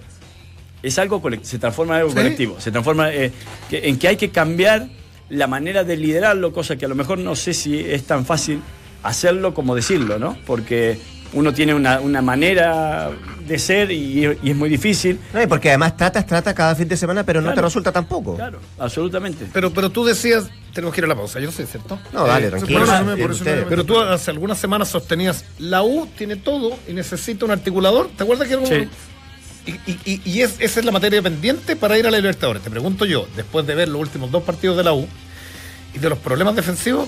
es 0.83 0.99
algo 0.99 1.19
se 1.41 1.57
transforma 1.57 1.95
en 1.95 1.99
algo 2.01 2.11
Sí. 2.11 2.15
colectivo, 2.17 2.59
se 2.61 2.69
transforma 2.71 3.11
eh, 3.11 3.31
que- 3.71 3.87
en 3.89 3.97
que 3.97 4.07
hay 4.07 4.17
que 4.17 4.29
cambiar 4.29 4.87
la 5.29 5.47
manera 5.47 5.83
de 5.83 5.97
liderarlo, 5.97 6.53
cosa 6.53 6.75
que 6.75 6.85
a 6.85 6.89
lo 6.89 6.95
mejor 6.95 7.17
no 7.17 7.35
sé 7.35 7.55
si 7.55 7.79
es 7.79 8.03
tan 8.03 8.23
fácil 8.23 8.61
hacerlo 9.01 9.55
como 9.55 9.73
decirlo, 9.75 10.19
¿no? 10.19 10.37
Porque 10.45 10.99
uno 11.33 11.53
tiene 11.53 11.73
una, 11.73 11.99
una 11.99 12.21
manera 12.21 13.09
de 13.47 13.57
ser 13.59 13.91
y, 13.91 14.25
y 14.43 14.49
es 14.49 14.55
muy 14.55 14.69
difícil. 14.69 15.19
No, 15.33 15.41
y 15.41 15.47
porque 15.47 15.69
además 15.69 15.95
tratas, 15.97 16.25
trata 16.25 16.53
cada 16.53 16.75
fin 16.75 16.87
de 16.87 16.97
semana, 16.97 17.23
pero 17.23 17.41
no 17.41 17.53
te 17.53 17.61
resulta 17.61 17.91
tampoco. 17.91 18.35
Claro, 18.35 18.59
absolutamente. 18.79 19.47
Pero, 19.53 19.71
pero 19.71 19.89
tú 19.89 20.03
decías, 20.05 20.49
tenemos 20.73 20.93
que 20.93 21.01
ir 21.01 21.05
a 21.05 21.07
la 21.07 21.15
pausa, 21.15 21.39
yo 21.39 21.51
sé, 21.51 21.65
¿cierto? 21.65 21.99
No, 22.13 22.25
dale, 22.27 22.47
Eh, 22.47 22.49
tranquilo. 22.51 22.79
por 22.85 23.19
por 23.19 23.31
eso 23.31 23.45
Pero 23.69 23.83
tú 23.85 23.99
hace 23.99 24.31
algunas 24.31 24.57
semanas 24.57 24.89
sostenías, 24.89 25.45
la 25.59 25.83
U 25.83 26.07
tiene 26.17 26.35
todo 26.35 26.77
y 26.87 26.93
necesita 26.93 27.45
un 27.45 27.51
articulador. 27.51 28.09
¿Te 28.15 28.23
acuerdas 28.23 28.47
que 28.47 28.53
era 28.53 28.61
un- 28.63 28.67
Sí. 28.67 28.87
Y, 29.67 29.71
y- 29.91 29.99
y- 30.05 30.21
y 30.25 30.41
es- 30.41 30.55
esa 30.59 30.79
es 30.79 30.85
la 30.85 30.91
materia 30.91 31.21
pendiente 31.21 31.75
para 31.75 31.95
ir 31.97 32.07
a 32.07 32.11
la 32.11 32.17
Libertadores. 32.17 32.63
Te 32.63 32.69
pregunto 32.71 33.05
yo, 33.05 33.27
después 33.35 33.65
de 33.67 33.75
ver 33.75 33.89
los 33.89 34.01
últimos 34.01 34.31
dos 34.31 34.41
partidos 34.43 34.75
de 34.75 34.83
la 34.83 34.93
U 34.93 35.07
y 35.93 35.99
de 35.99 36.09
los 36.09 36.17
problemas 36.17 36.55
defensivos, 36.55 37.07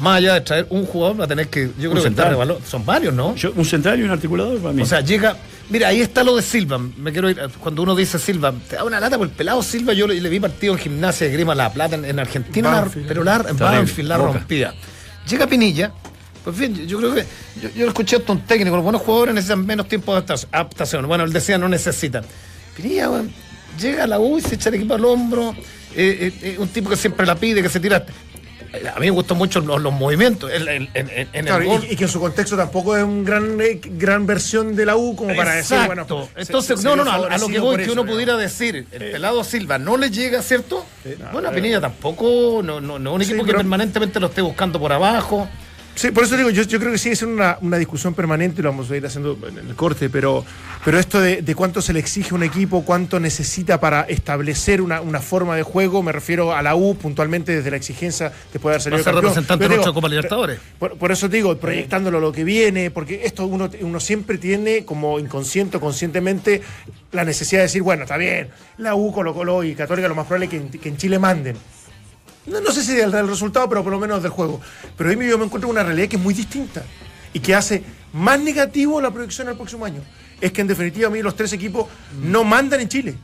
más 0.00 0.16
allá 0.18 0.34
de 0.34 0.40
traer 0.42 0.66
un 0.70 0.86
jugador, 0.86 1.20
va 1.20 1.24
a 1.24 1.28
tener 1.28 1.48
que, 1.48 1.66
yo 1.78 1.90
creo 1.90 1.94
que 1.94 2.00
central. 2.00 2.08
entrar 2.08 2.30
de 2.30 2.36
valor. 2.36 2.58
Son 2.66 2.84
varios, 2.84 3.14
¿no? 3.14 3.34
Yo- 3.36 3.52
un 3.54 3.64
central 3.64 3.98
y 4.00 4.02
un 4.02 4.10
articulador 4.10 4.58
para 4.60 4.72
mí. 4.74 4.82
O 4.82 4.86
sea, 4.86 5.00
llega. 5.00 5.36
Mira, 5.68 5.88
ahí 5.88 6.00
está 6.00 6.24
lo 6.24 6.34
de 6.34 6.42
Silva. 6.42 6.78
Me 6.78 7.12
quiero 7.12 7.30
ir. 7.30 7.38
Cuando 7.60 7.82
uno 7.82 7.94
dice 7.94 8.18
Silva, 8.18 8.52
te 8.68 8.76
da 8.76 8.84
una 8.84 8.98
lata 8.98 9.16
por 9.18 9.26
el 9.28 9.32
pelado 9.32 9.62
Silva. 9.62 9.92
Yo 9.92 10.06
le, 10.08 10.20
le 10.20 10.28
vi 10.28 10.40
partido 10.40 10.72
en 10.72 10.78
gimnasia 10.80 11.26
de 11.28 11.32
Grima 11.32 11.54
La 11.54 11.72
Plata 11.72 11.94
en, 11.94 12.04
en 12.04 12.18
Argentina, 12.18 12.70
Banfield. 12.70 13.06
pero 13.06 13.22
la, 13.24 13.44
en. 13.48 13.56
Banfield 13.56 14.08
la 14.08 14.16
rompía. 14.18 14.74
Llega 15.28 15.46
Pinilla. 15.46 15.92
Pues 16.42 16.56
bien, 16.58 16.86
yo, 16.88 16.98
creo 16.98 17.14
que. 17.14 17.24
Yo, 17.62 17.68
yo 17.76 17.86
escuché 17.86 18.16
a 18.16 18.32
un 18.32 18.40
técnico. 18.46 18.74
Los 18.74 18.82
buenos 18.84 19.02
jugadores 19.02 19.34
necesitan 19.34 19.64
menos 19.66 19.86
tiempo 19.86 20.14
de 20.18 20.20
adaptación-. 20.50 21.06
Bueno, 21.06 21.24
él 21.24 21.32
decía 21.32 21.58
no 21.58 21.68
necesitan. 21.68 22.24
Pinilla, 22.76 23.10
weón, 23.10 23.30
llega 23.80 24.04
a 24.04 24.06
la 24.06 24.18
U 24.18 24.38
y 24.38 24.40
se 24.40 24.54
echa 24.56 24.70
el 24.70 24.76
equipo 24.76 24.94
al 24.94 25.04
hombro. 25.04 25.54
eh, 25.94 26.32
eh, 26.32 26.32
eh, 26.42 26.56
un 26.58 26.68
tipo 26.68 26.88
que 26.88 26.96
siempre 26.96 27.26
la 27.26 27.34
pide, 27.36 27.62
que 27.62 27.68
se 27.68 27.78
tira. 27.78 28.04
A 28.94 29.00
mí 29.00 29.06
me 29.06 29.10
gustan 29.10 29.36
mucho 29.38 29.60
los, 29.60 29.80
los 29.80 29.92
movimientos. 29.92 30.50
En, 30.52 30.68
en- 30.68 30.88
en- 30.94 31.10
en 31.10 31.28
el 31.32 31.44
Claro, 31.46 31.64
gol. 31.64 31.84
y, 31.88 31.94
y 31.94 31.96
que 31.96 32.04
en 32.04 32.10
su 32.10 32.20
contexto 32.20 32.56
tampoco 32.56 32.96
es 32.96 33.02
un 33.02 33.24
gran, 33.24 33.60
eh, 33.60 33.80
gran 33.84 34.26
versión 34.26 34.76
de 34.76 34.86
la 34.86 34.96
U 34.96 35.16
como 35.16 35.34
para 35.34 35.54
decir, 35.54 35.76
bueno. 35.86 36.02
Exacto. 36.02 36.28
Entonces, 36.36 36.80
se- 36.80 36.84
no, 36.86 36.96
no, 36.96 37.04
no, 37.04 37.10
a, 37.12 37.38
lo 37.38 37.48
que 37.48 37.58
voy, 37.58 37.76
que 37.78 37.90
uno 37.90 38.04
pudiera 38.06 38.36
decir, 38.36 38.86
el 38.92 39.10
pelado 39.10 39.42
Silva 39.44 39.78
no 39.78 39.96
le 39.96 40.10
llega, 40.10 40.42
¿cierto? 40.42 40.84
bueno, 41.32 41.50
Pinilla 41.52 41.80
tampoco, 41.80 42.60
no, 42.62 42.80
no, 42.80 42.98
no 42.98 43.10
es 43.10 43.16
un 43.16 43.24
Sí, 43.24 43.30
equipo 43.32 43.44
que 43.44 43.48
pero- 43.52 43.58
permanentemente 43.58 44.20
lo 44.20 44.26
esté 44.28 44.40
buscando 44.42 44.78
por 44.78 44.92
abajo. 44.92 45.48
Sí, 45.94 46.10
por 46.12 46.24
eso 46.24 46.36
digo, 46.36 46.48
yo, 46.50 46.62
yo 46.62 46.78
creo 46.78 46.92
que 46.92 46.98
sigue 46.98 47.14
siendo 47.14 47.36
una, 47.36 47.58
una 47.60 47.76
discusión 47.76 48.14
permanente, 48.14 48.62
lo 48.62 48.70
vamos 48.70 48.90
a 48.90 48.96
ir 48.96 49.04
haciendo 49.04 49.36
en 49.46 49.58
el 49.58 49.74
corte, 49.74 50.08
pero, 50.08 50.44
pero 50.84 50.98
esto 50.98 51.20
de, 51.20 51.42
de 51.42 51.54
cuánto 51.54 51.82
se 51.82 51.92
le 51.92 51.98
exige 51.98 52.30
a 52.30 52.34
un 52.36 52.42
equipo, 52.42 52.84
cuánto 52.84 53.20
necesita 53.20 53.80
para 53.80 54.02
establecer 54.02 54.80
una, 54.80 55.02
una 55.02 55.20
forma 55.20 55.56
de 55.56 55.62
juego, 55.62 56.02
me 56.02 56.12
refiero 56.12 56.54
a 56.54 56.62
la 56.62 56.74
U 56.74 56.94
puntualmente 56.96 57.54
desde 57.54 57.70
la 57.70 57.76
exigencia 57.76 58.32
después 58.52 58.62
de 58.62 58.74
haber 58.74 58.82
salido 58.82 58.96
Va 58.96 59.00
a 59.00 59.04
ser 59.04 59.12
campeón. 59.12 59.24
representante 59.24 59.68
Pero 59.68 59.80
digo, 59.82 59.94
Copa 59.94 60.08
Libertadores. 60.08 60.60
Por, 60.78 60.96
por 60.96 61.12
eso 61.12 61.28
digo, 61.28 61.56
proyectándolo 61.58 62.18
a 62.18 62.20
lo 62.20 62.32
que 62.32 62.44
viene, 62.44 62.90
porque 62.90 63.22
esto 63.24 63.44
uno, 63.46 63.68
uno 63.82 64.00
siempre 64.00 64.38
tiene 64.38 64.84
como 64.86 65.18
inconsciente 65.18 65.76
o 65.76 65.80
conscientemente 65.80 66.62
la 67.12 67.24
necesidad 67.24 67.60
de 67.60 67.64
decir, 67.64 67.82
bueno, 67.82 68.04
está 68.04 68.16
bien, 68.16 68.48
la 68.78 68.94
U, 68.94 69.12
Colo 69.12 69.34
Colo 69.34 69.64
y 69.64 69.74
Católica 69.74 70.08
lo 70.08 70.14
más 70.14 70.26
probable 70.26 70.46
es 70.46 70.50
que 70.50 70.56
en, 70.56 70.70
que 70.70 70.88
en 70.88 70.96
Chile 70.96 71.18
manden. 71.18 71.56
No, 72.46 72.60
no 72.60 72.72
sé 72.72 72.82
si 72.82 72.94
del, 72.94 73.10
del 73.10 73.28
resultado, 73.28 73.68
pero 73.68 73.82
por 73.82 73.92
lo 73.92 73.98
menos 74.00 74.22
del 74.22 74.30
juego. 74.32 74.60
Pero 74.96 75.10
hoy 75.10 75.16
yo 75.28 75.38
me 75.38 75.44
encuentro 75.44 75.68
con 75.68 75.70
una 75.70 75.82
realidad 75.84 76.08
que 76.08 76.16
es 76.16 76.22
muy 76.22 76.34
distinta 76.34 76.82
y 77.32 77.40
que 77.40 77.54
hace 77.54 77.82
más 78.12 78.40
negativo 78.40 79.00
la 79.00 79.10
proyección 79.10 79.48
al 79.48 79.56
próximo 79.56 79.84
año. 79.84 80.02
Es 80.40 80.52
que 80.52 80.62
en 80.62 80.66
definitiva 80.66 81.08
a 81.08 81.10
mí 81.10 81.22
los 81.22 81.36
tres 81.36 81.52
equipos 81.52 81.86
no 82.22 82.44
mandan 82.44 82.80
en 82.80 82.88
Chile. 82.88 83.14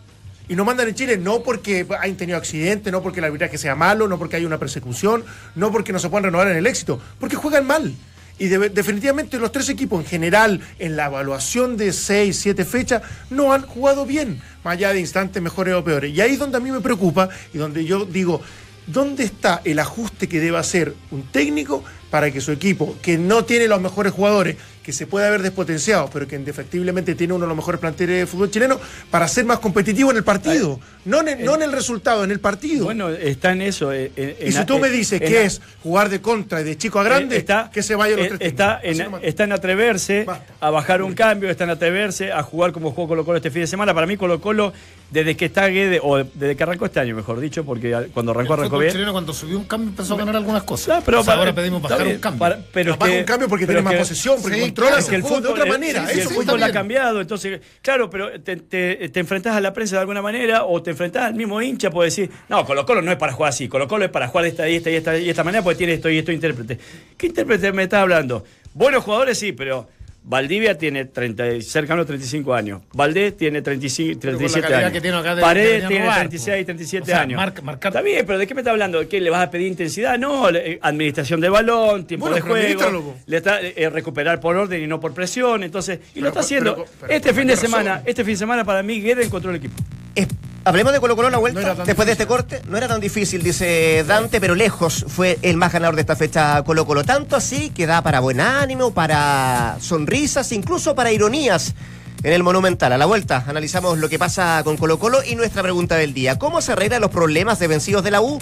Y 0.49 0.55
no 0.55 0.65
mandan 0.65 0.87
en 0.87 0.95
Chile 0.95 1.17
no 1.17 1.43
porque 1.43 1.85
hayan 1.99 2.17
tenido 2.17 2.39
accidentes, 2.39 2.93
no 2.93 3.03
porque 3.03 3.19
el 3.19 3.25
arbitraje 3.25 3.59
sea 3.59 3.75
malo, 3.75 4.07
no 4.07 4.17
porque 4.17 4.37
haya 4.37 4.47
una 4.47 4.59
persecución, 4.59 5.25
no 5.57 5.73
porque 5.73 5.93
no 5.93 5.99
se 5.99 6.09
puedan 6.09 6.25
renovar 6.25 6.49
en 6.49 6.57
el 6.57 6.67
éxito, 6.69 7.01
porque 7.19 7.35
juegan 7.35 7.67
mal. 7.67 7.93
Y 8.39 8.47
de- 8.47 8.69
definitivamente 8.69 9.39
los 9.39 9.51
tres 9.51 9.69
equipos 9.71 9.99
en 9.99 10.07
general, 10.07 10.61
en 10.79 10.95
la 10.95 11.07
evaluación 11.07 11.77
de 11.77 11.93
seis, 11.93 12.39
siete 12.39 12.65
fechas, 12.65 13.03
no 13.31 13.53
han 13.53 13.63
jugado 13.63 14.07
bien, 14.07 14.41
más 14.63 14.75
allá 14.75 14.93
de 14.93 15.01
instantes 15.01 15.43
mejores 15.43 15.75
o 15.75 15.83
peores. 15.83 16.15
Y 16.15 16.21
ahí 16.21 16.35
es 16.35 16.39
donde 16.39 16.59
a 16.59 16.61
mí 16.61 16.71
me 16.71 16.81
preocupa 16.81 17.29
y 17.53 17.59
donde 17.59 17.85
yo 17.85 18.05
digo, 18.05 18.41
¿dónde 18.87 19.25
está 19.25 19.61
el 19.65 19.79
ajuste 19.79 20.29
que 20.29 20.41
debe 20.41 20.59
hacer 20.59 20.95
un 21.11 21.23
técnico 21.25 21.83
para 22.11 22.31
que 22.31 22.41
su 22.41 22.53
equipo, 22.53 22.97
que 23.03 23.19
no 23.19 23.45
tiene 23.45 23.67
los 23.67 23.81
mejores 23.81 24.13
jugadores, 24.13 24.57
que 24.83 24.93
se 24.93 25.09
puede 25.09 25.27
haber 25.27 25.43
despotenciado, 25.43 26.09
pero 26.13 26.29
que 26.29 26.37
indefectiblemente 26.37 27.17
tiene 27.17 27.33
uno 27.35 27.45
de 27.45 27.49
los 27.49 27.57
mejores 27.57 27.81
planteles 27.81 28.21
de 28.21 28.27
fútbol 28.27 28.49
chileno, 28.53 28.79
para 29.11 29.27
ser 29.27 29.45
más 29.45 29.59
competitivo 29.59 30.13
en 30.13 30.19
el 30.19 30.23
partido? 30.25 30.79
No 31.05 31.21
en 31.23 31.29
el, 31.29 31.45
no 31.45 31.57
en 31.57 31.63
el 31.63 31.73
resultado, 31.73 32.23
en 32.23 32.31
el 32.31 32.39
partido. 32.39 32.85
Bueno, 32.85 33.09
está 33.11 33.51
en 33.51 33.63
eso. 33.63 33.93
eh, 33.93 34.13
en- 34.15 34.49
y 34.49 34.53
si 34.53 34.65
tú 34.65 34.79
me 34.79 34.89
dices 34.89 35.21
que 35.21 35.45
es 35.45 35.61
jugar 35.83 36.09
de 36.09 36.21
contra 36.21 36.61
y 36.61 36.65
de 36.65 36.79
chico 36.79 37.01
a 37.01 37.03
grande, 37.03 37.35
Eh, 37.35 37.39
está, 37.41 37.69
que 37.75 37.83
se 37.83 37.97
vayan 37.97 38.19
los 38.19 38.27
eh, 38.27 38.35
tres 38.39 38.49
está, 38.53 38.81
técnicos. 38.81 39.21
En, 39.23 39.29
está 39.29 39.45
en 39.45 39.53
atreverse 39.53 40.25
Basta. 40.25 40.55
a 40.61 40.71
bajar 40.71 41.03
un 41.03 41.15
cambio, 41.15 41.51
está 41.51 41.65
en 41.65 41.71
atreverse 41.71 42.31
a 42.31 42.45
jugar 42.45 42.71
como 42.71 42.93
jugó 42.93 43.09
Colo 43.09 43.25
Colo 43.25 43.39
este 43.39 43.51
fin 43.51 43.63
de 43.63 43.67
semana. 43.67 43.93
Para 43.93 44.07
mí 44.07 44.17
Colo 44.17 44.41
Colo, 44.41 44.73
desde 45.11 45.37
que 45.37 45.45
está 45.45 45.69
Guede, 45.69 46.01
o 46.03 46.17
desde 46.17 46.57
que 46.57 46.63
arrancó 46.65 46.87
este 46.87 46.99
año, 46.99 47.15
mejor 47.15 47.39
dicho, 47.39 47.65
porque 47.65 48.09
cuando 48.13 48.33
arrancó, 48.33 48.55
el 48.55 48.61
arrancó 48.61 48.79
bien. 48.79 48.91
chileno 48.93 49.13
cuando 49.13 49.33
subió 49.33 49.57
un 49.57 49.65
cambio 49.65 49.91
empezó 49.91 50.15
a 50.15 50.19
ganar 50.19 50.35
algunas 50.37 50.65
cosas. 50.65 51.03
Pero 51.05 51.21
O 51.21 51.23
sea, 51.23 51.33
para- 51.35 51.41
ahora 51.41 51.55
pedimos 51.55 51.81
bajar 51.81 52.03
bien, 52.03 52.17
un 52.17 52.21
cambio. 52.21 52.39
para- 52.41 52.59
pero 52.73 52.93
es 52.93 52.99
Baja 52.99 53.13
que- 53.13 53.19
un 53.21 53.25
cambio 53.25 53.49
porque 53.49 53.67
tiene 53.67 53.83
más 53.83 53.93
que- 53.93 53.99
posesión, 54.01 54.43
porque 54.43 54.57
sí, 54.57 54.63
controlas 54.63 54.91
claro, 54.91 55.03
Es 55.05 55.09
que 55.11 55.17
el 55.17 55.23
fútbol 55.23 55.43
de 55.43 55.49
otra 55.49 55.67
manera. 55.67 56.07
sí, 56.09 56.19
eso 56.21 56.31
el 56.31 56.35
fútbol 56.37 56.63
ha 56.63 56.73
cambiado, 56.73 57.21
entonces, 57.21 57.61
claro, 57.83 58.11
pero 58.11 58.41
te, 58.41 58.57
te, 58.57 59.09
te 59.09 59.21
enfrentás 59.21 59.55
a 59.57 59.61
la 59.61 59.73
prensa 59.73 59.95
de 59.97 60.01
alguna 60.01 60.23
manera 60.23 60.65
o 60.65 60.83
te 60.83 60.91
enfrentás 60.91 61.23
al 61.27 61.35
mismo 61.35 61.63
hincha, 61.63 61.89
puede 61.91 62.09
decir, 62.09 62.31
no, 62.49 62.65
Colo 62.67 62.85
Colo 62.85 63.01
no 63.01 63.13
es 63.13 63.17
para 63.17 63.33
jugar 63.33 63.51
así, 63.51 63.69
Colo 63.69 63.87
Colo 63.87 64.05
es 64.07 64.11
para 64.11 64.27
jugar 64.29 64.43
de 64.45 64.51
esta 64.51 64.69
y 64.69 64.75
esta 64.77 64.91
y 64.91 64.95
esta 64.97 65.17
y 65.19 65.31
esta 65.31 65.45
manera 65.45 65.63
porque 65.63 65.79
tiene 65.79 65.93
esto 65.95 66.11
y 66.11 66.19
esto 66.19 66.33
intérprete. 66.33 66.79
¿Qué 67.17 67.29
intérprete 67.29 67.73
me 67.73 67.85
está 67.85 68.01
hablando? 68.01 68.45
Buenos 68.75 69.05
jugadores 69.05 69.39
sí, 69.39 69.53
pero 69.53 69.89
Valdivia 70.29 70.77
tiene 70.77 71.05
30, 71.05 71.53
y- 71.53 71.63
cercano 71.63 72.03
a 72.03 72.05
35 72.05 72.53
años. 72.53 72.83
Valdés 72.93 73.37
tiene 73.37 73.63
35, 73.63 74.19
Pero 74.21 74.33
con 74.37 74.43
la 74.43 74.49
37 74.49 74.61
calidad 74.63 74.81
años. 74.81 74.93
que 74.93 75.01
tiene 75.01 75.17
acá 75.19 75.35
de- 75.37 75.41
Paredes 75.43 75.87
tiene 75.87 76.03
robar, 76.05 76.19
36, 76.19 76.59
po. 76.63 76.67
37 76.67 77.03
O 77.03 77.07
sea, 77.07 77.21
años. 77.21 77.37
marca- 77.37 77.63
marcar- 77.63 77.91
Está 77.93 78.03
bien, 78.03 78.27
pero 78.27 78.39
¿de 78.41 78.47
qué 78.49 78.55
me 78.55 78.61
está 78.63 78.73
hablando? 78.73 79.09
¿Qué 79.09 79.21
le 79.21 79.31
vas 79.31 79.47
a 79.47 79.51
pedir 79.53 79.69
intensidad? 79.69 80.19
No, 80.19 80.51
eh, 80.51 80.81
administración 80.83 81.41
de 81.41 81.49
balón, 81.49 82.07
tiempo 82.09 82.27
Bueno, 82.29 82.35
de 82.37 82.41
juego, 82.43 83.17
le 83.27 83.37
está, 83.37 83.61
eh, 83.61 83.89
recuperar 83.89 84.41
por 84.41 84.57
orden 84.57 84.83
y 84.83 84.89
no 84.89 84.99
por 84.99 85.15
presión. 85.15 85.63
Entonces, 85.63 86.01
y 86.15 86.21
lo 86.21 86.29
está 86.29 86.41
haciendo. 86.41 86.75
pero- 86.75 86.87
pero- 87.01 87.13
este 87.13 87.29
pero 87.29 87.37
fin 87.39 87.47
de 87.47 87.55
¿con 87.55 87.61
qué 87.61 87.67
semana, 87.69 88.03
este 88.05 88.25
fin 88.25 88.35
de 88.35 88.39
semana 88.39 88.65
para 88.65 88.83
mí 88.83 89.01
Guede 89.01 89.25
encontró 89.25 89.51
el 89.51 89.57
equipo. 89.59 89.75
Es- 90.17 90.27
hablemos 90.67 90.93
de 90.93 91.01
Colo 91.01 91.17
Colo 91.17 91.31
la 91.31 91.39
vuelta. 91.39 91.75
No 91.75 91.85
Después 91.85 92.07
de 92.07 92.13
este 92.13 92.27
corte, 92.27 92.61
no 92.69 92.77
era 92.77 92.89
tan 92.89 93.01
difícil, 93.01 93.43
dice 93.43 94.05
Dante, 94.07 94.41
pero 94.41 94.55
lejos 94.55 95.07
fue 95.09 95.39
el 95.43 95.57
más 95.57 95.73
ganador 95.73 95.95
de 95.95 96.01
esta 96.01 96.17
fecha 96.17 96.63
Colo 96.65 96.85
Colo. 96.85 97.05
Tanto 97.05 97.37
así 97.37 97.71
que 97.71 97.87
da 97.87 98.03
para 98.03 98.21
buen 98.21 98.41
ánimo, 98.41 98.93
para 98.93 99.77
sonrisas, 99.81 100.51
incluso 100.53 100.95
para 100.95 101.13
ironías. 101.13 101.75
En 102.23 102.33
el 102.33 102.43
Monumental, 102.43 102.93
a 102.93 102.99
la 102.99 103.07
vuelta, 103.07 103.45
analizamos 103.47 103.99
lo 103.99 104.09
que 104.09 104.19
pasa 104.19 104.61
con 104.65 104.77
Colo 104.77 104.99
Colo 104.99 105.23
y 105.23 105.37
nuestra 105.37 105.63
pregunta 105.63 105.95
del 105.95 106.13
día. 106.13 106.39
¿Cómo 106.39 106.61
se 106.61 106.73
arreglan 106.73 107.01
los 107.01 107.11
problemas 107.11 107.61
de 107.61 107.69
vencidos 107.69 108.03
de 108.03 108.11
la 108.11 108.21
U? 108.21 108.39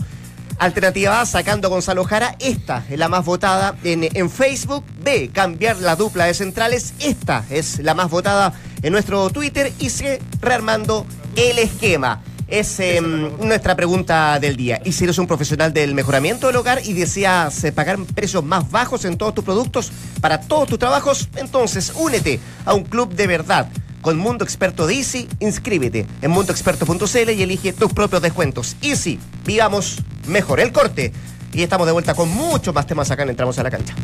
Alternativa 0.59 1.21
A, 1.21 1.27
sacando 1.27 1.69
a 1.69 1.71
Gonzalo 1.71 2.05
Jara. 2.05 2.37
Esta 2.39 2.85
es 2.89 2.99
la 2.99 3.09
más 3.09 3.25
votada 3.25 3.77
en, 3.85 4.09
en 4.15 4.31
Facebook. 4.31 4.85
B, 5.03 5.31
cambiar 5.33 5.77
la 5.79 5.97
dupla 5.97 6.25
de 6.25 6.35
centrales. 6.35 6.95
Esta 7.01 7.45
es 7.51 7.81
la 7.81 7.95
más 7.95 8.09
votada 8.09 8.55
en 8.83 8.93
nuestro 8.93 9.29
Twitter. 9.31 9.73
Y 9.79 9.91
C, 9.91 10.23
rearmando 10.41 11.05
el 11.37 11.59
esquema. 11.59 12.23
Es 12.47 12.79
em, 12.79 13.37
nuestra 13.39 13.75
pregunta 13.75 14.39
del 14.39 14.57
día. 14.57 14.81
Y 14.85 14.93
si 14.93 15.05
eres 15.05 15.19
un 15.19 15.27
profesional 15.27 15.73
del 15.73 15.95
mejoramiento 15.95 16.47
del 16.47 16.57
hogar 16.57 16.81
y 16.85 16.93
deseas 16.93 17.65
eh, 17.65 17.73
pagar 17.73 17.99
precios 18.15 18.45
más 18.45 18.71
bajos 18.71 19.05
en 19.05 19.17
todos 19.17 19.35
tus 19.35 19.45
productos 19.45 19.91
para 20.21 20.41
todos 20.41 20.69
tus 20.69 20.79
trabajos, 20.79 21.29
entonces 21.37 21.93
únete 21.97 22.41
a 22.65 22.75
un 22.75 22.85
club 22.85 23.15
de 23.15 23.27
verdad. 23.27 23.69
Con 24.03 24.19
Mundo 24.19 24.45
Experto 24.45 24.87
de 24.87 24.97
Easy, 24.97 25.27
inscríbete 25.41 26.07
en 26.21 26.31
mundoexperto.cl 26.31 27.31
y 27.31 27.43
elige 27.43 27.73
tus 27.73 27.93
propios 27.95 28.21
descuentos. 28.21 28.77
Easy, 28.83 29.19
vivamos 29.47 29.97
mejor 30.27 30.61
el 30.61 30.73
corte. 30.73 31.13
Y 31.55 31.63
estamos 31.63 31.87
de 31.87 31.93
vuelta 31.93 32.15
con 32.15 32.29
muchos 32.29 32.75
más 32.75 32.87
temas 32.87 33.11
acá 33.11 33.23
en 33.23 33.31
Entramos 33.31 33.59
a 33.59 33.63
la 33.63 33.71
Cancha. 33.71 33.95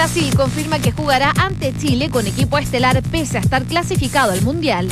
Brasil 0.00 0.34
confirma 0.34 0.78
que 0.78 0.92
jugará 0.92 1.30
ante 1.36 1.76
Chile 1.76 2.08
con 2.08 2.26
equipo 2.26 2.56
estelar 2.56 3.02
pese 3.02 3.36
a 3.36 3.42
estar 3.42 3.64
clasificado 3.64 4.32
al 4.32 4.40
Mundial. 4.40 4.88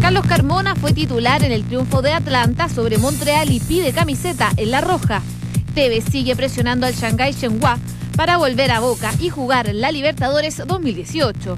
Carlos 0.00 0.26
Carmona 0.26 0.74
fue 0.74 0.92
titular 0.92 1.44
en 1.44 1.52
el 1.52 1.62
triunfo 1.62 2.02
de 2.02 2.10
Atlanta 2.10 2.68
sobre 2.68 2.98
Montreal 2.98 3.52
y 3.52 3.60
pide 3.60 3.92
camiseta 3.92 4.50
en 4.56 4.72
la 4.72 4.80
roja. 4.80 5.22
Tevez 5.76 6.06
sigue 6.10 6.34
presionando 6.34 6.86
al 6.86 6.94
Shanghai 6.94 7.32
Shenhua 7.32 7.78
para 8.16 8.36
volver 8.36 8.72
a 8.72 8.80
Boca 8.80 9.12
y 9.20 9.28
jugar 9.28 9.72
la 9.72 9.92
Libertadores 9.92 10.60
2018. 10.66 11.56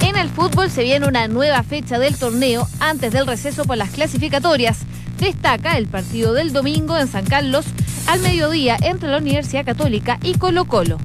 En 0.00 0.16
el 0.16 0.30
fútbol 0.30 0.70
se 0.70 0.82
viene 0.82 1.06
una 1.06 1.28
nueva 1.28 1.62
fecha 1.62 1.98
del 1.98 2.16
torneo 2.16 2.66
antes 2.80 3.12
del 3.12 3.26
receso 3.26 3.66
por 3.66 3.76
las 3.76 3.90
clasificatorias. 3.90 4.78
Destaca 5.20 5.76
el 5.76 5.86
partido 5.86 6.32
del 6.32 6.54
domingo 6.54 6.96
en 6.96 7.06
San 7.06 7.26
Carlos 7.26 7.66
al 8.06 8.20
mediodía 8.20 8.78
entre 8.80 9.10
la 9.10 9.18
Universidad 9.18 9.66
Católica 9.66 10.18
y 10.22 10.38
Colo 10.38 10.64
Colo. 10.64 10.96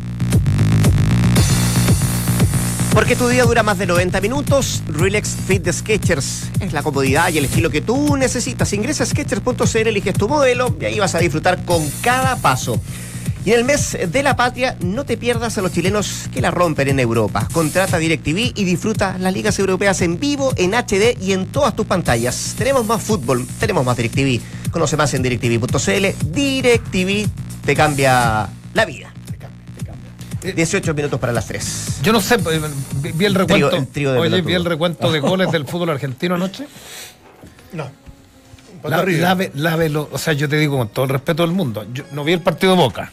Porque 2.93 3.18
tu 3.18 3.28
día 3.28 3.43
dura 3.43 3.61
más 3.61 3.78
de 3.78 3.86
90 3.86 4.22
minutos, 4.22 4.82
Relax 4.88 5.36
Fit 5.45 5.63
de 5.63 5.74
Sketchers 5.74 6.49
es 6.61 6.72
la 6.72 6.82
comodidad 6.82 7.28
y 7.28 7.39
el 7.39 7.45
estilo 7.45 7.70
que 7.70 7.82
tú 7.82 8.16
necesitas. 8.16 8.72
Ingresa 8.72 9.03
a 9.03 9.05
Sketchers.cl, 9.05 9.88
eliges 9.88 10.13
tu 10.13 10.30
modelo 10.30 10.78
y 10.80 10.86
ahí 10.86 10.97
vas 10.97 11.13
a 11.13 11.20
disfrutar 11.20 11.66
con 11.66 11.86
cada 12.01 12.38
paso. 12.38 12.80
Y 13.46 13.52
en 13.52 13.60
el 13.60 13.64
mes 13.64 13.96
de 14.12 14.24
la 14.24 14.36
patria, 14.36 14.76
no 14.82 15.06
te 15.06 15.18
pierdas 15.18 15.56
a 15.58 15.62
los 15.62 15.72
chilenos 15.72 16.28
que 16.34 16.41
la 16.41 16.50
rompen 16.50 16.88
en 16.88 17.00
Europa. 17.00 17.48
Contrata 17.54 18.00
DirecTV 18.00 18.54
y 18.56 18.64
disfruta 18.64 19.18
las 19.20 19.32
ligas 19.34 19.60
europeas 19.60 20.02
en 20.02 20.20
vivo, 20.20 20.52
en 20.58 20.74
HD 20.74 21.16
y 21.22 21.32
en 21.34 21.46
todas 21.48 21.76
tus 21.76 21.86
pantallas. 21.86 22.56
Tenemos 22.58 22.86
más 22.88 23.04
fútbol, 23.04 23.46
tenemos 23.60 23.86
más 23.86 23.96
DirecTV. 23.98 24.41
Conoce 24.72 24.98
más 24.98 25.14
en 25.14 25.22
directv.cl. 25.22 26.06
DirecTV 26.34 27.30
te 27.66 27.76
cambia 27.76 28.50
la 28.74 28.86
vida. 28.86 29.12
18 30.41 30.93
minutos 30.93 31.20
para 31.20 31.34
las 31.34 31.48
3. 31.48 32.00
Yo 32.04 32.14
no 32.14 32.22
sé, 32.22 32.36
eh, 32.36 32.62
vi, 33.02 33.12
vi 33.14 33.26
el 33.26 33.34
recuento. 33.36 33.70
Trío- 33.70 33.80
el 33.80 33.88
trío 33.88 34.12
de 34.14 34.20
Oye, 34.20 34.41
vi 34.41 34.54
el 34.54 34.66
recuento 34.66 35.12
de 35.12 35.20
goles 35.22 35.52
del 35.52 35.66
fútbol 35.66 35.89
argentino 35.89 36.36
anoche. 36.36 36.68
No. 37.74 37.89
La, 38.84 38.98
la 39.04 39.36
la 39.56 39.76
velo- 39.76 40.08
o 40.12 40.18
sea, 40.20 40.34
yo 40.34 40.48
te 40.48 40.58
digo 40.58 40.78
con 40.78 40.89
todo 40.89 41.06
el 41.06 41.10
respeto 41.12 41.41
del 41.41 41.52
mundo, 41.54 41.86
yo 41.91 42.04
no 42.12 42.24
vi 42.24 42.34
el 42.34 42.41
partido 42.41 42.74
de 42.74 42.78
Boca, 42.80 43.12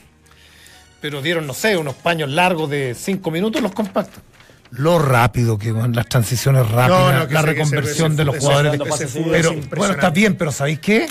pero 1.03 1.21
dieron, 1.21 1.47
no 1.47 1.53
sé, 1.53 1.77
unos 1.77 1.97
paños 1.97 2.31
largos 2.31 2.71
de 2.71 2.95
cinco 2.99 3.31
minutos 3.31 3.61
los 3.61 3.73
compactos. 3.73 4.23
Lo 4.71 4.99
rápido 4.99 5.59
que 5.59 5.71
van 5.71 5.93
las 5.95 6.07
transiciones 6.09 6.67
rápidas, 6.71 7.27
no, 7.29 7.31
la 7.35 7.43
reconversión 7.43 8.17
de 8.17 8.25
los 8.25 8.39
jugadores. 8.39 8.73
es 8.73 9.13
pero, 9.31 9.53
bueno, 9.77 9.93
está 9.93 10.09
bien, 10.09 10.37
pero 10.37 10.51
¿sabéis 10.51 10.79
qué? 10.79 11.07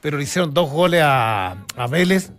Pero 0.00 0.18
le 0.18 0.22
hicieron 0.24 0.54
dos 0.54 0.70
goles 0.70 1.02
a, 1.02 1.56
a 1.76 1.86
Vélez, 1.88 2.30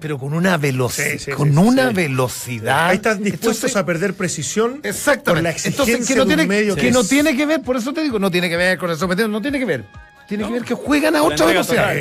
pero 0.00 0.16
con 0.18 0.32
una 0.32 0.56
velocidad. 0.56 1.08
Sí, 1.10 1.18
sí, 1.18 1.30
con 1.32 1.50
sí, 1.50 1.56
una 1.58 1.88
sí. 1.88 1.94
velocidad. 1.94 2.88
Ahí 2.88 2.96
están 2.96 3.18
dispuestos 3.22 3.56
Entonces, 3.64 3.76
a 3.76 3.84
perder 3.84 4.14
precisión 4.14 4.80
Exactamente. 4.82 5.24
por 5.30 5.42
la 5.42 5.50
exigencia 5.50 5.82
Entonces, 5.94 6.08
que 6.08 6.14
no, 6.14 6.24
de 6.24 6.30
un 6.34 6.36
tiene, 6.38 6.46
medio 6.46 6.74
que 6.76 6.90
no 6.90 7.00
es- 7.00 7.08
tiene 7.08 7.36
que 7.36 7.44
ver, 7.44 7.60
por 7.62 7.76
eso 7.76 7.92
te 7.92 8.02
digo, 8.02 8.18
no 8.18 8.30
tiene 8.30 8.48
que 8.48 8.56
ver 8.56 8.78
con 8.78 8.90
el 8.90 8.96
sometido, 8.96 9.28
no 9.28 9.42
tiene 9.42 9.58
que 9.58 9.64
ver. 9.66 9.84
Tiene 10.36 10.46
que 10.46 10.52
ver 10.54 10.64
que 10.64 10.74
juegan 10.74 11.14
a 11.14 11.18
La 11.18 11.24
otra 11.24 11.44
velocidad. 11.44 11.94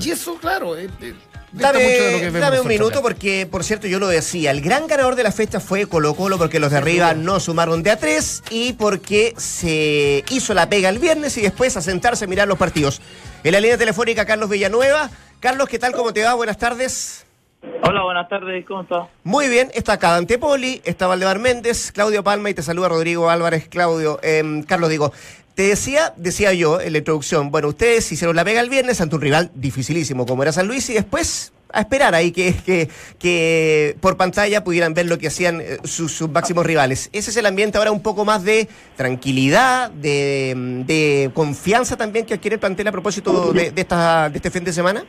Y 0.00 0.10
eso, 0.10 0.36
claro, 0.36 0.78
eh, 0.78 0.88
eh, 1.02 1.14
Dame, 1.52 2.30
dame 2.30 2.60
un 2.60 2.68
minuto 2.68 3.02
porque, 3.02 3.46
por 3.50 3.64
cierto, 3.64 3.86
yo 3.86 3.98
lo 3.98 4.08
decía, 4.08 4.50
el 4.50 4.62
gran 4.62 4.86
ganador 4.86 5.14
de 5.14 5.24
la 5.24 5.32
fecha 5.32 5.60
fue 5.60 5.86
Colo 5.86 6.14
Colo 6.14 6.38
porque 6.38 6.58
los 6.58 6.70
de 6.70 6.78
arriba 6.78 7.12
no 7.12 7.38
sumaron 7.38 7.82
de 7.82 7.90
a 7.90 7.96
tres 7.98 8.42
y 8.50 8.72
porque 8.74 9.34
se 9.36 10.24
hizo 10.30 10.54
la 10.54 10.70
pega 10.70 10.88
el 10.88 10.98
viernes 10.98 11.36
y 11.36 11.42
después 11.42 11.76
a 11.76 11.82
sentarse 11.82 12.24
a 12.24 12.28
mirar 12.28 12.48
los 12.48 12.56
partidos. 12.56 13.02
En 13.44 13.52
la 13.52 13.60
línea 13.60 13.76
telefónica, 13.76 14.24
Carlos 14.24 14.48
Villanueva. 14.48 15.10
Carlos, 15.40 15.68
¿qué 15.68 15.78
tal? 15.78 15.92
¿Cómo 15.92 16.14
te 16.14 16.22
va? 16.22 16.32
Buenas 16.32 16.56
tardes. 16.56 17.26
Hola, 17.62 18.02
buenas 18.04 18.28
tardes, 18.28 18.64
¿cómo 18.66 18.82
estás? 18.82 19.08
Muy 19.22 19.48
bien, 19.48 19.70
está 19.74 19.94
acá 19.94 20.12
Dante 20.12 20.38
Poli, 20.38 20.80
está 20.84 21.06
Valdemar 21.06 21.38
Méndez, 21.38 21.92
Claudio 21.92 22.24
Palma 22.24 22.48
y 22.48 22.54
te 22.54 22.62
saluda 22.62 22.88
Rodrigo 22.88 23.28
Álvarez, 23.28 23.68
Claudio, 23.68 24.18
em, 24.22 24.62
Carlos 24.62 24.88
digo. 24.88 25.12
Te 25.54 25.64
decía, 25.64 26.14
decía 26.16 26.54
yo 26.54 26.80
en 26.80 26.92
la 26.92 26.98
introducción, 26.98 27.50
bueno, 27.50 27.68
ustedes 27.68 28.10
hicieron 28.10 28.34
la 28.34 28.44
pega 28.44 28.62
el 28.62 28.70
viernes 28.70 29.00
ante 29.02 29.16
un 29.16 29.20
rival 29.20 29.50
dificilísimo 29.54 30.24
como 30.24 30.42
era 30.42 30.52
San 30.52 30.68
Luis 30.68 30.88
y 30.88 30.94
después 30.94 31.52
a 31.72 31.80
esperar 31.80 32.14
ahí 32.14 32.32
que, 32.32 32.54
que, 32.54 32.88
que 33.18 33.96
por 34.00 34.16
pantalla 34.16 34.64
pudieran 34.64 34.94
ver 34.94 35.06
lo 35.06 35.18
que 35.18 35.28
hacían 35.28 35.60
eh, 35.60 35.78
sus, 35.84 36.12
sus 36.12 36.30
máximos 36.30 36.64
rivales. 36.64 37.10
Ese 37.12 37.30
es 37.30 37.36
el 37.36 37.46
ambiente 37.46 37.76
ahora 37.76 37.92
un 37.92 38.00
poco 38.00 38.24
más 38.24 38.42
de 38.42 38.68
tranquilidad, 38.96 39.90
de, 39.90 40.54
de 40.86 41.30
confianza 41.34 41.96
también 41.96 42.24
que 42.24 42.34
adquiere 42.34 42.54
el 42.54 42.60
plantel 42.60 42.88
a 42.88 42.92
propósito 42.92 43.52
de, 43.52 43.72
esta, 43.76 44.30
de 44.30 44.38
este 44.38 44.50
fin 44.50 44.64
de 44.64 44.72
semana. 44.72 45.04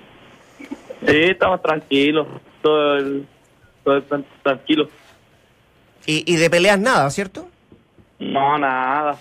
Sí, 1.08 1.18
estamos 1.32 1.62
tranquilos, 1.62 2.28
todo 2.62 2.98
el, 2.98 3.28
todo 3.84 3.96
el 3.96 4.26
tranquilo. 4.44 4.90
Y, 6.06 6.32
y 6.32 6.36
de 6.38 6.50
peleas 6.50 6.80
nada, 6.80 7.10
¿cierto? 7.10 7.48
No, 8.20 8.58
nada. 8.58 9.20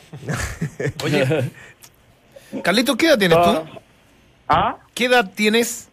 Oye, 1.05 1.51
Carlitos, 2.63 2.97
¿qué 2.97 3.07
edad 3.07 3.19
tienes 3.19 3.39
tú? 3.39 3.81
¿Ah? 4.49 4.77
¿Qué 4.95 5.07
edad 5.07 5.31
tienes? 5.35 5.91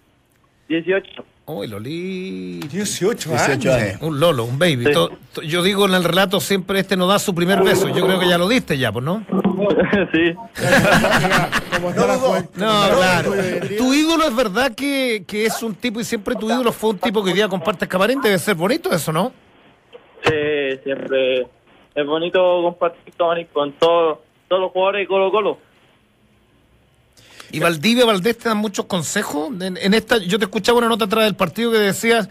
18. 0.67 1.23
Uy, 1.49 1.65
Loli. 1.67 2.59
18 2.59 3.29
18 3.29 3.73
años. 3.73 3.97
Un 4.01 4.19
Lolo, 4.19 4.43
un 4.43 4.59
baby. 4.59 4.83
Sí. 4.87 4.91
To- 4.91 5.09
to- 5.33 5.41
yo 5.43 5.63
digo 5.63 5.85
en 5.85 5.93
el 5.93 6.03
relato 6.03 6.41
siempre 6.41 6.79
este 6.81 6.97
no 6.97 7.07
da 7.07 7.19
su 7.19 7.33
primer 7.33 7.63
beso. 7.63 7.87
Yo 7.87 8.05
creo 8.05 8.19
que 8.19 8.27
ya 8.27 8.37
lo 8.37 8.49
diste 8.49 8.77
ya, 8.77 8.91
pues, 8.91 9.05
¿no? 9.05 9.25
sí. 10.11 10.33
Como. 11.73 11.93
No, 11.93 12.05
No, 12.55 12.97
claro. 12.97 13.31
Tu 13.77 13.93
ídolo 13.93 14.25
es 14.25 14.35
verdad 14.35 14.75
que, 14.75 15.23
que 15.25 15.45
es 15.45 15.63
un 15.63 15.73
tipo 15.75 16.01
y 16.01 16.03
siempre 16.03 16.35
tu 16.35 16.47
ídolo 16.47 16.73
fue 16.73 16.89
un 16.89 16.97
tipo 16.97 17.23
que 17.23 17.29
hoy 17.29 17.35
día 17.37 17.47
comparte 17.47 17.87
camarín. 17.87 18.19
Debe 18.21 18.39
ser 18.39 18.55
bonito 18.55 18.91
eso, 18.91 19.13
¿no? 19.13 19.31
Sí, 20.25 20.33
siempre 20.83 21.47
es 21.95 22.05
bonito 22.05 22.61
compartir 22.61 23.13
con, 23.17 23.41
con 23.53 23.71
todos 23.79 24.17
todos 24.49 24.61
los 24.63 24.71
jugadores 24.73 25.03
de 25.03 25.07
Colo 25.07 25.31
Colo. 25.31 25.57
Y 27.51 27.59
Valdivia, 27.59 28.05
Valdés 28.05 28.37
te 28.37 28.49
dan 28.49 28.57
muchos 28.57 28.85
consejos. 28.85 29.49
En, 29.61 29.77
en 29.77 29.93
esta, 29.93 30.17
yo 30.17 30.37
te 30.37 30.45
escuchaba 30.45 30.79
una 30.79 30.89
nota 30.89 31.05
atrás 31.05 31.25
del 31.25 31.35
partido 31.35 31.71
que 31.71 31.79
decías, 31.79 32.29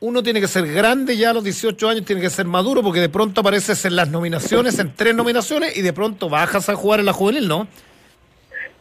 uno 0.00 0.22
tiene 0.22 0.40
que 0.40 0.48
ser 0.48 0.66
grande 0.66 1.16
ya 1.16 1.30
a 1.30 1.32
los 1.32 1.44
18 1.44 1.88
años, 1.88 2.04
tiene 2.04 2.20
que 2.20 2.30
ser 2.30 2.44
maduro, 2.44 2.82
porque 2.82 3.00
de 3.00 3.08
pronto 3.08 3.40
apareces 3.40 3.84
en 3.84 3.94
las 3.94 4.10
nominaciones, 4.10 4.78
en 4.78 4.92
tres 4.94 5.14
nominaciones, 5.14 5.76
y 5.76 5.82
de 5.82 5.92
pronto 5.92 6.28
bajas 6.28 6.68
a 6.68 6.74
jugar 6.74 7.00
en 7.00 7.06
la 7.06 7.12
juvenil, 7.12 7.46
¿no? 7.46 7.68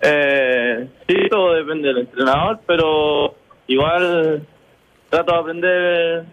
Eh, 0.02 0.88
sí, 1.08 1.16
todo 1.30 1.54
depende 1.54 1.90
del 1.90 2.00
entrenador, 2.00 2.60
pero 2.66 3.36
igual 3.68 4.48
trato 5.10 5.32
de 5.32 5.40
aprender 5.40 6.26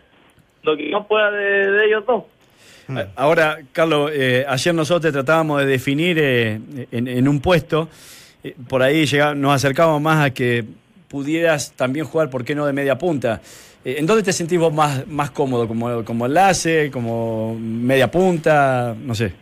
lo 0.63 0.77
que 0.77 0.89
no 0.89 1.07
pueda 1.07 1.31
de, 1.33 1.71
de 1.71 1.87
ellos 1.87 2.05
dos. 2.07 2.25
Ahora, 3.17 3.59
Carlos, 3.73 4.11
eh, 4.15 4.47
ayer 4.49 4.75
nosotros 4.75 5.13
tratábamos 5.13 5.61
de 5.61 5.67
definir 5.67 6.19
eh, 6.19 6.59
en, 6.91 7.07
en 7.07 7.29
un 7.29 7.41
puesto, 7.41 7.91
eh, 8.45 8.55
por 8.69 8.83
ahí 8.83 9.07
llega- 9.07 9.35
nos 9.35 9.53
acercábamos 9.55 10.01
más 10.01 10.25
a 10.25 10.31
que 10.35 10.65
pudieras 11.09 11.73
también 11.73 12.05
jugar, 12.07 12.29
¿por 12.31 12.45
qué 12.45 12.55
no 12.55 12.67
de 12.67 12.73
media 12.73 12.99
punta? 12.99 13.41
Eh, 13.85 13.97
¿En 13.99 14.07
dónde 14.07 14.23
te 14.23 14.33
sentís 14.33 14.59
vos 14.59 14.73
más, 14.73 15.07
más 15.07 15.31
cómodo? 15.31 15.67
¿Como, 15.67 16.05
¿Como 16.05 16.27
enlace? 16.27 16.91
¿Como 16.91 17.57
media 17.59 18.11
punta? 18.11 18.95
No 19.01 19.15
sé. 19.15 19.33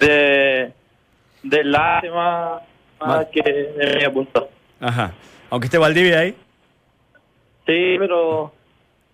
De, 0.00 0.72
de 1.42 1.60
enlace 1.60 2.10
más, 2.10 2.62
que 3.32 3.40
de 3.42 3.74
media 3.94 4.12
punta. 4.12 4.44
Ajá. 4.80 5.12
Aunque 5.50 5.66
esté 5.66 5.78
Valdivia 5.78 6.18
ahí. 6.20 6.32
Sí, 7.66 7.96
pero 7.98 8.52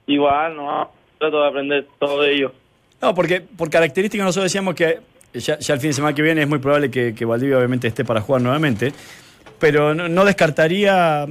igual, 0.07 0.57
no. 0.57 0.91
Trato 1.19 1.41
de 1.43 1.49
aprender 1.49 1.87
todo 1.99 2.23
de 2.23 2.35
ellos. 2.35 2.53
No, 3.01 3.15
porque 3.15 3.41
por 3.41 3.71
características 3.71 4.25
nosotros 4.27 4.45
decíamos 4.45 4.75
que 4.75 5.01
ya, 5.35 5.59
ya 5.59 5.75
el 5.75 5.81
fin 5.81 5.91
de 5.91 5.95
semana 5.95 6.15
que 6.15 6.23
viene 6.23 6.43
es 6.43 6.49
muy 6.49 6.59
probable 6.59 6.91
que, 6.91 7.15
que 7.15 7.25
Valdivia 7.25 7.59
obviamente 7.59 7.89
esté 7.89 8.05
para 8.05 8.21
jugar 8.21 8.43
nuevamente, 8.43 8.93
pero 9.59 9.95
no, 9.95 10.09
no 10.09 10.25
descartaría 10.25 11.27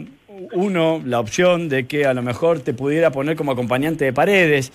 uno 0.53 1.01
la 1.05 1.19
opción 1.19 1.69
de 1.69 1.85
que 1.85 2.05
a 2.05 2.13
lo 2.13 2.21
mejor 2.21 2.59
te 2.61 2.73
pudiera 2.73 3.11
poner 3.11 3.35
como 3.35 3.51
acompañante 3.51 4.05
de 4.05 4.13
paredes, 4.13 4.71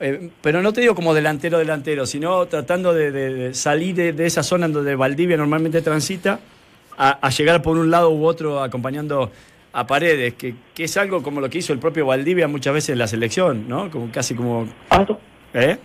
eh, 0.00 0.30
pero 0.42 0.60
no 0.62 0.72
te 0.72 0.82
digo 0.82 0.94
como 0.94 1.14
delantero 1.14 1.58
delantero, 1.58 2.04
sino 2.06 2.46
tratando 2.46 2.92
de, 2.92 3.10
de- 3.10 3.34
de 3.34 3.54
salir 3.54 3.94
de, 3.94 4.12
de 4.12 4.26
esa 4.26 4.42
zona 4.42 4.66
en 4.66 4.72
donde 4.74 4.94
Valdivia 4.94 5.36
normalmente 5.36 5.80
transita 5.80 6.40
a, 6.98 7.10
a 7.26 7.30
llegar 7.30 7.62
por 7.62 7.78
un 7.78 7.90
lado 7.90 8.10
u 8.10 8.24
otro 8.26 8.62
acompañando 8.62 9.30
a 9.72 9.86
paredes, 9.86 10.34
que, 10.34 10.54
que 10.74 10.84
es 10.84 10.96
algo 10.96 11.22
como 11.22 11.40
lo 11.40 11.48
que 11.50 11.58
hizo 11.58 11.72
el 11.72 11.78
propio 11.78 12.06
Valdivia 12.06 12.48
muchas 12.48 12.74
veces 12.74 12.90
en 12.90 12.98
la 12.98 13.06
selección, 13.06 13.68
¿no? 13.68 13.90
Como 13.90 14.10
casi 14.10 14.34
como... 14.34 14.66
¿Eh? 15.54 15.76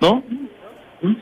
¿No? 0.00 0.22
¿Mm? 1.02 1.14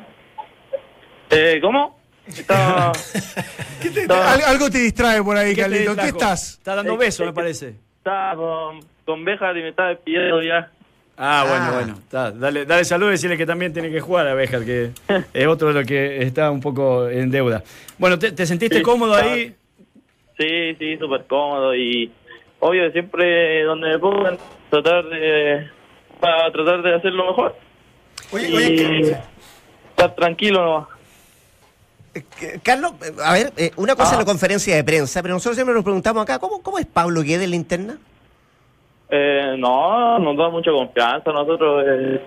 Eh, 1.35 1.59
¿Cómo? 1.61 1.99
Estaba... 2.27 2.93
¿Qué 3.83 3.91
te- 3.91 4.03
Estaba- 4.03 4.33
al- 4.33 4.43
algo 4.45 4.71
te 4.71 4.79
distrae 4.79 5.23
por 5.23 5.37
ahí, 5.37 5.51
¿Qué 5.51 5.57
te 5.57 5.61
Carlito. 5.63 5.97
¿Qué 5.97 6.09
estás? 6.09 6.53
Está 6.55 6.75
dando 6.75 6.97
besos, 6.97 7.21
eh, 7.25 7.27
me 7.27 7.33
parece. 7.33 7.75
estaba 7.99 8.35
con, 8.37 8.81
con 9.05 9.25
Béjar 9.25 9.57
y 9.59 9.63
me 9.63 9.69
estaba 9.71 9.91
despidiendo 9.91 10.43
ya. 10.43 10.71
Ah, 11.17 11.45
bueno, 11.49 11.65
Ah. 11.69 11.73
bueno. 11.75 11.95
está. 11.99 12.31
Dale, 12.33 12.65
dale 12.67 12.85
salud 12.85 13.09
y 13.09 13.11
decirle 13.13 13.37
que 13.37 13.47
también 13.47 13.73
tiene 13.73 13.91
que 13.91 14.01
jugar 14.01 14.27
a 14.27 14.35
Béjar, 14.35 14.65
que 14.65 14.91
es 15.35 15.47
otro 15.47 15.69
de 15.69 15.75
los 15.75 15.87
que 15.87 16.23
está 16.23 16.51
un 16.51 16.61
poco 16.61 17.09
en 17.09 17.31
deuda. 17.31 17.63
Bueno, 17.99 18.19
¿te, 18.19 18.33
te 18.33 18.47
sentiste 18.47 18.77
Sí, 18.79 18.83
cómodo 18.83 19.15
ahí? 19.15 19.55
Sí, 20.39 20.75
sí, 20.79 20.97
súper 20.99 21.25
cómodo 21.27 21.75
y 21.77 22.11
obvio 22.59 22.91
siempre 22.91 23.63
donde 23.63 23.91
me 23.91 23.99
pongan 23.99 24.37
tratar 24.71 25.05
de 25.05 25.69
para 26.19 26.51
tratar 26.51 26.83
de 26.83 26.95
hacerlo 26.97 27.27
mejor 27.27 27.55
Oye, 28.33 28.49
y 28.49 28.57
oye, 28.57 28.77
¿qué- 28.77 29.17
estar 29.91 30.15
tranquilo 30.17 30.65
nomás. 30.65 30.89
Eh, 32.15 32.59
Carlos, 32.63 32.93
eh, 33.03 33.13
a 33.25 33.33
ver, 33.33 33.53
eh, 33.57 33.71
una 33.77 33.95
cosa 33.97 34.11
Ah. 34.11 34.15
en 34.15 34.19
la 34.21 34.25
conferencia 34.25 34.75
de 34.77 34.85
prensa, 34.85 35.21
pero 35.23 35.35
nosotros 35.35 35.57
siempre 35.57 35.75
nos 35.75 35.83
preguntamos 35.85 36.23
acá, 36.23 36.39
¿cómo, 36.39 36.63
cómo 36.63 36.79
es 36.79 36.87
Pablo 36.87 37.23
Guede 37.23 37.45
en 37.45 37.51
la 37.51 37.57
interna? 37.57 37.99
Eh, 39.11 39.55
no, 39.59 40.19
nos 40.19 40.37
da 40.37 40.49
mucha 40.49 40.71
confianza 40.71 41.31
nosotros 41.33 41.85
eh, 41.87 42.21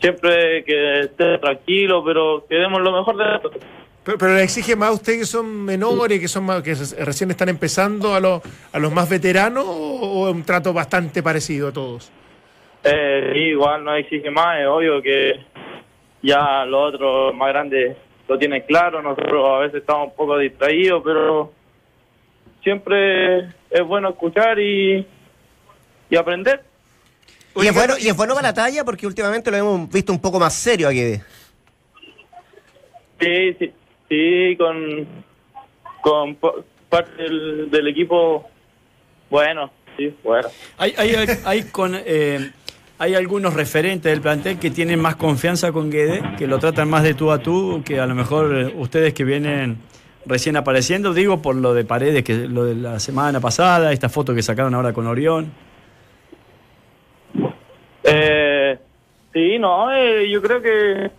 siempre 0.00 0.64
que 0.64 1.00
esté 1.00 1.38
tranquilo, 1.38 2.02
pero 2.04 2.44
que 2.48 2.56
demos 2.56 2.80
lo 2.80 2.92
mejor 2.92 3.16
de 3.16 3.24
nosotros. 3.24 3.62
pero, 4.04 4.18
pero 4.18 4.34
le 4.34 4.42
exige 4.42 4.74
más 4.76 4.90
a 4.90 4.92
usted 4.92 5.18
que 5.18 5.26
son 5.26 5.64
menores, 5.64 6.20
que 6.20 6.28
son 6.28 6.44
más, 6.44 6.62
que 6.62 6.74
recién 7.04 7.30
están 7.30 7.48
empezando 7.48 8.14
a 8.14 8.20
los, 8.20 8.40
a 8.72 8.78
los 8.78 8.92
más 8.92 9.08
veteranos, 9.08 9.64
o, 9.66 9.70
o 9.72 10.28
es 10.28 10.34
un 10.34 10.44
trato 10.44 10.72
bastante 10.72 11.22
parecido 11.22 11.68
a 11.68 11.72
todos? 11.72 12.10
Eh, 12.84 13.32
igual 13.50 13.82
no 13.84 13.94
exige 13.94 14.30
más, 14.30 14.60
es 14.60 14.66
obvio 14.66 15.00
que 15.02 15.40
ya 16.22 16.64
los 16.66 16.94
otros 16.94 17.34
más 17.34 17.48
grandes 17.48 17.96
lo 18.28 18.38
tienen 18.38 18.62
claro, 18.62 19.02
nosotros 19.02 19.48
a 19.48 19.58
veces 19.60 19.80
estamos 19.80 20.08
un 20.08 20.14
poco 20.14 20.38
distraídos, 20.38 21.02
pero 21.04 21.52
siempre 22.62 23.40
es 23.70 23.82
bueno 23.86 24.10
escuchar 24.10 24.58
y, 24.58 25.06
y 26.10 26.16
aprender. 26.16 26.62
Y 27.56 27.66
es, 27.66 27.74
bueno, 27.74 27.94
y 27.98 28.08
es 28.08 28.16
bueno 28.16 28.34
para 28.34 28.48
la 28.48 28.54
talla 28.54 28.84
porque 28.84 29.06
últimamente 29.06 29.50
lo 29.50 29.56
hemos 29.56 29.88
visto 29.90 30.12
un 30.12 30.20
poco 30.20 30.40
más 30.40 30.54
serio 30.54 30.88
a 30.88 30.90
Guede. 30.90 31.22
Sí, 33.20 33.54
sí, 33.58 33.72
sí, 34.08 34.56
con, 34.56 35.06
con 36.00 36.36
parte 36.88 37.22
del, 37.22 37.70
del 37.70 37.88
equipo, 37.88 38.48
bueno, 39.30 39.70
sí, 39.96 40.14
bueno. 40.24 40.48
Hay, 40.78 40.94
hay, 40.96 41.14
hay, 41.44 41.62
con, 41.64 41.94
eh, 41.94 42.50
hay 42.98 43.14
algunos 43.14 43.54
referentes 43.54 44.10
del 44.10 44.20
plantel 44.20 44.58
que 44.58 44.70
tienen 44.70 45.00
más 45.00 45.16
confianza 45.16 45.72
con 45.72 45.90
Guede, 45.90 46.22
que 46.38 46.46
lo 46.46 46.58
tratan 46.58 46.88
más 46.88 47.02
de 47.02 47.14
tú 47.14 47.30
a 47.30 47.38
tú, 47.38 47.82
que 47.84 47.98
a 47.98 48.06
lo 48.06 48.14
mejor 48.14 48.56
eh, 48.56 48.72
ustedes 48.76 49.14
que 49.14 49.24
vienen 49.24 49.78
recién 50.26 50.56
apareciendo, 50.56 51.12
digo 51.12 51.42
por 51.42 51.56
lo 51.56 51.74
de 51.74 51.84
Paredes, 51.84 52.22
que 52.24 52.34
lo 52.48 52.64
de 52.64 52.74
la 52.74 52.98
semana 53.00 53.40
pasada, 53.40 53.92
esta 53.92 54.08
foto 54.08 54.34
que 54.34 54.42
sacaron 54.42 54.74
ahora 54.74 54.92
con 54.92 55.06
Orión. 55.06 55.52
Eh, 58.04 58.78
sí, 59.32 59.58
no, 59.58 59.92
eh, 59.92 60.28
yo 60.30 60.42
creo 60.42 60.62
que 60.62 61.10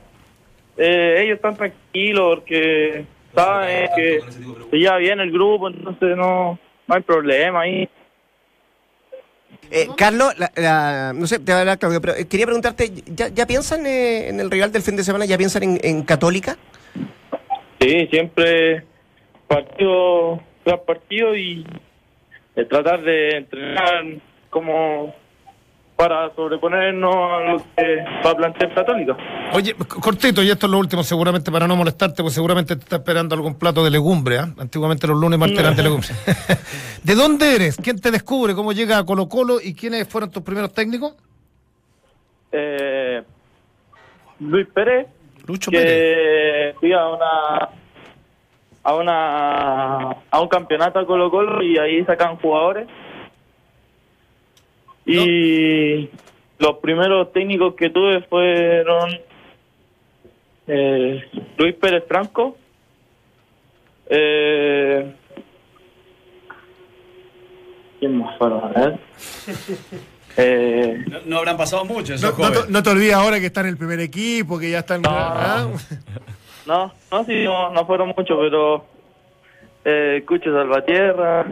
eh, 0.77 1.23
ellos 1.23 1.35
están 1.35 1.55
tranquilos 1.55 2.39
porque 2.39 3.05
saben 3.33 3.89
que 3.95 4.19
lleva 4.71 4.97
bien 4.97 5.19
el 5.19 5.31
grupo, 5.31 5.67
entonces 5.67 6.15
no, 6.15 6.57
no 6.87 6.95
hay 6.95 7.01
problema 7.01 7.61
ahí. 7.61 7.89
Eh, 9.71 9.87
Carlos, 9.97 10.37
la- 10.37 10.51
la- 10.55 11.13
no 11.13 11.27
sé, 11.27 11.39
te 11.39 11.51
va 11.51 11.59
a 11.59 11.61
hablar 11.61 11.79
Claudio, 11.79 12.01
pero 12.01 12.15
eh, 12.15 12.25
quería 12.27 12.45
preguntarte, 12.45 12.91
¿ya, 13.07 13.27
ya 13.29 13.45
piensan 13.47 13.85
eh, 13.85 14.29
en 14.29 14.39
el 14.39 14.49
rival 14.51 14.71
del 14.71 14.81
fin 14.81 14.95
de 14.95 15.03
semana? 15.03 15.25
¿Ya 15.25 15.37
piensan 15.37 15.63
en, 15.63 15.79
en 15.83 16.03
Católica? 16.03 16.57
Sí, 17.79 18.07
siempre 18.11 18.83
partido 19.47 20.41
tras 20.63 20.79
partido 20.81 21.35
y 21.35 21.65
tratar 22.69 23.03
de 23.03 23.29
entrenar 23.37 24.03
como 24.49 25.13
para 25.95 26.33
sobreponernos 26.35 27.15
a 27.15 27.39
lo 27.51 27.57
que 27.75 28.03
va 28.25 28.31
a 28.31 28.35
plantear 28.35 28.73
Católica. 28.73 29.15
Oye, 29.53 29.73
cortito, 29.75 30.43
y 30.43 30.49
esto 30.49 30.65
es 30.65 30.71
lo 30.71 30.77
último, 30.77 31.03
seguramente 31.03 31.51
para 31.51 31.67
no 31.67 31.75
molestarte, 31.75 32.21
pues 32.21 32.33
seguramente 32.33 32.75
te 32.75 32.83
está 32.83 32.97
esperando 32.97 33.33
algún 33.33 33.57
plato 33.57 33.83
de 33.83 33.91
legumbre, 33.91 34.39
¿ah? 34.39 34.49
Antiguamente 34.57 35.07
los 35.07 35.17
lunes 35.17 35.39
martes 35.39 35.57
eran 35.57 35.75
de 35.75 35.83
legumbre. 35.83 36.09
¿De 37.03 37.15
dónde 37.15 37.55
eres? 37.55 37.77
¿Quién 37.77 37.99
te 38.01 38.11
descubre? 38.11 38.53
¿Cómo 38.55 38.73
llega 38.73 38.97
a 38.97 39.05
Colo 39.05 39.29
Colo? 39.29 39.59
¿Y 39.61 39.73
quiénes 39.73 40.07
fueron 40.07 40.31
tus 40.31 40.43
primeros 40.43 40.73
técnicos? 40.73 41.15
Eh, 42.51 43.23
Luis 44.39 44.67
Pérez, 44.73 45.07
Lucho 45.47 45.71
Pérez. 45.71 45.85
que 45.85 46.75
fui 46.79 46.91
a 46.91 47.07
una 47.07 47.69
a 48.83 48.95
una 48.95 50.11
a 50.29 50.41
un 50.41 50.47
campeonato 50.49 50.99
a 50.99 51.05
Colo 51.05 51.31
Colo 51.31 51.63
y 51.63 51.77
ahí 51.77 52.03
sacan 52.05 52.35
jugadores 52.37 52.87
y 55.05 56.09
los 56.59 56.77
primeros 56.81 57.31
técnicos 57.31 57.75
que 57.75 57.89
tuve 57.89 58.21
fueron 58.23 59.09
eh, 60.67 61.23
Luis 61.57 61.75
Pérez 61.75 62.03
Franco 62.07 62.57
eh, 64.09 65.13
¿quién 67.99 68.17
más 68.17 68.37
fueron? 68.37 68.63
A 68.63 68.67
ver. 68.69 68.99
Eh, 70.37 71.01
No, 71.07 71.19
no 71.25 71.37
habrán 71.37 71.55
pasado 71.55 71.85
mucho 71.85 72.11
No, 72.11 72.15
esos 72.17 72.37
no 72.37 72.65
no 72.67 72.83
te 72.83 72.89
olvides 72.89 73.13
ahora 73.13 73.39
que 73.39 73.45
está 73.45 73.61
en 73.61 73.67
el 73.67 73.77
primer 73.77 74.01
equipo, 74.01 74.59
que 74.59 74.69
ya 74.69 74.79
están. 74.79 75.01
¿ah? 75.05 75.69
No, 76.67 76.91
no, 77.09 77.23
sí, 77.23 77.43
no, 77.45 77.69
no 77.71 77.85
fueron 77.85 78.09
muchos, 78.09 78.37
pero 78.41 78.85
eh, 79.85 80.25
Cucho 80.27 80.51
Salvatierra, 80.51 81.45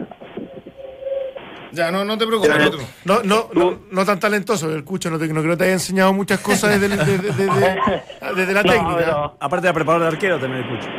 Ya, 1.74 1.90
no, 1.90 2.04
no 2.04 2.16
te 2.16 2.26
preocupes. 2.26 2.56
no. 3.04 3.16
No, 3.16 3.22
no, 3.22 3.48
no, 3.52 3.78
no 3.90 4.04
tan 4.06 4.18
talentoso, 4.20 4.70
el 4.72 4.84
Cucho, 4.84 5.10
no, 5.10 5.18
te, 5.18 5.26
no 5.28 5.40
creo 5.40 5.52
que 5.52 5.58
te 5.58 5.64
haya 5.64 5.72
enseñado 5.74 6.12
muchas 6.12 6.40
cosas 6.40 6.78
desde, 6.80 6.94
el- 6.94 6.98
desde- 6.98 7.32
desde- 7.32 8.02
desde 8.36 8.52
la 8.54 8.62
No, 8.62 8.72
técnica. 8.72 8.96
pero- 8.96 9.36
Aparte 9.40 9.66
de 9.66 9.74
preparar 9.74 10.00
de 10.02 10.06
arquero 10.08 10.38
también 10.38 10.64
escucho. 10.64 10.90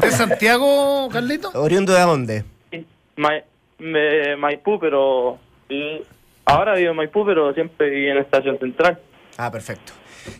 ¿De 0.00 0.10
Santiago, 0.10 1.08
Carlito? 1.10 1.50
¿Oriundo 1.54 1.92
de 1.92 2.00
dónde? 2.00 2.44
Ma- 3.16 3.32
me- 3.78 4.36
Maipú, 4.36 4.78
pero 4.78 5.38
ahora 6.44 6.74
vivo 6.74 6.90
en 6.90 6.96
Maipú, 6.96 7.24
pero 7.26 7.52
siempre 7.54 7.90
viví 7.90 8.08
en 8.08 8.18
estación 8.18 8.58
central. 8.58 8.98
Ah, 9.36 9.50
perfecto. 9.50 9.92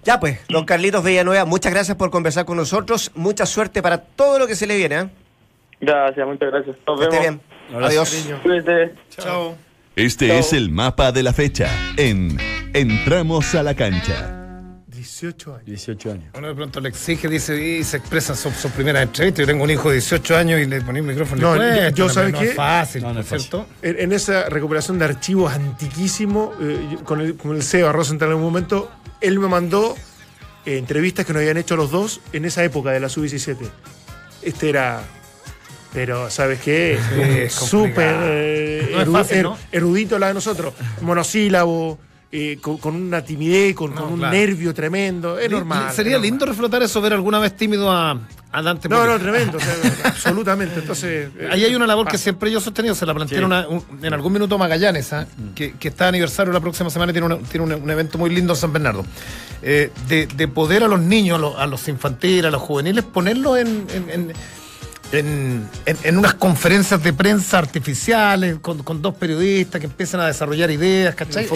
Ya 0.05 0.19
pues, 0.21 0.41
don 0.49 0.65
Carlitos 0.65 1.03
Villanueva, 1.05 1.45
muchas 1.45 1.73
gracias 1.73 1.97
por 1.97 2.11
conversar 2.11 2.45
con 2.45 2.57
nosotros. 2.57 3.11
Mucha 3.15 3.47
suerte 3.47 3.81
para 3.83 3.99
todo 3.99 4.39
lo 4.39 4.47
que 4.47 4.55
se 4.55 4.67
le 4.67 4.77
viene. 4.77 4.99
¿eh? 5.01 5.09
Gracias, 5.81 6.27
muchas 6.27 6.51
gracias. 6.51 6.77
Nos 6.87 6.99
Que 6.99 7.05
esté 7.07 7.19
vemos. 7.21 7.41
bien. 7.41 7.58
Adiós. 7.75 8.27
Cuídate. 8.43 8.95
Chao. 9.11 9.57
Este 9.97 10.29
Chao. 10.29 10.39
es 10.39 10.53
el 10.53 10.71
mapa 10.71 11.13
de 11.13 11.23
la 11.23 11.33
fecha 11.33 11.69
en 11.97 12.39
Entramos 12.73 13.55
a 13.55 13.63
la 13.63 13.75
cancha. 13.75 14.35
18 14.87 15.55
años. 15.55 15.65
18 15.67 16.13
años. 16.13 16.25
Uno 16.37 16.49
de 16.49 16.55
pronto 16.55 16.81
le 16.81 16.89
exige, 16.89 17.29
dice, 17.29 17.57
y 17.79 17.85
se 17.85 17.99
expresa 17.99 18.35
su, 18.35 18.51
su 18.51 18.69
primera 18.71 19.01
entrevista. 19.03 19.41
Yo 19.43 19.47
tengo 19.47 19.65
un 19.65 19.71
hijo 19.71 19.89
de 19.89 19.95
18 19.97 20.37
años 20.37 20.61
y 20.61 20.67
le 20.67 20.81
ponía 20.83 21.01
el 21.01 21.07
micrófono. 21.09 21.41
No, 21.53 21.57
cuesta, 21.57 21.89
yo- 21.91 21.95
yo, 21.97 22.09
¿sabe 22.09 22.33
no 22.33 22.39
qué? 22.41 22.45
es 22.51 22.55
fácil, 22.55 23.03
No, 23.03 23.09
no 23.09 23.15
¿no 23.15 23.21
es 23.21 23.29
cierto? 23.29 23.67
En, 23.83 23.99
en 24.01 24.13
esa 24.13 24.49
recuperación 24.49 24.99
de 24.99 25.05
archivos 25.07 25.53
antiquísimos, 25.53 26.51
eh, 26.61 26.99
con, 27.05 27.21
el, 27.21 27.37
con 27.37 27.55
el 27.57 27.63
CEO 27.63 27.89
Arroz 27.89 28.09
Central 28.09 28.31
en 28.33 28.37
un 28.39 28.43
momento, 28.43 28.91
él 29.21 29.39
me 29.39 29.47
mandó 29.49 29.95
eh, 30.67 30.79
entrevistas 30.79 31.25
que 31.25 31.33
nos 31.33 31.41
habían 31.41 31.59
hecho 31.59 31.77
los 31.77 31.91
dos 31.91 32.21
en 32.33 32.45
esa 32.45 32.63
época 32.65 32.91
de 32.91 33.01
la 33.01 33.09
Sub-17. 33.09 33.57
Este 34.43 34.69
era. 34.69 35.03
Pero, 35.93 36.31
¿sabes 36.31 36.61
qué? 36.61 36.99
es 37.45 37.53
Súper 37.55 38.15
eh, 38.21 39.05
No 39.07 39.19
er- 39.21 39.57
erudito 39.73 40.19
la 40.19 40.29
de 40.29 40.35
nosotros. 40.35 40.75
Monosílabo, 41.01 41.99
eh, 42.31 42.59
con, 42.61 42.77
con 42.79 42.95
una 42.95 43.23
timidez, 43.25 43.75
con, 43.75 43.95
No, 43.95 44.03
con 44.03 44.13
un 44.13 44.19
claro. 44.19 44.35
nervio 44.37 44.75
tremendo. 44.75 45.39
Es 45.39 45.51
normal. 45.51 45.91
Sería 45.93 46.13
es 46.13 46.19
normal. 46.19 46.23
lindo 46.31 46.47
reflotar 46.47 46.83
eso, 46.83 47.01
ver 47.01 47.15
alguna 47.15 47.39
vez 47.39 47.57
tímido 47.57 47.91
a, 47.91 48.21
a 48.53 48.63
Dante. 48.63 48.87
No, 48.91 49.07
no, 49.07 49.19
tremendo. 49.19 49.57
o 49.57 49.61
sea, 49.61 49.75
absolutamente. 50.05 50.81
Entonces. 50.81 51.31
eh, 51.39 51.49
Ahí 51.51 51.65
hay 51.65 51.75
una 51.75 51.87
labor 51.87 52.07
que 52.07 52.19
siempre 52.19 52.51
yo 52.51 52.59
he 52.59 52.61
sostenido, 52.63 52.95
se 52.95 53.07
la 53.07 53.15
planteé 53.15 53.39
Sí. 53.39 53.45
una- 53.45 53.67
un- 53.67 53.83
en 54.03 54.13
algún 54.13 54.35
minuto 54.35 54.59
Magallanes, 54.59 55.11
¿ah? 55.15 55.27
que, 55.55 55.73
que 55.73 55.89
está 55.89 56.05
de 56.05 56.09
aniversario 56.11 56.53
la 56.53 56.61
próxima 56.61 56.91
semana 56.91 57.11
y 57.11 57.15
tiene, 57.15 57.27
una- 57.27 57.39
tiene 57.39 57.65
un, 57.65 57.73
un 57.83 57.91
evento 57.91 58.19
muy 58.19 58.29
lindo 58.29 58.53
en 58.53 58.59
San 58.59 58.73
Bernardo. 58.75 59.07
Eh, 59.63 59.91
de, 60.07 60.27
de 60.27 60.49
poder 60.49 60.85
a 60.85 60.89
los 60.89 61.01
niños, 61.01 61.37
a 61.37 61.41
los, 61.41 61.59
a 61.59 61.67
los 61.67 61.89
infantiles, 61.89 62.45
a 62.45 62.51
los 62.51 62.61
juveniles, 62.63 63.05
ponerlos 63.05 63.59
en, 63.59 63.87
en, 63.95 64.11
en- 64.11 64.33
en- 65.13 65.69
en- 65.87 65.97
en 66.03 66.19
unas 66.19 66.35
conferencias 66.35 67.03
de 67.03 67.13
prensa 67.13 67.59
artificiales 67.59 68.59
con, 68.61 68.83
con 68.83 69.01
dos 69.01 69.15
periodistas 69.15 69.81
que 69.81 69.87
empiezan 69.87 70.21
a 70.21 70.27
desarrollar 70.27 70.71
ideas, 70.71 71.15
¿cachai? 71.15 71.47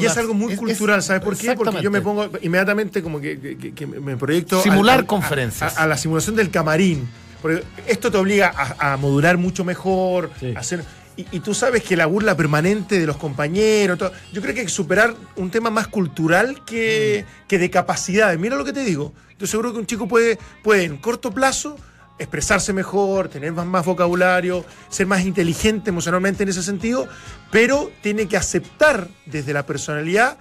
Y, 0.00 0.04
es 0.06 0.16
algo 0.16 0.34
muy 0.34 0.54
Es- 0.54 0.58
cultural, 0.58 1.00
es- 1.00 1.04
¿sabes 1.04 1.22
por 1.22 1.36
qué? 1.36 1.54
Porque 1.54 1.82
yo 1.82 1.90
me 1.90 2.00
pongo 2.00 2.30
inmediatamente 2.42 3.02
como 3.02 3.20
que, 3.20 3.38
que- 3.38 3.58
que- 3.58 3.72
que 3.74 3.86
me 3.86 4.16
proyecto... 4.16 4.62
Simular 4.62 5.00
al- 5.00 5.06
conferencias. 5.06 5.76
A, 5.76 5.82
a 5.82 5.86
la 5.86 5.96
simulación 5.96 6.36
del 6.36 6.50
camarín. 6.50 7.08
Porque 7.42 7.62
esto 7.86 8.10
te 8.10 8.18
obliga 8.18 8.52
a, 8.54 8.92
a 8.92 8.96
modular 8.96 9.36
mucho 9.38 9.64
mejor, 9.64 10.30
Sí. 10.40 10.52
a 10.56 10.60
hacer... 10.60 10.84
Y, 11.16 11.26
y 11.32 11.40
tú 11.40 11.52
sabes 11.54 11.82
que 11.82 11.96
la 11.96 12.06
burla 12.06 12.34
permanente 12.36 12.98
de 12.98 13.06
los 13.06 13.16
compañeros, 13.16 13.98
todo, 13.98 14.12
yo 14.32 14.40
creo 14.40 14.54
que 14.54 14.60
hay 14.60 14.66
que 14.66 14.72
superar 14.72 15.14
un 15.36 15.50
tema 15.50 15.68
más 15.68 15.88
cultural 15.88 16.64
que, 16.64 17.24
que 17.48 17.58
de 17.58 17.68
capacidades. 17.68 18.38
Mira 18.38 18.56
lo 18.56 18.64
que 18.64 18.72
te 18.72 18.84
digo. 18.84 19.12
Yo 19.38 19.46
seguro 19.46 19.72
que 19.72 19.78
un 19.80 19.86
chico 19.86 20.06
puede, 20.08 20.38
puede 20.62 20.84
en 20.84 20.96
corto 20.98 21.30
plazo 21.32 21.76
expresarse 22.20 22.72
mejor, 22.72 23.28
tener 23.28 23.50
más, 23.52 23.66
más 23.66 23.84
vocabulario, 23.84 24.64
ser 24.88 25.06
más 25.06 25.24
inteligente 25.24 25.90
emocionalmente 25.90 26.42
en 26.44 26.50
ese 26.50 26.62
sentido, 26.62 27.08
pero 27.50 27.90
tiene 28.02 28.26
que 28.28 28.36
aceptar 28.36 29.08
desde 29.26 29.52
la 29.52 29.64
personalidad 29.66 30.36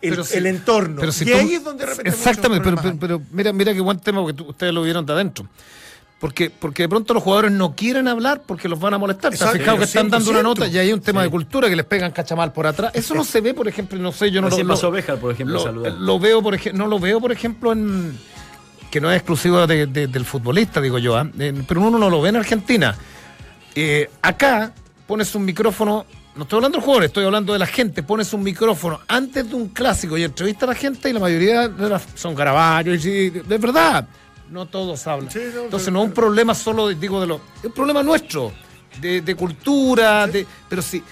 el, 0.00 0.10
Pero 0.10 0.24
si- 0.24 0.36
el 0.36 0.46
entorno. 0.46 0.96
pero 1.00 1.12
si 1.12 1.24
y 1.24 1.32
tú- 1.32 1.36
ahí 1.38 1.54
es 1.54 1.64
donde 1.64 1.84
de 1.84 1.90
repente 1.90 2.10
Exactamente, 2.10 2.62
pero, 2.64 2.76
problemas 2.76 3.00
pero, 3.00 3.18
pero 3.20 3.28
mira, 3.32 3.52
mira 3.52 3.72
qué 3.74 3.80
buen 3.80 3.98
tema 3.98 4.20
porque 4.20 4.34
tú- 4.34 4.48
ustedes 4.48 4.72
lo 4.72 4.82
vieron 4.82 5.04
de 5.04 5.12
adentro. 5.12 5.46
Porque, 6.20 6.48
porque 6.50 6.84
de 6.84 6.88
pronto 6.88 7.12
los 7.12 7.22
jugadores 7.22 7.50
no 7.52 7.74
quieren 7.74 8.06
hablar 8.08 8.42
porque 8.46 8.68
los 8.68 8.78
van 8.80 8.94
a 8.94 8.98
molestar. 8.98 9.30
¿Te 9.32 9.36
fijado 9.36 9.76
que 9.78 9.84
están 9.84 10.08
dando 10.08 10.30
una 10.30 10.40
100%. 10.40 10.42
nota 10.42 10.66
y 10.68 10.78
hay 10.78 10.92
un 10.92 11.00
tema 11.00 11.22
de 11.22 11.28
cultura 11.28 11.68
que 11.68 11.76
les 11.76 11.84
pegan 11.84 12.12
cachamal 12.12 12.52
por 12.52 12.66
atrás? 12.66 12.92
Eso 12.94 13.14
no 13.14 13.24
se 13.24 13.40
ve, 13.42 13.52
por 13.52 13.66
ejemplo, 13.68 13.98
no 13.98 14.12
sé, 14.12 14.30
yo 14.30 14.40
no 14.40 14.48
lo, 14.48 14.56
pasó 14.68 14.86
lo- 14.86 14.92
Béjar, 14.92 15.18
por 15.18 15.32
ejemplo, 15.32 15.56
lo, 15.56 15.62
saludando. 15.62 15.98
lo 16.00 16.18
veo, 16.18 16.40
por 16.42 16.54
ejemplo, 16.54 16.78
no 16.82 16.88
lo 16.88 16.98
veo, 16.98 17.20
por 17.20 17.32
ejemplo, 17.32 17.72
en 17.72 18.16
que 18.94 19.00
no 19.00 19.10
es 19.10 19.16
exclusivo 19.16 19.66
de- 19.66 19.88
de- 19.88 20.06
del 20.06 20.24
futbolista, 20.24 20.80
digo 20.80 20.98
yo, 20.98 21.16
¿ah? 21.16 21.28
En- 21.36 21.64
pero 21.64 21.80
uno 21.80 21.98
no 21.98 22.08
lo 22.08 22.22
ve 22.22 22.28
en 22.28 22.36
Argentina. 22.36 22.94
Eh, 23.74 24.08
acá 24.22 24.72
pones 25.04 25.34
un 25.34 25.44
micrófono, 25.44 26.06
no 26.36 26.44
estoy 26.44 26.58
hablando 26.58 26.78
del 26.78 26.84
jugador, 26.84 27.02
estoy 27.02 27.24
hablando 27.24 27.52
de 27.52 27.58
la 27.58 27.66
gente, 27.66 28.04
pones 28.04 28.32
un 28.32 28.44
micrófono 28.44 29.00
antes 29.08 29.50
de 29.50 29.56
un 29.56 29.70
clásico 29.70 30.16
y 30.16 30.22
entrevista 30.22 30.64
a 30.66 30.68
la 30.68 30.74
gente 30.76 31.10
y 31.10 31.12
la 31.12 31.18
mayoría 31.18 31.66
de 31.66 31.88
las, 31.88 32.06
son 32.14 32.36
garaballos, 32.36 33.04
y 33.04 33.30
de 33.30 33.58
verdad, 33.58 34.06
no 34.48 34.66
todos 34.66 35.04
hablan. 35.08 35.28
Sí, 35.28 35.40
no, 35.52 35.62
Entonces 35.62 35.92
no 35.92 36.02
es 36.02 36.06
un 36.10 36.14
problema 36.14 36.54
solo, 36.54 36.88
digo, 36.90 37.20
de 37.20 37.26
lo, 37.26 37.40
es 37.58 37.64
un 37.64 37.72
problema 37.72 38.00
nuestro, 38.00 38.52
de, 39.00 39.22
de 39.22 39.34
cultura, 39.34 40.28
de, 40.28 40.46
pero 40.68 40.82
si, 40.82 41.02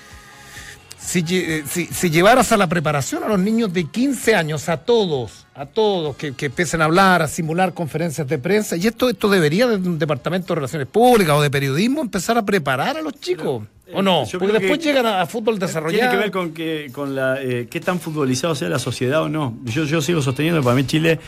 si, 1.05 1.24
eh, 1.30 1.64
si, 1.68 1.86
si 1.86 2.11
llevaras 2.11 2.53
a 2.53 2.57
la 2.57 2.68
preparación 2.68 3.24
a 3.24 3.28
los 3.28 3.38
niños 3.38 3.72
de 3.72 3.84
15 3.84 4.34
años, 4.34 4.68
a 4.68 4.78
todos, 4.78 5.46
a 5.55 5.66
todos, 5.66 6.16
que, 6.16 6.34
que 6.34 6.46
empiecen 6.46 6.80
a 6.80 6.84
hablar, 6.84 7.22
a 7.22 7.28
simular 7.28 7.74
conferencias 7.74 8.26
de 8.28 8.38
prensa, 8.38 8.76
y 8.76 8.86
esto, 8.86 9.09
esto 9.09 9.28
debería 9.28 9.66
de 9.66 9.76
un 9.76 9.98
departamento 9.98 10.48
de 10.48 10.57
relaciones 10.57 10.88
públicas 10.88 11.34
o 11.34 11.42
de 11.42 11.50
periodismo 11.50 12.00
empezar 12.00 12.38
a 12.38 12.42
preparar 12.44 12.96
a 12.96 13.03
los 13.03 13.14
chicos, 13.20 13.64
¿o 13.92 14.00
no? 14.00 14.24
yo 14.26 14.38
Porque 14.38 14.59
después 14.59 14.78
que 14.78 14.84
llegan 14.84 15.07
a, 15.07 15.22
a 15.22 15.26
fútbol 15.26 15.59
desarrollado. 15.59 16.11
Tiene 16.11 16.11
que 16.11 16.16
ver 16.18 16.30
con 16.30 16.53
que 16.53 16.90
con 16.92 17.14
la 17.16 17.42
eh, 17.42 17.66
qué 17.68 17.80
tan 17.80 17.98
futbolizado 17.98 18.55
sea 18.55 18.68
la 18.68 18.78
sociedad 18.78 19.22
o 19.22 19.28
no. 19.28 19.59
Yo, 19.64 19.84
yo 19.84 20.00
sigo 20.00 20.22
sosteniendo 20.22 20.61
que 20.61 20.64
para 20.64 20.76
mí 20.76 20.86
Chile 20.86 21.18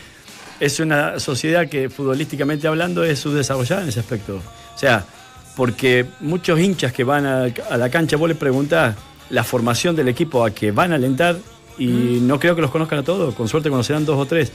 es 0.59 0.79
una 0.79 1.19
sociedad 1.19 1.67
que 1.67 1.89
futbolísticamente 1.89 2.67
hablando 2.67 3.03
es 3.03 3.19
subdesarrollada 3.19 3.83
en 3.83 3.89
ese 3.89 3.99
aspecto. 3.99 4.37
O 4.73 4.77
sea, 4.77 5.05
porque 5.57 6.05
muchos 6.21 6.59
hinchas 6.59 6.93
que 6.93 7.03
van 7.03 7.25
a, 7.25 7.47
a 7.69 7.77
la 7.77 7.89
cancha, 7.89 8.15
vos 8.15 8.29
le 8.29 8.35
preguntás 8.35 8.95
la 9.29 9.43
formación 9.43 9.95
del 9.95 10.07
equipo 10.07 10.45
a 10.45 10.51
que 10.51 10.71
van 10.71 10.91
a 10.91 10.95
alentar 10.95 11.37
y 11.77 11.87
Mm. 11.87 12.27
no 12.27 12.39
creo 12.39 12.55
que 12.55 12.61
los 12.61 12.71
conozcan 12.71 12.99
a 12.99 13.03
todos, 13.03 13.33
con 13.35 13.47
suerte 13.49 13.69
conocerán 13.69 14.05
dos 14.05 14.17
o 14.17 14.25
tres. 14.25 14.51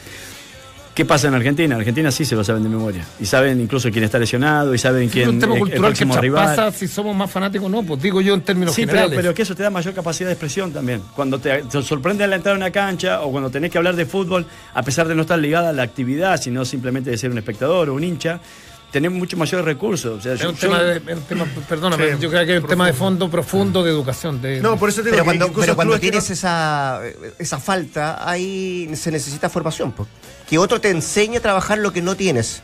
¿Qué 0.95 1.05
pasa 1.05 1.29
en 1.29 1.35
Argentina? 1.35 1.75
En 1.77 1.81
Argentina 1.81 2.11
sí 2.11 2.25
se 2.25 2.35
lo 2.35 2.43
saben 2.43 2.63
de 2.65 2.69
memoria. 2.69 3.07
Y 3.21 3.25
saben 3.25 3.61
incluso 3.61 3.91
quién 3.91 4.05
está 4.05 4.19
lesionado 4.19 4.75
y 4.75 4.79
saben 4.79 5.05
Es 5.05 5.13
quién 5.13 5.29
un 5.31 5.39
tema 5.39 5.55
es 5.55 5.61
el 5.63 5.69
que 5.71 6.21
rival. 6.21 6.45
traspasa 6.47 6.73
si 6.77 6.89
somos 6.89 7.15
más 7.17 7.31
fanáticos 7.31 7.67
o 7.67 7.71
no, 7.71 7.85
pues 7.85 8.03
digo 8.03 8.21
yo 8.21 8.35
en 8.35 8.41
términos 8.41 8.75
Sí, 8.75 8.83
pero, 8.83 8.93
generales. 8.99 9.17
pero 9.21 9.33
que 9.35 9.43
eso 9.43 9.55
te 9.55 9.63
da 9.63 9.71
mayor 9.71 9.95
capacidad 9.95 10.29
de 10.29 10.33
expresión 10.35 10.73
también. 10.73 11.01
Cuando 11.15 11.39
te, 11.39 11.63
te 11.63 11.83
sorprende 11.83 12.25
al 12.25 12.33
entrar 12.33 12.55
a 12.55 12.59
una 12.59 12.71
cancha 12.73 13.23
o 13.23 13.31
cuando 13.31 13.51
tenés 13.51 13.71
que 13.71 13.79
hablar 13.79 13.95
de 13.97 14.05
fútbol, 14.05 14.45
a 14.75 14.83
pesar 14.83 15.07
de 15.07 15.15
no 15.15 15.23
estar 15.23 15.39
ligada 15.39 15.69
a 15.71 15.73
la 15.73 15.85
actividad, 15.85 16.41
sino 16.41 16.65
simplemente 16.65 17.09
de 17.11 17.17
ser 17.17 17.31
un 17.31 17.39
espectador 17.39 17.89
o 17.89 17.95
un 17.95 18.03
hincha, 18.03 18.41
tenés 18.91 19.11
mucho 19.13 19.37
mayores 19.37 19.65
recursos. 19.65 20.19
O 20.19 20.21
sea, 20.21 20.35
Es 20.35 20.41
yo- 20.41 20.51
un 20.51 20.55
yo- 20.57 20.61
tema, 20.61 20.83
de, 20.83 20.97
es 20.97 21.17
un 21.19 21.23
tema- 21.25 21.47
perdóname, 21.69 22.13
Sí, 22.13 22.17
yo 22.21 22.31
creo 22.31 22.47
que 22.47 22.57
es 22.57 22.63
un 22.63 22.69
tema 22.69 22.87
de 22.87 22.93
fondo 22.93 23.31
profundo 23.31 23.83
de 23.85 23.91
educación. 23.91 24.41
De, 24.43 24.61
No, 24.61 24.77
por 24.79 24.89
eso 24.89 25.03
te 25.03 25.11
digo 25.11 25.23
Pero 25.23 25.33
que 25.33 25.39
cuando, 25.39 25.61
pero 25.61 25.75
cuando 25.77 25.99
tienes 26.01 26.29
no- 26.29 26.35
esa, 26.35 27.01
esa 27.39 27.59
falta, 27.59 28.29
ahí 28.29 28.91
se 28.95 29.11
necesita 29.11 29.49
formación. 29.49 29.93
po. 29.93 30.07
Que 30.49 30.59
otro 30.59 30.81
te 30.81 30.91
enseñe 30.91 31.37
a 31.37 31.41
trabajar 31.41 31.79
lo 31.79 31.93
que 31.93 32.03
no 32.03 32.17
tienes. 32.17 32.63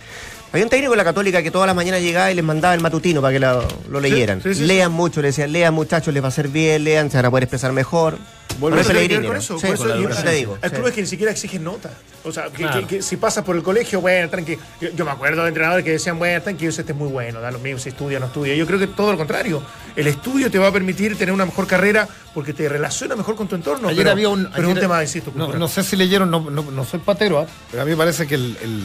Había 0.53 0.64
un 0.64 0.70
técnico 0.70 0.93
en 0.95 0.99
la 0.99 1.05
Católica 1.05 1.43
que 1.43 1.51
todas 1.51 1.66
las 1.66 1.77
mañanas 1.77 2.01
llegaba 2.01 2.31
y 2.31 2.35
les 2.35 2.45
mandaba 2.45 2.74
el 2.74 2.81
matutino 2.81 3.20
para 3.20 3.33
que 3.33 3.41
lo, 3.41 3.66
lo 3.91 4.01
leyeran. 4.01 4.41
sí, 4.43 4.51
sí, 4.55 4.61
sí. 4.61 4.64
lean 4.66 4.91
mucho, 4.93 5.20
le 5.20 5.29
decían, 5.29 5.53
lean 5.53 5.74
muchachos, 5.74 6.14
les 6.14 6.22
va 6.22 6.27
a 6.27 6.31
hacer 6.31 6.49
bien, 6.49 6.85
lean, 6.85 7.11
se 7.11 7.16
van 7.18 7.27
a 7.27 7.31
poder 7.31 7.45
expresar 7.45 7.72
mejor. 7.72 8.16
Por 8.61 8.75
ver 8.75 8.85
Pellegrini, 8.87 9.25
con 9.27 9.35
¿no? 9.35 9.39
eso, 9.39 9.59
Sí, 9.59 9.67
por 9.67 9.75
eso 9.75 10.23
te 10.23 10.33
digo. 10.33 10.59
Hay 10.63 10.71
sí. 10.71 10.75
clubes 10.77 10.95
que 10.95 11.01
ni 11.03 11.07
siquiera 11.07 11.33
exigen 11.33 11.65
nota. 11.65 11.91
O 12.25 12.33
sea, 12.33 12.45
que, 12.47 12.63
Claro. 12.63 12.81
que- 12.81 12.97
que 12.97 13.03
si 13.03 13.17
pasas 13.17 13.45
por 13.45 13.55
el 13.57 13.63
colegio, 13.63 14.01
bueno, 14.01 14.29
tranqui. 14.29 14.57
Yo, 14.81 14.89
yo 14.97 15.05
me 15.05 15.11
acuerdo 15.13 15.43
de 15.43 15.49
entrenadores 15.49 15.85
que 15.85 15.93
decían, 15.93 16.19
bueno, 16.19 16.43
tranquilo, 16.43 16.71
este 16.71 16.83
es 16.83 16.95
muy 16.95 17.09
bueno, 17.09 17.41
da 17.41 17.51
lo 17.51 17.59
mismo 17.59 17.79
si 17.79 17.91
estudia 17.91 18.17
o 18.19 18.21
no 18.21 18.27
estudia. 18.27 18.55
Yo 18.57 18.67
creo 18.67 18.79
que 18.79 18.87
todo 18.89 19.13
lo 19.13 19.19
contrario. 19.19 19.63
El 19.95 20.07
estudio 20.09 20.51
te 20.51 20.59
va 20.59 20.69
a 20.69 20.73
permitir 20.73 21.17
tener 21.17 21.33
una 21.33 21.47
mejor 21.47 21.67
carrera 21.67 22.09
porque 22.35 22.53
te 22.53 22.69
relaciona 22.69 23.15
mejor 23.17 23.37
con 23.37 23.47
tu 23.49 23.55
entorno. 23.55 23.89
ayer 23.89 23.99
pero, 23.99 24.11
había 24.11 24.29
un. 24.29 24.45
pero 24.47 24.55
es 24.55 24.59
un 24.65 24.71
ayer- 24.73 24.81
tema, 24.81 25.03
insisto, 25.03 25.33
no, 25.35 25.69
sé 25.69 25.83
si 25.85 25.97
leyeron, 25.97 26.31
no, 26.31 26.41
no, 26.51 26.63
no 26.71 26.85
soy 26.85 27.01
patero, 27.01 27.39
¿ah? 27.41 27.47
pero 27.71 27.83
a 27.83 27.85
mí 27.85 27.93
me 27.93 27.97
parece 27.97 28.27
que 28.27 28.35
el. 28.35 28.57
el- 28.63 28.85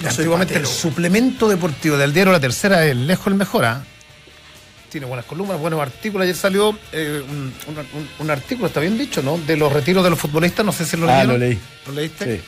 el- 0.00 0.06
antiguamente 0.06 0.64
suplemento 0.66 1.48
deportivo 1.48 1.96
del 1.96 2.12
diario 2.12 2.32
La 2.32 2.40
Tercera 2.40 2.84
es 2.84 2.94
lejos 2.96 3.26
el 3.28 3.34
mejor, 3.34 3.64
¿ah? 3.64 3.84
Tiene 4.90 5.06
buenas 5.06 5.26
columnas, 5.26 5.58
buenos 5.60 5.80
artículos. 5.80 6.24
Ayer 6.24 6.34
salió 6.36 6.76
eh, 6.92 7.22
un, 7.28 7.52
un- 7.68 7.78
un- 7.78 8.08
un 8.20 8.30
artículo, 8.30 8.68
está 8.68 8.80
bien 8.80 8.96
dicho, 8.96 9.22
¿no? 9.22 9.36
De 9.38 9.56
los 9.56 9.70
retiros 9.72 10.02
de 10.02 10.10
los 10.10 10.18
futbolistas, 10.18 10.64
no 10.64 10.72
sé 10.72 10.84
si 10.86 10.96
lo 10.96 11.06
Ah, 11.08 11.24
leyeron. 11.24 11.32
lo 11.32 11.38
leí. 11.46 11.58
¿Lo 11.86 11.92
leíste? 11.92 12.36
Sí. 12.36 12.42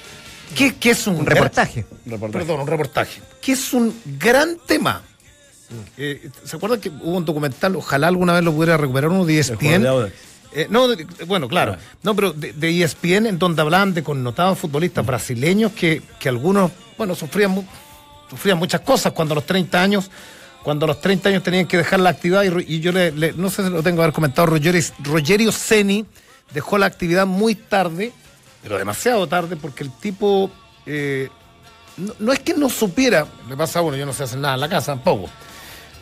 ¿Qué, 0.55 0.74
qué 0.76 0.91
es 0.91 1.07
un, 1.07 1.16
Un 1.16 1.26
reportaje. 1.26 1.84
Reportaje. 2.07 2.45
Perdón, 2.45 2.61
un 2.62 2.66
reportaje. 2.66 3.20
Que 3.43 3.53
es 3.53 3.72
un 3.72 3.95
gran 4.18 4.57
tema. 4.66 5.03
Eh, 5.97 6.28
¿Se 6.45 6.57
acuerdan 6.57 6.80
que 6.80 6.88
hubo 6.88 7.16
un 7.18 7.24
documental? 7.24 7.76
Ojalá 7.76 8.09
alguna 8.09 8.32
vez 8.32 8.43
lo 8.43 8.53
pudiera 8.53 8.76
recuperar 8.76 9.11
uno 9.11 9.24
de 9.24 9.38
ESPN. 9.38 9.86
Audax. 9.86 10.12
Eh, 10.53 10.66
no, 10.68 10.88
de- 10.88 11.05
bueno, 11.26 11.47
claro. 11.47 11.76
No, 12.03 12.16
pero 12.16 12.32
de, 12.32 12.53
de 12.55 12.82
ESPN, 12.82 13.26
en 13.26 13.38
donde 13.38 13.62
hablaban 13.62 13.95
de 13.95 14.03
connotados 14.03 14.59
futbolistas 14.59 15.07
brasileños 15.07 15.70
que, 15.72 16.03
que 16.18 16.28
algunos, 16.28 16.72
bueno, 16.99 17.14
sufrían, 17.14 17.64
sufrían 18.28 18.59
muchas 18.59 18.80
cosas 18.80 19.12
cuando 19.12 19.34
a 19.34 19.36
los 19.36 19.47
30 19.47 19.80
años, 19.80 20.11
cuando 20.62 20.84
a 20.84 20.88
los 20.88 21.00
30 21.00 21.28
años 21.28 21.42
tenían 21.42 21.66
que 21.66 21.76
dejar 21.76 22.00
la 22.00 22.11
actividad. 22.11 22.42
Y, 22.66 22.80
yo 22.80 22.92
le, 22.92 23.32
no 23.32 23.50
sé 23.50 23.64
si 23.64 23.70
lo 23.70 23.82
tengo 23.82 23.96
que 23.98 24.02
haber 24.02 24.14
comentado, 24.14 24.46
Rogerio, 24.46 24.80
Rogerio 25.02 25.52
Ceni 25.52 26.04
dejó 26.52 26.78
la 26.78 26.86
actividad 26.86 27.26
muy 27.26 27.54
tarde, 27.54 28.12
pero 28.62 28.78
demasiado 28.78 29.26
tarde, 29.26 29.56
porque 29.56 29.84
el 29.84 29.90
tipo. 29.90 30.50
eh, 30.86 31.28
no, 32.18 32.32
es 32.32 32.38
que 32.40 32.54
no 32.54 32.68
supiera, 32.70 33.26
le 33.48 33.56
pasa 33.56 33.80
a 33.80 33.82
uno, 33.82 33.96
yo 33.96 34.06
no 34.06 34.12
sé 34.12 34.22
hacer 34.24 34.38
nada 34.38 34.54
en 34.54 34.61
la 34.61 34.68
casa 34.68 34.92
tampoco. 34.92 35.28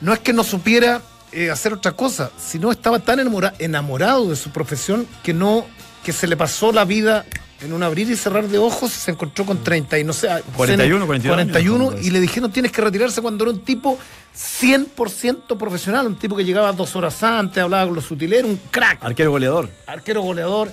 No 0.01 0.13
es 0.13 0.21
que 0.21 0.33
no 0.33 0.45
supiera 0.45 1.03
eh, 1.33 1.51
hacer 1.51 1.73
otra 1.73 1.93
cosa, 1.93 2.31
sino 2.39 2.71
estaba 2.71 3.01
tan 3.01 3.19
enamora- 3.19 3.55
enamorado 3.59 4.29
de 4.31 4.37
su 4.37 4.51
profesión 4.51 5.07
que 5.25 5.35
no, 5.35 5.67
que 6.05 6.13
se 6.13 6.29
le 6.29 6.37
pasó 6.37 6.71
la 6.73 6.85
vida 6.85 7.25
en 7.61 7.73
un 7.73 7.83
abrir 7.83 8.09
y 8.11 8.17
cerrar 8.17 8.47
de 8.47 8.59
ojos 8.59 8.93
se 8.93 9.11
encontró 9.11 9.45
con 9.45 9.63
30 9.63 9.99
y 9.99 10.05
no 10.05 10.13
sé, 10.13 10.29
41, 10.57 11.07
42 11.07 11.39
años, 11.39 11.53
41 11.53 11.91
me 11.91 12.01
y 12.01 12.11
le 12.11 12.21
dijeron 12.21 12.53
tienes 12.53 12.71
que 12.71 12.81
retirarse 12.81 13.21
cuando 13.21 13.45
era 13.45 13.53
un 13.53 13.61
tipo 13.61 13.99
100% 14.37 15.57
profesional, 15.59 16.07
un 16.07 16.17
tipo 16.17 16.37
que 16.37 16.45
llegaba 16.45 16.73
dos 16.73 16.95
horas 16.95 17.23
antes, 17.23 17.63
hablaba 17.63 17.87
con 17.87 17.97
los 17.97 18.11
utileros, 18.11 18.51
un 18.51 18.61
crack 18.71 19.03
Arquero 19.03 19.33
goleador. 19.33 19.69
arquero 19.87 20.23
goleador. 20.23 20.71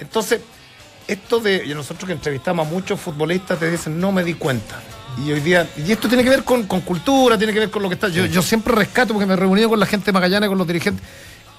Entonces, 0.00 0.40
esto 1.08 1.40
de. 1.40 1.64
Y 1.66 1.74
nosotros 1.74 2.06
que 2.06 2.12
entrevistamos 2.12 2.66
a 2.66 2.70
muchos 2.70 3.00
futbolistas 3.00 3.58
te 3.58 3.70
dicen, 3.70 3.98
no 3.98 4.12
me 4.12 4.22
di 4.22 4.34
cuenta. 4.34 4.80
Y 5.24 5.32
hoy 5.32 5.40
día. 5.40 5.68
Y 5.76 5.90
esto 5.90 6.06
tiene 6.06 6.22
que 6.22 6.30
ver 6.30 6.44
con, 6.44 6.64
con 6.64 6.82
cultura, 6.82 7.36
tiene 7.36 7.52
que 7.52 7.58
ver 7.58 7.70
con 7.70 7.82
lo 7.82 7.88
que 7.88 7.94
está. 7.94 8.08
Yo, 8.08 8.26
yo 8.26 8.42
siempre 8.42 8.74
rescato 8.74 9.14
porque 9.14 9.26
me 9.26 9.32
he 9.32 9.36
reunido 9.36 9.68
con 9.68 9.80
la 9.80 9.86
gente 9.86 10.06
de 10.06 10.12
Magallanes, 10.12 10.48
con 10.48 10.58
los 10.58 10.66
dirigentes. 10.66 11.04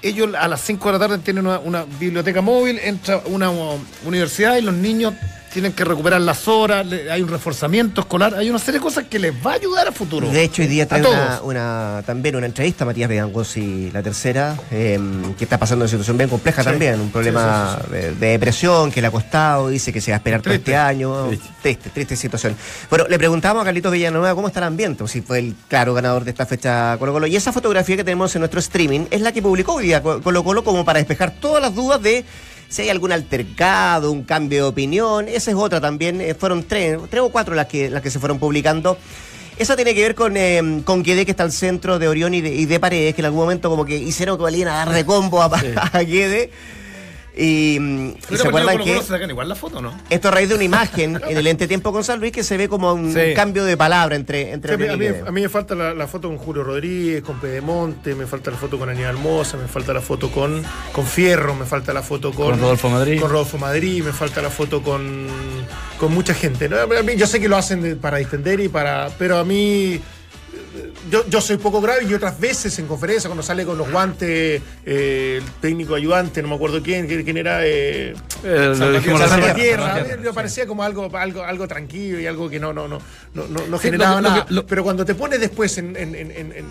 Ellos 0.02 0.34
a 0.34 0.48
las 0.48 0.60
5 0.62 0.86
de 0.88 0.92
la 0.92 0.98
tarde 0.98 1.18
tienen 1.18 1.46
una, 1.46 1.58
una 1.58 1.84
biblioteca 1.98 2.40
móvil, 2.40 2.78
entra 2.82 3.22
una 3.26 3.50
uh, 3.50 3.78
universidad 4.04 4.56
y 4.56 4.62
los 4.62 4.74
niños 4.74 5.14
tienen 5.52 5.72
que 5.72 5.84
recuperar 5.84 6.20
las 6.20 6.46
horas, 6.48 6.86
hay 7.10 7.22
un 7.22 7.28
reforzamiento 7.28 8.00
escolar, 8.02 8.34
hay 8.34 8.48
una 8.50 8.58
serie 8.58 8.78
de 8.78 8.82
cosas 8.82 9.04
que 9.10 9.18
les 9.18 9.32
va 9.34 9.52
a 9.52 9.54
ayudar 9.54 9.88
a 9.88 9.92
futuro. 9.92 10.28
De 10.30 10.42
hecho, 10.44 10.62
hoy 10.62 10.68
día 10.68 10.86
trae 10.86 11.00
una, 11.02 11.40
una- 11.42 12.02
también 12.06 12.36
una 12.36 12.46
entrevista 12.46 12.84
a 12.84 12.86
Matías 12.86 13.08
Begangosi, 13.08 13.90
la 13.92 14.02
tercera, 14.02 14.56
eh, 14.70 14.98
que 15.36 15.44
está 15.44 15.58
pasando 15.58 15.84
una 15.84 15.90
situación 15.90 16.16
bien 16.16 16.30
compleja 16.30 16.62
también, 16.62 17.00
un 17.00 17.10
problema 17.10 17.78
De, 17.90 18.12
de 18.14 18.26
depresión 18.28 18.92
que 18.92 19.00
le 19.00 19.08
ha 19.08 19.10
costado, 19.10 19.68
dice 19.68 19.92
que 19.92 20.00
se 20.00 20.10
va 20.12 20.16
a 20.16 20.18
esperar 20.18 20.40
todo 20.40 20.52
Triste. 20.54 20.70
este 20.70 20.76
año. 20.76 21.26
Triste. 21.28 21.48
Triste. 21.62 21.90
triste, 21.90 22.16
situación. 22.16 22.56
Bueno, 22.88 23.06
le 23.08 23.18
preguntamos 23.18 23.62
a 23.62 23.64
Carlitos 23.64 23.92
Villanueva 23.92 24.34
cómo 24.34 24.46
está 24.48 24.60
el 24.60 24.64
ambiente, 24.66 25.02
o 25.04 25.08
si 25.08 25.20
fue 25.20 25.40
el 25.40 25.54
claro 25.68 25.94
ganador 25.94 26.24
de 26.24 26.30
esta 26.30 26.46
fecha 26.46 26.96
Colo 26.98 27.12
Colo. 27.12 27.26
Y 27.26 27.36
esa 27.36 27.52
fotografía 27.52 27.96
que 27.96 28.04
tenemos 28.04 28.34
en 28.36 28.40
nuestro 28.40 28.60
streaming 28.60 29.06
es 29.10 29.20
la 29.20 29.32
que 29.32 29.42
publicó 29.42 29.74
hoy 29.74 29.84
día 29.84 30.02
Colo 30.02 30.44
Colo 30.44 30.64
como 30.64 30.84
para 30.84 30.98
despejar 31.00 31.32
todas 31.40 31.60
las 31.60 31.74
dudas 31.74 32.00
de 32.02 32.24
si 32.70 32.82
hay 32.82 32.88
algún 32.88 33.12
altercado, 33.12 34.10
un 34.10 34.22
cambio 34.22 34.62
de 34.62 34.68
opinión. 34.70 35.28
Esa 35.28 35.50
es 35.50 35.56
otra 35.56 35.80
también. 35.80 36.20
eh, 36.20 36.34
fueron 36.34 36.62
tres, 36.62 36.98
tres 37.10 37.22
o 37.22 37.28
cuatro 37.28 37.54
las 37.54 37.66
que, 37.66 37.90
las 37.90 38.00
que 38.00 38.10
se 38.10 38.18
fueron 38.18 38.38
publicando. 38.38 38.96
Esa 39.58 39.76
tiene 39.76 39.94
que 39.94 40.00
ver 40.00 40.14
con, 40.14 40.36
eh, 40.38 40.80
con 40.84 41.02
Guede, 41.02 41.26
que 41.26 41.32
está 41.32 41.42
al 41.42 41.52
centro 41.52 41.98
de 41.98 42.08
Orión 42.08 42.32
y 42.32 42.40
de, 42.40 42.54
y 42.54 42.64
de 42.64 42.80
Paredes, 42.80 43.14
que 43.14 43.20
en 43.20 43.26
algún 43.26 43.40
momento 43.40 43.68
como 43.68 43.84
que 43.84 43.96
hicieron 43.96 44.38
que 44.38 44.44
valían 44.44 44.68
a 44.68 44.76
dar 44.76 44.90
de 44.90 45.04
combo 45.04 45.42
a, 45.42 45.46
a 45.92 45.98
Guede. 46.00 46.50
Y, 47.42 47.78
Pero 48.28 48.42
se 48.42 48.48
acuerdan 48.48 48.76
que 48.84 48.98
se 48.98 49.04
sacan 49.04 49.30
igual 49.30 49.48
la 49.48 49.54
foto, 49.54 49.80
¿no? 49.80 49.94
esto 50.10 50.28
a 50.28 50.30
raíz 50.30 50.50
de 50.50 50.56
una 50.56 50.64
imagen 50.64 51.18
en 51.26 51.38
el 51.38 51.46
entretiempo 51.46 51.90
con 51.90 52.04
San 52.04 52.20
Luis 52.20 52.32
que 52.32 52.42
se 52.42 52.58
ve 52.58 52.68
como 52.68 52.92
un 52.92 53.14
Sí. 53.14 53.32
cambio 53.34 53.64
de 53.64 53.78
palabra 53.78 54.14
entre, 54.14 54.52
entre 54.52 54.76
Sí, 54.76 54.82
a, 54.82 54.86
mí, 54.86 54.92
a 54.92 54.96
mí- 54.98 55.04
Guede. 55.06 55.24
a 55.26 55.30
mí 55.32 55.40
me 55.40 55.48
falta 55.48 55.74
la, 55.74 55.94
la 55.94 56.06
foto 56.06 56.28
con 56.28 56.36
Julio 56.36 56.62
Rodríguez, 56.64 57.22
con 57.22 57.40
Pedemonte, 57.40 58.14
me 58.14 58.26
falta 58.26 58.50
la 58.50 58.58
foto 58.58 58.78
con 58.78 58.90
Aníbal 58.90 59.16
Mosa, 59.16 59.56
me 59.56 59.68
falta 59.68 59.94
la 59.94 60.02
foto 60.02 60.30
con, 60.30 60.62
con 60.92 61.06
Fierro, 61.06 61.54
me 61.54 61.64
falta 61.64 61.94
la 61.94 62.02
foto 62.02 62.30
con, 62.32 62.50
Con 62.50 62.60
Rodolfo 62.60 62.90
Madrid. 62.90 63.18
Con 63.20 63.30
Rodolfo 63.30 63.56
Madrid, 63.56 64.02
me 64.04 64.12
falta 64.12 64.42
la 64.42 64.50
foto 64.50 64.82
con, 64.82 65.26
con 65.98 66.12
mucha 66.12 66.34
gente. 66.34 66.68
¿no? 66.68 66.76
A 66.78 67.02
mí- 67.02 67.16
yo 67.16 67.26
sé 67.26 67.40
que 67.40 67.48
lo 67.48 67.56
hacen 67.56 67.98
para 67.98 68.18
distender 68.18 68.60
y 68.60 68.68
para. 68.68 69.08
Pero 69.18 69.38
a 69.38 69.44
mí. 69.44 69.98
Eh, 70.52 70.92
Yo, 71.10 71.26
yo 71.28 71.40
soy 71.40 71.56
poco 71.56 71.80
grave 71.80 72.04
y 72.04 72.14
otras 72.14 72.38
veces 72.38 72.78
en 72.78 72.86
conferencia, 72.86 73.28
cuando 73.28 73.42
sale 73.42 73.64
con 73.64 73.76
los 73.78 73.90
guantes, 73.90 74.60
eh, 74.84 75.40
el 75.42 75.44
técnico 75.60 75.94
ayudante, 75.94 76.42
no 76.42 76.48
me 76.48 76.54
acuerdo 76.54 76.82
quién, 76.82 77.06
quién, 77.06 77.36
era. 77.36 77.64
Eh, 77.66 78.14
Eh, 78.44 78.74
lo 78.76 78.92
dijimos 78.92 79.20
Salvatierra, 79.20 79.20
recién. 79.20 79.28
Salvatierra, 79.28 79.82
Salvatierra, 79.86 80.14
a 80.14 80.16
mí 80.18 80.22
me 80.24 80.32
parecía 80.32 80.66
como 80.66 80.82
algo, 80.82 81.10
algo, 81.16 81.42
algo 81.42 81.66
tranquilo 81.68 82.20
y 82.20 82.26
algo 82.26 82.48
que 82.48 82.58
no, 82.60 82.72
no, 82.72 82.86
no, 82.88 82.98
no, 83.34 83.46
no, 83.48 83.76
Sí, 83.78 83.84
generaba 83.84 84.20
lo 84.20 84.22
que- 84.22 84.22
lo 84.22 84.30
nada. 84.36 84.46
lo- 84.50 84.66
Pero 84.66 84.82
cuando 84.84 85.04
te 85.04 85.14
pones 85.14 85.40
después 85.40 85.76
en, 85.78 85.96
en- 85.96 86.14
en- 86.14 86.30
en- 86.30 86.52
en 86.52 86.66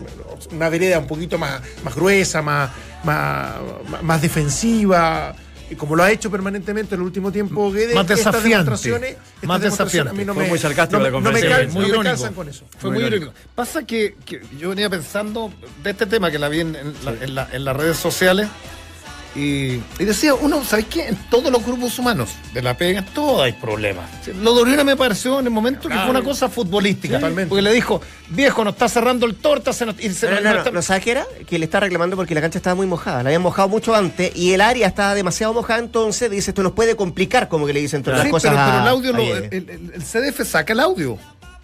una 0.52 0.70
vereda 0.70 1.00
un 1.00 1.08
poquito 1.08 1.38
más, 1.38 1.62
más 1.84 1.96
gruesa, 1.96 2.42
más, 2.42 2.70
más, 3.04 3.56
más 4.02 4.22
defensiva, 4.22 5.36
como 5.76 5.95
lo 5.95 6.03
ha 6.03 6.11
hecho 6.11 6.32
permanentemente 6.32 6.95
en 6.95 7.01
el 7.01 7.05
último 7.07 7.32
tiempo, 7.32 7.72
Guedes, 7.72 7.95
Más 7.95 8.09
estas 8.09 8.43
demostraciones- 8.43 9.11
estas 9.11 9.43
Más 9.43 9.61
demostraciones 9.61 10.11
a 10.11 10.15
mí 10.15 10.26
no 10.26 10.34
Fue 10.34 10.43
me- 10.43 10.49
muy 10.49 10.59
sarcástico 10.59 10.97
no 10.99 11.03
me- 11.03 11.09
la 11.11 11.20
no 11.20 11.32
me 11.32 11.67
muy 11.67 11.91
no 11.91 12.01
calzan 12.03 12.34
con 12.34 12.49
eso. 12.49 12.65
Fue 12.78 12.89
Muy 12.89 12.99
muy 12.99 13.07
irónico. 13.07 13.32
irónico. 13.32 13.49
Pasa 13.55 13.84
que, 13.86 14.15
que 14.26 14.41
yo 14.57 14.70
venía 14.70 14.89
pensando 14.89 15.51
de 15.84 15.89
este 15.91 16.05
tema 16.05 16.32
que 16.32 16.39
la 16.39 16.49
vi 16.49 16.61
en, 16.61 16.76
en 16.76 16.93
la- 17.05 17.11
en 17.24 17.36
la- 17.36 17.49
en 17.51 17.65
las 17.65 17.76
redes 17.78 17.97
sociales. 17.97 18.47
Y, 19.36 19.74
y 20.00 20.06
decía, 20.06 20.34
uno, 20.34 20.64
¿sabes 20.66 20.86
qué? 20.86 21.08
En 21.10 21.16
todos 21.30 21.52
los 21.52 21.64
grupos 21.64 21.98
humanos 22.00 22.30
de 22.52 22.64
la 22.64 22.76
pega, 22.76 23.04
todos 23.14 23.42
hay 23.44 23.54
problemas. 23.54 24.10
Lo 24.42 24.56
de 24.56 24.62
Oriona 24.62 24.84
me 24.84 24.96
pareció 24.98 25.40
en 25.40 25.46
el 25.46 25.52
momento 25.52 25.88
que 25.88 25.96
fue 25.96 26.10
una 26.10 26.24
cosa 26.24 26.50
futbolística. 26.50 27.16
Totalmente. 27.16 27.48
Porque 27.50 27.62
le 27.62 27.72
dijo, 27.72 28.02
viejo, 28.30 28.64
nos 28.64 28.74
está 28.74 28.90
cerrando 28.90 29.28
el 29.28 29.36
torta, 29.36 29.72
se 29.72 29.86
nos, 29.86 30.00
y 30.00 30.10
se 30.14 30.26
No, 30.28 30.32
nos- 30.34 30.42
no, 30.44 30.50
nos 30.50 30.54
no, 30.54 30.60
está- 30.62 30.72
no, 30.72 30.82
¿sabes 30.82 31.04
qué 31.04 31.12
era? 31.12 31.26
Que 31.48 31.60
le 31.60 31.66
está 31.66 31.80
reclamando 31.80 32.16
porque 32.16 32.34
la 32.34 32.42
cancha 32.42 32.58
estaba 32.58 32.76
muy 32.76 32.88
mojada. 32.88 33.22
La 33.22 33.30
habían 33.30 33.44
mojado 33.44 33.70
mucho 33.70 33.94
antes 33.94 34.36
y 34.36 34.54
el 34.54 34.62
área 34.62 34.88
estaba 34.88 35.14
demasiado 35.14 35.54
mojada, 35.54 35.80
entonces 35.80 36.32
dice, 36.32 36.50
esto 36.52 36.64
nos 36.64 36.72
puede 36.72 36.96
complicar, 36.96 37.48
como 37.50 37.68
que 37.68 37.74
le 37.74 37.82
dicen 37.82 38.02
todas 38.02 38.22
Sí, 38.22 38.26
las 38.26 38.32
cosas 38.32 38.52
pero, 38.52 38.82
el 38.82 38.88
audio, 38.88 39.14
lo- 39.14 39.24
Guede. 39.24 39.58
el, 39.58 39.70
el- 39.70 39.92
el 39.94 40.04
CDF 40.04 40.44
saca 40.44 40.74
el 40.74 40.80
audio. 40.80 41.18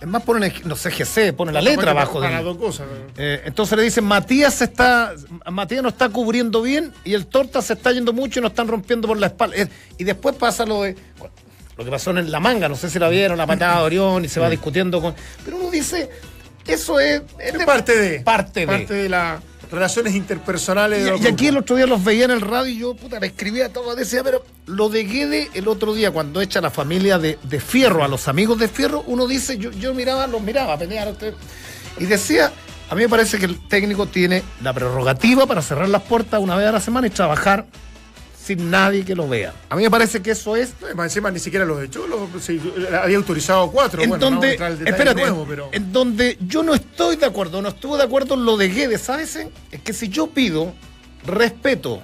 Es 0.05 0.11
más, 0.11 0.21
pone, 0.21 0.53
no 0.65 0.75
sé, 0.75 0.91
GC, 0.91 1.33
pone 1.33 1.51
la 1.51 1.61
letra 1.61 1.89
abajo 1.89 2.21
de 2.21 2.43
dos 2.43 2.57
cosas. 2.57 2.85
Eh, 3.17 3.41
entonces 3.45 3.75
le 3.75 3.83
dicen, 3.83 4.03
Matías 4.03 4.61
está, 4.61 5.15
Matías 5.51 5.81
no 5.81 5.89
está 5.89 6.09
cubriendo 6.09 6.61
bien 6.61 6.93
y 7.03 7.15
el 7.15 7.25
torta 7.25 7.59
se 7.63 7.73
está 7.73 7.91
yendo 7.91 8.13
mucho 8.13 8.39
y 8.39 8.43
nos 8.43 8.51
están 8.51 8.67
rompiendo 8.67 9.07
por 9.07 9.17
la 9.17 9.25
espalda. 9.25 9.55
Eh, 9.57 9.67
y 9.97 10.03
después 10.03 10.35
pasa 10.35 10.63
lo 10.63 10.83
de 10.83 10.95
lo 11.75 11.83
que 11.83 11.89
pasó 11.89 12.11
en 12.11 12.31
la 12.31 12.39
manga, 12.39 12.69
no 12.69 12.75
sé 12.75 12.87
si 12.89 12.99
la 12.99 13.09
vieron, 13.09 13.35
la 13.37 13.47
patada 13.47 13.79
de 13.79 13.83
Orión 13.85 14.23
y 14.23 14.29
se 14.29 14.39
va 14.39 14.47
discutiendo 14.47 15.01
con. 15.01 15.15
Pero 15.43 15.57
uno 15.57 15.71
dice, 15.71 16.07
eso 16.67 16.99
es, 16.99 17.23
es 17.39 17.57
de- 17.57 17.65
parte 17.65 17.97
de. 17.99 18.19
Parte 18.19 18.59
de. 18.59 18.67
Parte 18.67 18.93
de 18.93 19.09
las 19.09 19.41
relaciones 19.71 20.15
interpersonales. 20.15 21.19
Y, 21.19 21.23
y 21.23 21.27
aquí 21.27 21.47
el 21.47 21.57
otro 21.57 21.75
día 21.75 21.85
los 21.85 22.03
veía 22.03 22.25
en 22.25 22.31
el 22.31 22.41
radio 22.41 22.71
y 22.71 22.77
yo, 22.79 22.95
puta, 22.95 23.19
le 23.19 23.27
escribía 23.27 23.71
todo, 23.71 23.95
decía, 23.95 24.23
pero 24.23 24.43
lo 24.65 24.89
de 24.89 25.03
Guede 25.03 25.49
el 25.53 25.67
otro 25.67 25.93
día, 25.93 26.11
cuando 26.11 26.41
echa 26.41 26.61
la 26.61 26.71
familia 26.71 27.19
de, 27.19 27.37
de 27.43 27.59
Fierro, 27.59 28.03
a 28.03 28.07
los 28.07 28.27
amigos 28.27 28.59
de 28.59 28.67
Fierro, 28.67 29.03
uno 29.07 29.27
dice, 29.27 29.57
yo, 29.57 29.71
yo 29.71 29.93
miraba, 29.93 30.27
los 30.27 30.41
miraba 30.41 30.77
pelear, 30.77 31.13
y 31.97 32.05
decía, 32.05 32.51
a 32.89 32.95
mí 32.95 33.01
me 33.01 33.09
parece 33.09 33.37
que 33.37 33.45
el 33.45 33.67
técnico 33.67 34.05
tiene 34.05 34.43
la 34.61 34.73
prerrogativa 34.73 35.45
para 35.45 35.61
cerrar 35.61 35.89
las 35.89 36.03
puertas 36.03 36.39
una 36.41 36.55
vez 36.55 36.67
a 36.67 36.71
la 36.71 36.81
semana 36.81 37.07
y 37.07 37.09
trabajar 37.09 37.65
sin 38.45 38.69
nadie 38.69 39.03
que 39.03 39.15
lo 39.15 39.27
vea. 39.27 39.53
A 39.69 39.75
mí 39.75 39.81
me 39.83 39.89
parece 39.89 40.21
que 40.21 40.31
eso 40.31 40.55
es 40.55 40.69
Eh, 40.89 40.93
Más 40.93 41.05
encima 41.07 41.31
ni 41.31 41.39
siquiera 41.39 41.65
los 41.65 41.83
echó, 41.83 42.05
los, 42.05 42.29
sí, 42.43 42.61
había 43.01 43.17
autorizado 43.17 43.71
cuatro. 43.71 44.03
en 44.03 44.09
bueno, 44.09 44.25
no 44.25 44.31
donde, 44.31 44.49
detalle 44.49 44.89
espérate, 44.89 45.21
nuevo, 45.21 45.45
pero... 45.49 45.69
en 45.71 45.91
donde 45.91 46.37
yo 46.41 46.61
no 46.61 46.75
estoy 46.75 47.15
de 47.15 47.25
acuerdo, 47.25 47.61
no 47.61 47.69
estuve 47.69 47.97
de 47.97 48.03
acuerdo 48.03 48.35
en 48.35 48.45
lo 48.45 48.55
de 48.55 48.69
Guedes, 48.69 49.01
¿sabes? 49.01 49.35
Es 49.71 49.81
que 49.81 49.93
si 49.93 50.09
yo 50.09 50.27
pido 50.27 50.73
respeto 51.25 52.01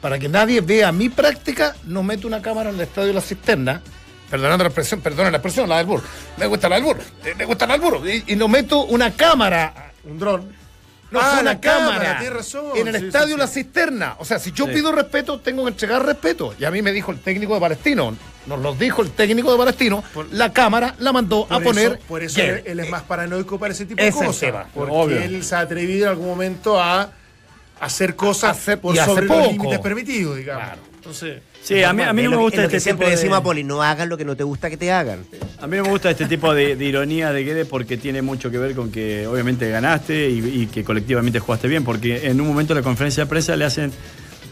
para 0.00 0.18
que 0.18 0.28
nadie 0.28 0.60
vea 0.60 0.92
mi 0.92 1.08
práctica, 1.08 1.74
no 1.84 2.04
meto 2.04 2.28
una 2.28 2.40
cámara 2.40 2.70
en 2.70 2.76
el 2.76 2.82
estadio 2.82 3.08
de 3.08 3.14
la 3.14 3.20
cisterna, 3.20 3.82
perdonando 4.30 4.62
la 4.62 4.68
expresión, 4.68 5.00
perdona 5.00 5.30
la 5.32 5.38
expresión, 5.38 5.68
la 5.68 5.78
del 5.78 5.86
burro, 5.86 6.04
me 6.36 6.46
gusta 6.46 6.68
la 6.68 6.76
del 6.76 6.84
burro, 6.84 7.00
eh, 7.24 7.34
me 7.36 7.44
gusta 7.46 7.66
la 7.66 7.72
del 7.72 7.82
burro, 7.82 8.08
y, 8.08 8.22
y 8.28 8.36
no 8.36 8.46
meto 8.46 8.84
una 8.84 9.12
cámara, 9.12 9.92
Un 10.04 10.18
dron. 10.20 10.67
No 11.10 11.20
Ah, 11.20 11.30
fue 11.32 11.40
una 11.40 11.52
la 11.54 11.60
cámara, 11.60 11.92
cámara, 11.98 12.18
tienes 12.20 12.36
razón. 12.36 12.64
en 12.76 12.88
el 12.88 12.98
Sí, 13.00 13.06
estadio 13.06 13.34
sí, 13.34 13.40
la 13.40 13.46
cisterna. 13.46 14.16
O 14.18 14.24
sea, 14.24 14.38
si 14.38 14.52
yo 14.52 14.66
Sí. 14.66 14.72
pido 14.74 14.92
respeto, 14.92 15.40
tengo 15.40 15.64
que 15.64 15.70
entregar 15.70 16.04
respeto. 16.04 16.54
Y 16.58 16.64
a 16.64 16.70
mí 16.70 16.82
me 16.82 16.92
dijo 16.92 17.10
el 17.12 17.18
técnico 17.20 17.54
de 17.54 17.60
Palestino, 17.60 18.14
nos 18.46 18.58
lo 18.60 18.74
dijo 18.74 19.02
el 19.02 19.10
técnico 19.10 19.50
de 19.52 19.58
Palestino, 19.58 20.04
la 20.32 20.52
cámara 20.52 20.94
la 20.98 21.12
mandó 21.12 21.46
a 21.50 21.60
poner. 21.60 21.92
eso, 21.92 22.00
por 22.08 22.22
eso 22.22 22.40
él, 22.40 22.62
él 22.66 22.80
es 22.80 22.90
más 22.90 23.02
paranoico 23.02 23.58
para 23.58 23.72
ese 23.72 23.86
tipo 23.86 24.02
de 24.02 24.08
es 24.08 24.14
cosas. 24.14 24.66
Porque 24.74 24.92
Obvio. 24.94 25.20
él 25.22 25.42
se 25.44 25.54
ha 25.54 25.60
atrevido 25.60 26.04
en 26.06 26.10
algún 26.10 26.26
momento 26.28 26.80
a 26.80 27.10
hacer 27.80 28.14
cosas 28.16 28.56
Hace- 28.58 28.76
por 28.76 28.96
sobre 28.96 29.26
los 29.26 29.52
límites 29.52 29.78
permitidos, 29.78 30.36
digamos. 30.36 30.64
Claro. 30.64 30.82
Entonces, 31.08 31.40
Sí, 31.62 31.82
a 31.82 31.92
mí, 31.94 32.02
a 32.02 32.12
mí 32.12 32.22
no 32.22 32.30
me 32.30 32.36
gusta 32.36 32.64
este 32.64 32.80
siempre 32.80 33.06
tipo 33.06 33.10
de- 33.10 33.16
decimos 33.16 33.38
a 33.38 33.42
Poli, 33.42 33.64
no 33.64 33.82
hagan 33.82 34.08
lo 34.10 34.16
que 34.18 34.24
no 34.26 34.36
te 34.36 34.44
gusta 34.44 34.68
que 34.70 34.76
te 34.76 34.92
hagan. 34.92 35.24
A 35.60 35.66
mí 35.66 35.76
no 35.78 35.84
me 35.84 35.88
gusta 35.90 36.10
este 36.10 36.26
tipo 36.26 36.54
de, 36.54 36.76
de 36.76 36.84
ironía 36.84 37.32
de 37.32 37.44
Guedes 37.44 37.66
porque 37.66 37.96
tiene 37.96 38.20
mucho 38.22 38.50
que 38.50 38.58
ver 38.58 38.74
con 38.74 38.90
que 38.92 39.26
obviamente 39.26 39.68
ganaste 39.70 40.28
y, 40.30 40.38
y 40.62 40.66
que 40.66 40.84
colectivamente 40.84 41.40
jugaste 41.40 41.66
bien, 41.66 41.84
porque 41.84 42.26
en 42.28 42.40
un 42.40 42.46
momento 42.48 42.74
de 42.74 42.80
la 42.80 42.84
conferencia 42.84 43.24
de 43.24 43.28
prensa 43.30 43.56
le 43.56 43.64
hacen 43.64 43.90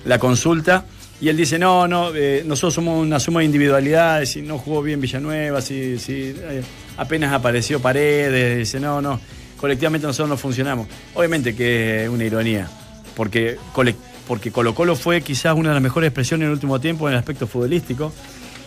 la 0.04 0.18
consulta 0.18 0.84
y 1.20 1.28
él 1.28 1.36
dice, 1.36 1.58
no, 1.58 1.86
no, 1.88 2.14
eh, 2.14 2.42
nosotros 2.46 2.74
somos 2.74 3.02
una 3.02 3.20
suma 3.20 3.40
de 3.40 3.46
individualidades 3.46 4.36
y 4.36 4.42
no 4.42 4.58
jugó 4.58 4.82
bien 4.82 5.00
Villanueva, 5.00 5.60
si, 5.62 5.98
si 5.98 6.34
eh, 6.36 6.62
apenas 6.96 7.32
apareció 7.32 7.80
Paredes, 7.80 8.58
dice, 8.58 8.80
no, 8.80 9.00
no, 9.00 9.20
colectivamente 9.58 10.06
nosotros 10.06 10.28
no 10.30 10.36
funcionamos. 10.36 10.86
Obviamente 11.14 11.54
que 11.54 12.04
es 12.04 12.08
una 12.10 12.24
ironía, 12.24 12.68
porque, 13.14 13.56
colec- 13.74 13.94
porque 14.26 14.50
Colo 14.50 14.74
Colo 14.74 14.96
fue 14.96 15.20
quizás 15.22 15.54
una 15.54 15.70
de 15.70 15.74
las 15.74 15.82
mejores 15.82 16.08
expresiones 16.08 16.44
en 16.44 16.48
el 16.48 16.54
último 16.54 16.80
tiempo 16.80 17.08
en 17.08 17.14
el 17.14 17.18
aspecto 17.18 17.46
futbolístico. 17.46 18.12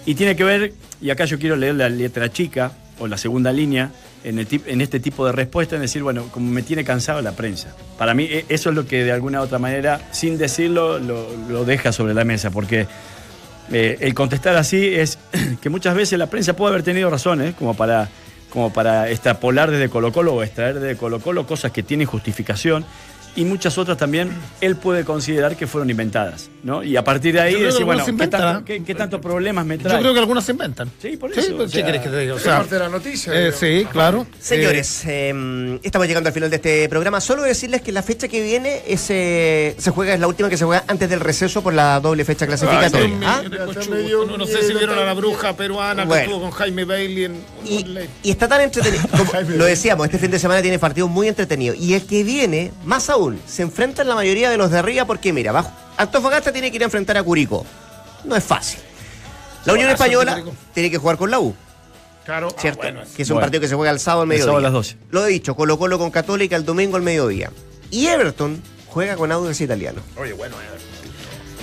Y 0.05 0.16
tiene 0.16 0.36
que 0.36 0.43
ver, 0.43 0.74
y 1.01 1.10
acá 1.10 1.26
yo 1.26 1.38
quiero 1.38 1.55
leer 1.55 1.76
la 1.76 1.89
letra 1.89 2.32
chica 2.32 2.72
o 2.99 3.07
la 3.07 3.18
segunda 3.18 3.51
línea 3.51 3.91
en, 4.24 4.82
este 4.82 4.99
tipo 4.99 5.26
de 5.26 5.32
respuesta, 5.32 5.76
en 5.76 5.82
decir, 5.82 6.03
bueno, 6.03 6.26
como 6.32 6.51
me 6.51 6.62
tiene 6.62 6.84
cansado 6.84 7.22
la 7.22 7.34
prensa. 7.34 7.76
Para 7.97 8.14
mí 8.14 8.24
e- 8.24 8.45
eso 8.49 8.70
es 8.70 8.76
lo 8.76 8.86
que 8.86 9.03
de 9.03 9.12
alguna 9.12 9.39
u 9.41 9.43
otra 9.43 9.60
manera, 9.60 10.01
sin 10.12 10.38
decirlo, 10.38 10.99
lo, 10.99 11.66
deja 11.66 11.91
sobre 11.91 12.14
la 12.14 12.26
mesa, 12.26 12.51
porque 12.51 12.88
eh, 13.72 13.97
el 14.01 14.14
contestar 14.14 14.55
así 14.57 14.95
es 14.95 15.20
que 15.62 15.70
muchas 15.70 15.95
veces 15.95 16.20
la 16.20 16.28
prensa 16.28 16.55
puede 16.55 16.72
haber 16.72 16.84
tenido 16.84 17.10
razones 17.10 17.55
como 17.55 17.76
para, 17.76 18.10
como 18.49 18.74
para 18.74 19.10
extrapolar 19.10 19.72
desde 19.72 19.89
Colo 19.89 20.12
Colo 20.12 20.34
o 20.36 20.43
extraer 20.43 20.80
desde 20.80 20.97
Colo 20.97 21.20
Colo 21.20 21.45
cosas 21.45 21.72
que 21.72 21.84
tienen 21.84 22.07
justificación 22.07 22.86
y 23.36 23.45
muchas 23.45 23.77
otras 23.77 23.97
también 23.97 24.32
él 24.61 24.75
puede 24.75 25.05
considerar 25.05 25.55
que 25.55 25.67
fueron 25.67 25.89
inventadas, 25.89 26.49
¿no? 26.63 26.84
Y 26.84 26.97
a 26.97 27.03
partir 27.03 27.34
de 27.34 27.41
ahí 27.41 27.53
Yo 27.53 27.65
decir, 27.67 27.86
bueno, 27.86 28.01
algunas 28.01 28.05
se 28.05 28.11
¿qué, 28.11 28.11
inventan, 28.11 28.41
tanto- 28.41 28.59
¿eh? 28.59 28.77
qué- 28.80 28.84
qué 28.84 28.95
tantos 28.95 29.21
problemas 29.21 29.65
me 29.65 29.77
Yo 29.77 29.84
trae? 29.84 29.99
creo 29.99 30.13
que 30.13 30.19
algunos 30.19 30.43
se 30.43 30.51
inventan. 30.51 30.91
Sí, 31.01 31.17
por 31.17 31.34
Sí, 31.34 31.39
eso, 31.41 31.55
pues, 31.55 31.69
o 31.69 31.71
¿Qué 31.71 31.77
sea, 31.77 31.84
quieres 31.84 32.01
que 32.01 32.09
te 32.09 32.17
diga? 32.19 32.34
O 32.36 32.39
sea, 32.39 32.57
parte 32.57 32.75
de 32.75 32.80
la 32.82 32.89
noticia. 32.89 33.34
eh, 33.34 33.51
sí, 33.51 33.88
claro. 33.91 34.25
Señores, 34.39 35.03
eh, 35.07 35.80
estamos 35.84 36.07
llegando 36.07 36.27
al 36.27 36.34
final 36.34 36.49
de 36.49 36.55
este 36.57 36.89
programa. 36.89 37.21
Solo 37.21 37.43
decirles 37.43 37.82
que 37.82 37.91
la 37.91 38.01
fecha 38.03 38.27
que 38.27 38.41
viene 38.41 38.82
es, 38.88 39.05
eh, 39.09 39.75
se 39.77 39.91
juega, 39.91 40.13
es 40.15 40.19
la 40.19 40.27
última 40.27 40.49
que 40.49 40.57
se 40.57 40.65
juega 40.65 40.84
antes 40.88 41.09
del 41.09 41.19
receso 41.19 41.61
por 41.61 41.73
la 41.73 41.99
doble 41.99 42.25
fecha 42.25 42.45
clasificatoria. 42.47 43.17
¿Ah? 43.25 43.41
No, 43.49 44.38
no 44.38 44.45
sé 44.45 44.63
si 44.63 44.73
vieron 44.73 44.97
a 44.99 45.03
la 45.05 45.13
bruja 45.13 45.55
peruana 45.55 46.05
Bueno. 46.05 46.13
que 46.13 46.25
estuvo 46.25 46.41
con 46.41 46.51
Jaime 46.51 46.86
Bailey 46.86 47.25
en 47.25 47.36
Y, 47.65 47.86
y 48.23 48.32
está 48.32 48.47
tan 48.47 48.61
entretenido. 48.61 49.03
Como 49.11 49.32
lo 49.57 49.65
decíamos, 49.65 50.05
este 50.05 50.17
fin 50.19 50.32
de 50.32 50.39
semana 50.39 50.61
tiene 50.61 50.80
partidos 50.80 51.09
muy 51.09 51.27
entretenidos. 51.27 51.77
Y 51.77 51.93
el 51.93 52.05
que 52.05 52.23
viene, 52.23 52.71
más 52.86 53.09
aún, 53.09 53.18
se 53.45 53.61
enfrentan 53.63 54.07
la 54.07 54.15
mayoría 54.15 54.49
de 54.49 54.57
los 54.57 54.72
de 54.72 54.80
arriba 54.80 55.05
porque, 55.05 55.32
mira, 55.34 55.51
bajo, 55.51 55.72
Antofagasta 55.97 56.51
tiene 56.51 56.70
que 56.72 56.78
ir 56.78 56.82
a 56.84 56.86
enfrentar 56.86 57.17
a 57.17 57.24
Curicó. 57.24 57.65
No 58.26 58.36
es 58.36 58.43
fácil. 58.43 58.80
La 59.65 59.74
Unión 59.74 59.89
Española 59.89 60.41
tiene 60.74 60.89
que 60.89 60.97
jugar 60.97 61.17
con 61.17 61.30
la 61.32 61.39
U, 61.39 61.53
Claro. 62.26 62.49
¿cierto? 62.57 62.82
bueno, 62.84 63.01
que 63.15 63.24
es 63.24 63.30
un 63.30 63.36
bueno. 63.36 63.45
partido 63.45 63.61
que 63.61 63.67
se 63.67 63.76
juega 63.76 63.91
el 63.91 63.99
sábado 63.99 64.22
al 64.24 64.32
El 64.32 64.38
sábado 64.39 64.53
mediodía. 64.59 64.67
a 64.67 64.72
las 64.72 64.74
12. 64.74 64.97
Lo 65.11 65.26
he 65.26 65.30
dicho, 65.30 65.55
Colo 65.55 65.78
Colo 65.78 65.97
con 65.97 66.11
Católica 66.11 66.55
el 66.55 66.63
domingo 66.65 66.95
al 66.95 67.01
mediodía. 67.01 67.51
Y 67.91 68.07
Everton 68.07 68.61
juega 68.88 69.15
con 69.15 69.32
Audax 69.32 69.59
Italiano. 69.61 70.01
Oye, 70.17 70.34
bueno, 70.34 70.55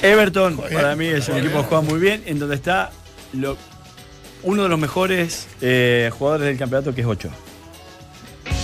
Everton, 0.03 0.57
para 0.59 0.95
mí 0.97 1.07
es 1.07 1.29
un 1.29 1.39
equipo 1.39 1.59
que 1.63 1.65
juega 1.69 1.81
muy 1.83 1.99
bien, 1.99 2.23
en 2.27 2.39
donde 2.39 2.55
está 2.57 2.91
lo- 3.33 3.57
uno 4.43 4.63
de 4.65 4.69
los 4.69 4.79
mejores 4.79 5.47
eh, 5.61 6.11
jugadores 6.17 6.47
del 6.49 6.59
campeonato, 6.59 6.95
que 6.95 7.01
es 7.01 7.07
Ochoa. 7.07 7.33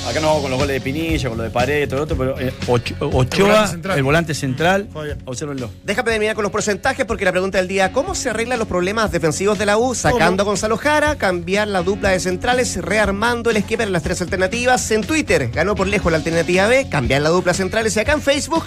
Acá 0.09 0.21
no 0.21 0.27
vamos 0.27 0.43
con 0.43 0.51
los 0.51 0.59
goles 0.61 0.75
de 0.75 0.81
Pinilla, 0.81 1.29
con 1.29 1.39
lo 1.39 1.45
de 1.45 1.51
Pared, 1.51 1.89
todo 1.89 1.99
lo 1.99 2.03
otro, 2.05 2.17
pero 2.19 2.39
eh, 2.41 2.53
Ocho- 2.67 2.95
Ochoa, 3.01 3.73
el 3.95 4.03
volante 4.03 4.35
central, 4.35 4.89
observenlo. 5.25 5.71
Déjame 5.85 6.11
terminar 6.11 6.35
con 6.35 6.43
los 6.43 6.51
porcentajes 6.51 7.07
porque 7.07 7.25
la 7.25 7.31
pregunta 7.31 7.59
del 7.59 7.69
día, 7.69 7.93
¿cómo 7.93 8.15
se 8.17 8.29
arreglan 8.31 8.59
los 8.59 8.67
problemas 8.67 9.13
defensivos 9.13 9.59
de 9.59 9.65
la 9.67 9.79
U? 9.79 9.95
Sacando 9.95 10.43
a 10.43 10.47
Gonzalo 10.47 10.77
Jara, 10.77 11.17
cambiar 11.17 11.69
la 11.69 11.83
dupla 11.83 12.11
de 12.11 12.19
centrales, 12.21 12.77
rearmando 12.83 13.51
el 13.51 13.57
esquema 13.59 13.85
en 13.85 13.93
las 13.93 14.03
tres 14.03 14.21
alternativas. 14.21 14.91
En 14.91 15.03
Twitter 15.03 15.51
ganó 15.51 15.77
por 15.77 15.87
lejos 15.87 16.11
la 16.11 16.19
alternativa 16.19 16.67
B, 16.67 16.89
cambiar 16.91 17.23
la 17.23 17.31
dupla 17.31 17.55
centrales 17.55 17.97
y 17.97 18.01
acá 18.01 18.13
en 18.13 18.23
Facebook, 18.23 18.65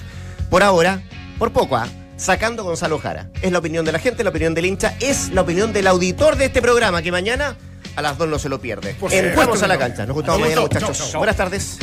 por 0.50 0.64
ahora, 0.64 1.02
por 1.38 1.52
poco, 1.52 1.76
¿ah? 1.76 1.88
sacando 2.16 2.62
a 2.62 2.66
Gonzalo 2.66 2.98
Jara. 2.98 3.30
Es 3.42 3.52
la 3.52 3.60
opinión 3.60 3.84
de 3.84 3.92
la 3.92 4.00
gente, 4.00 4.24
la 4.24 4.30
opinión 4.30 4.54
del 4.54 4.66
hincha, 4.68 4.96
es 5.02 5.32
la 5.32 5.42
opinión 5.42 5.74
del 5.74 5.86
auditor 5.88 6.38
de 6.38 6.46
este 6.46 6.62
programa 6.62 7.02
que 7.02 7.12
mañana 7.12 7.58
a 7.96 8.02
las 8.02 8.18
dos 8.18 8.28
no 8.28 8.40
se 8.40 8.50
lo 8.50 8.60
pierde. 8.60 8.94
Por 8.96 9.12
Entramos 9.12 9.44
supuesto 9.44 9.66
a 9.66 9.68
la 9.68 9.78
cancha. 9.78 10.06
Nos 10.06 10.16
gustamos 10.16 10.42
mañana, 10.42 10.62
muchachos. 10.62 11.14
Buenas 11.16 11.36
tardes. 11.36 11.78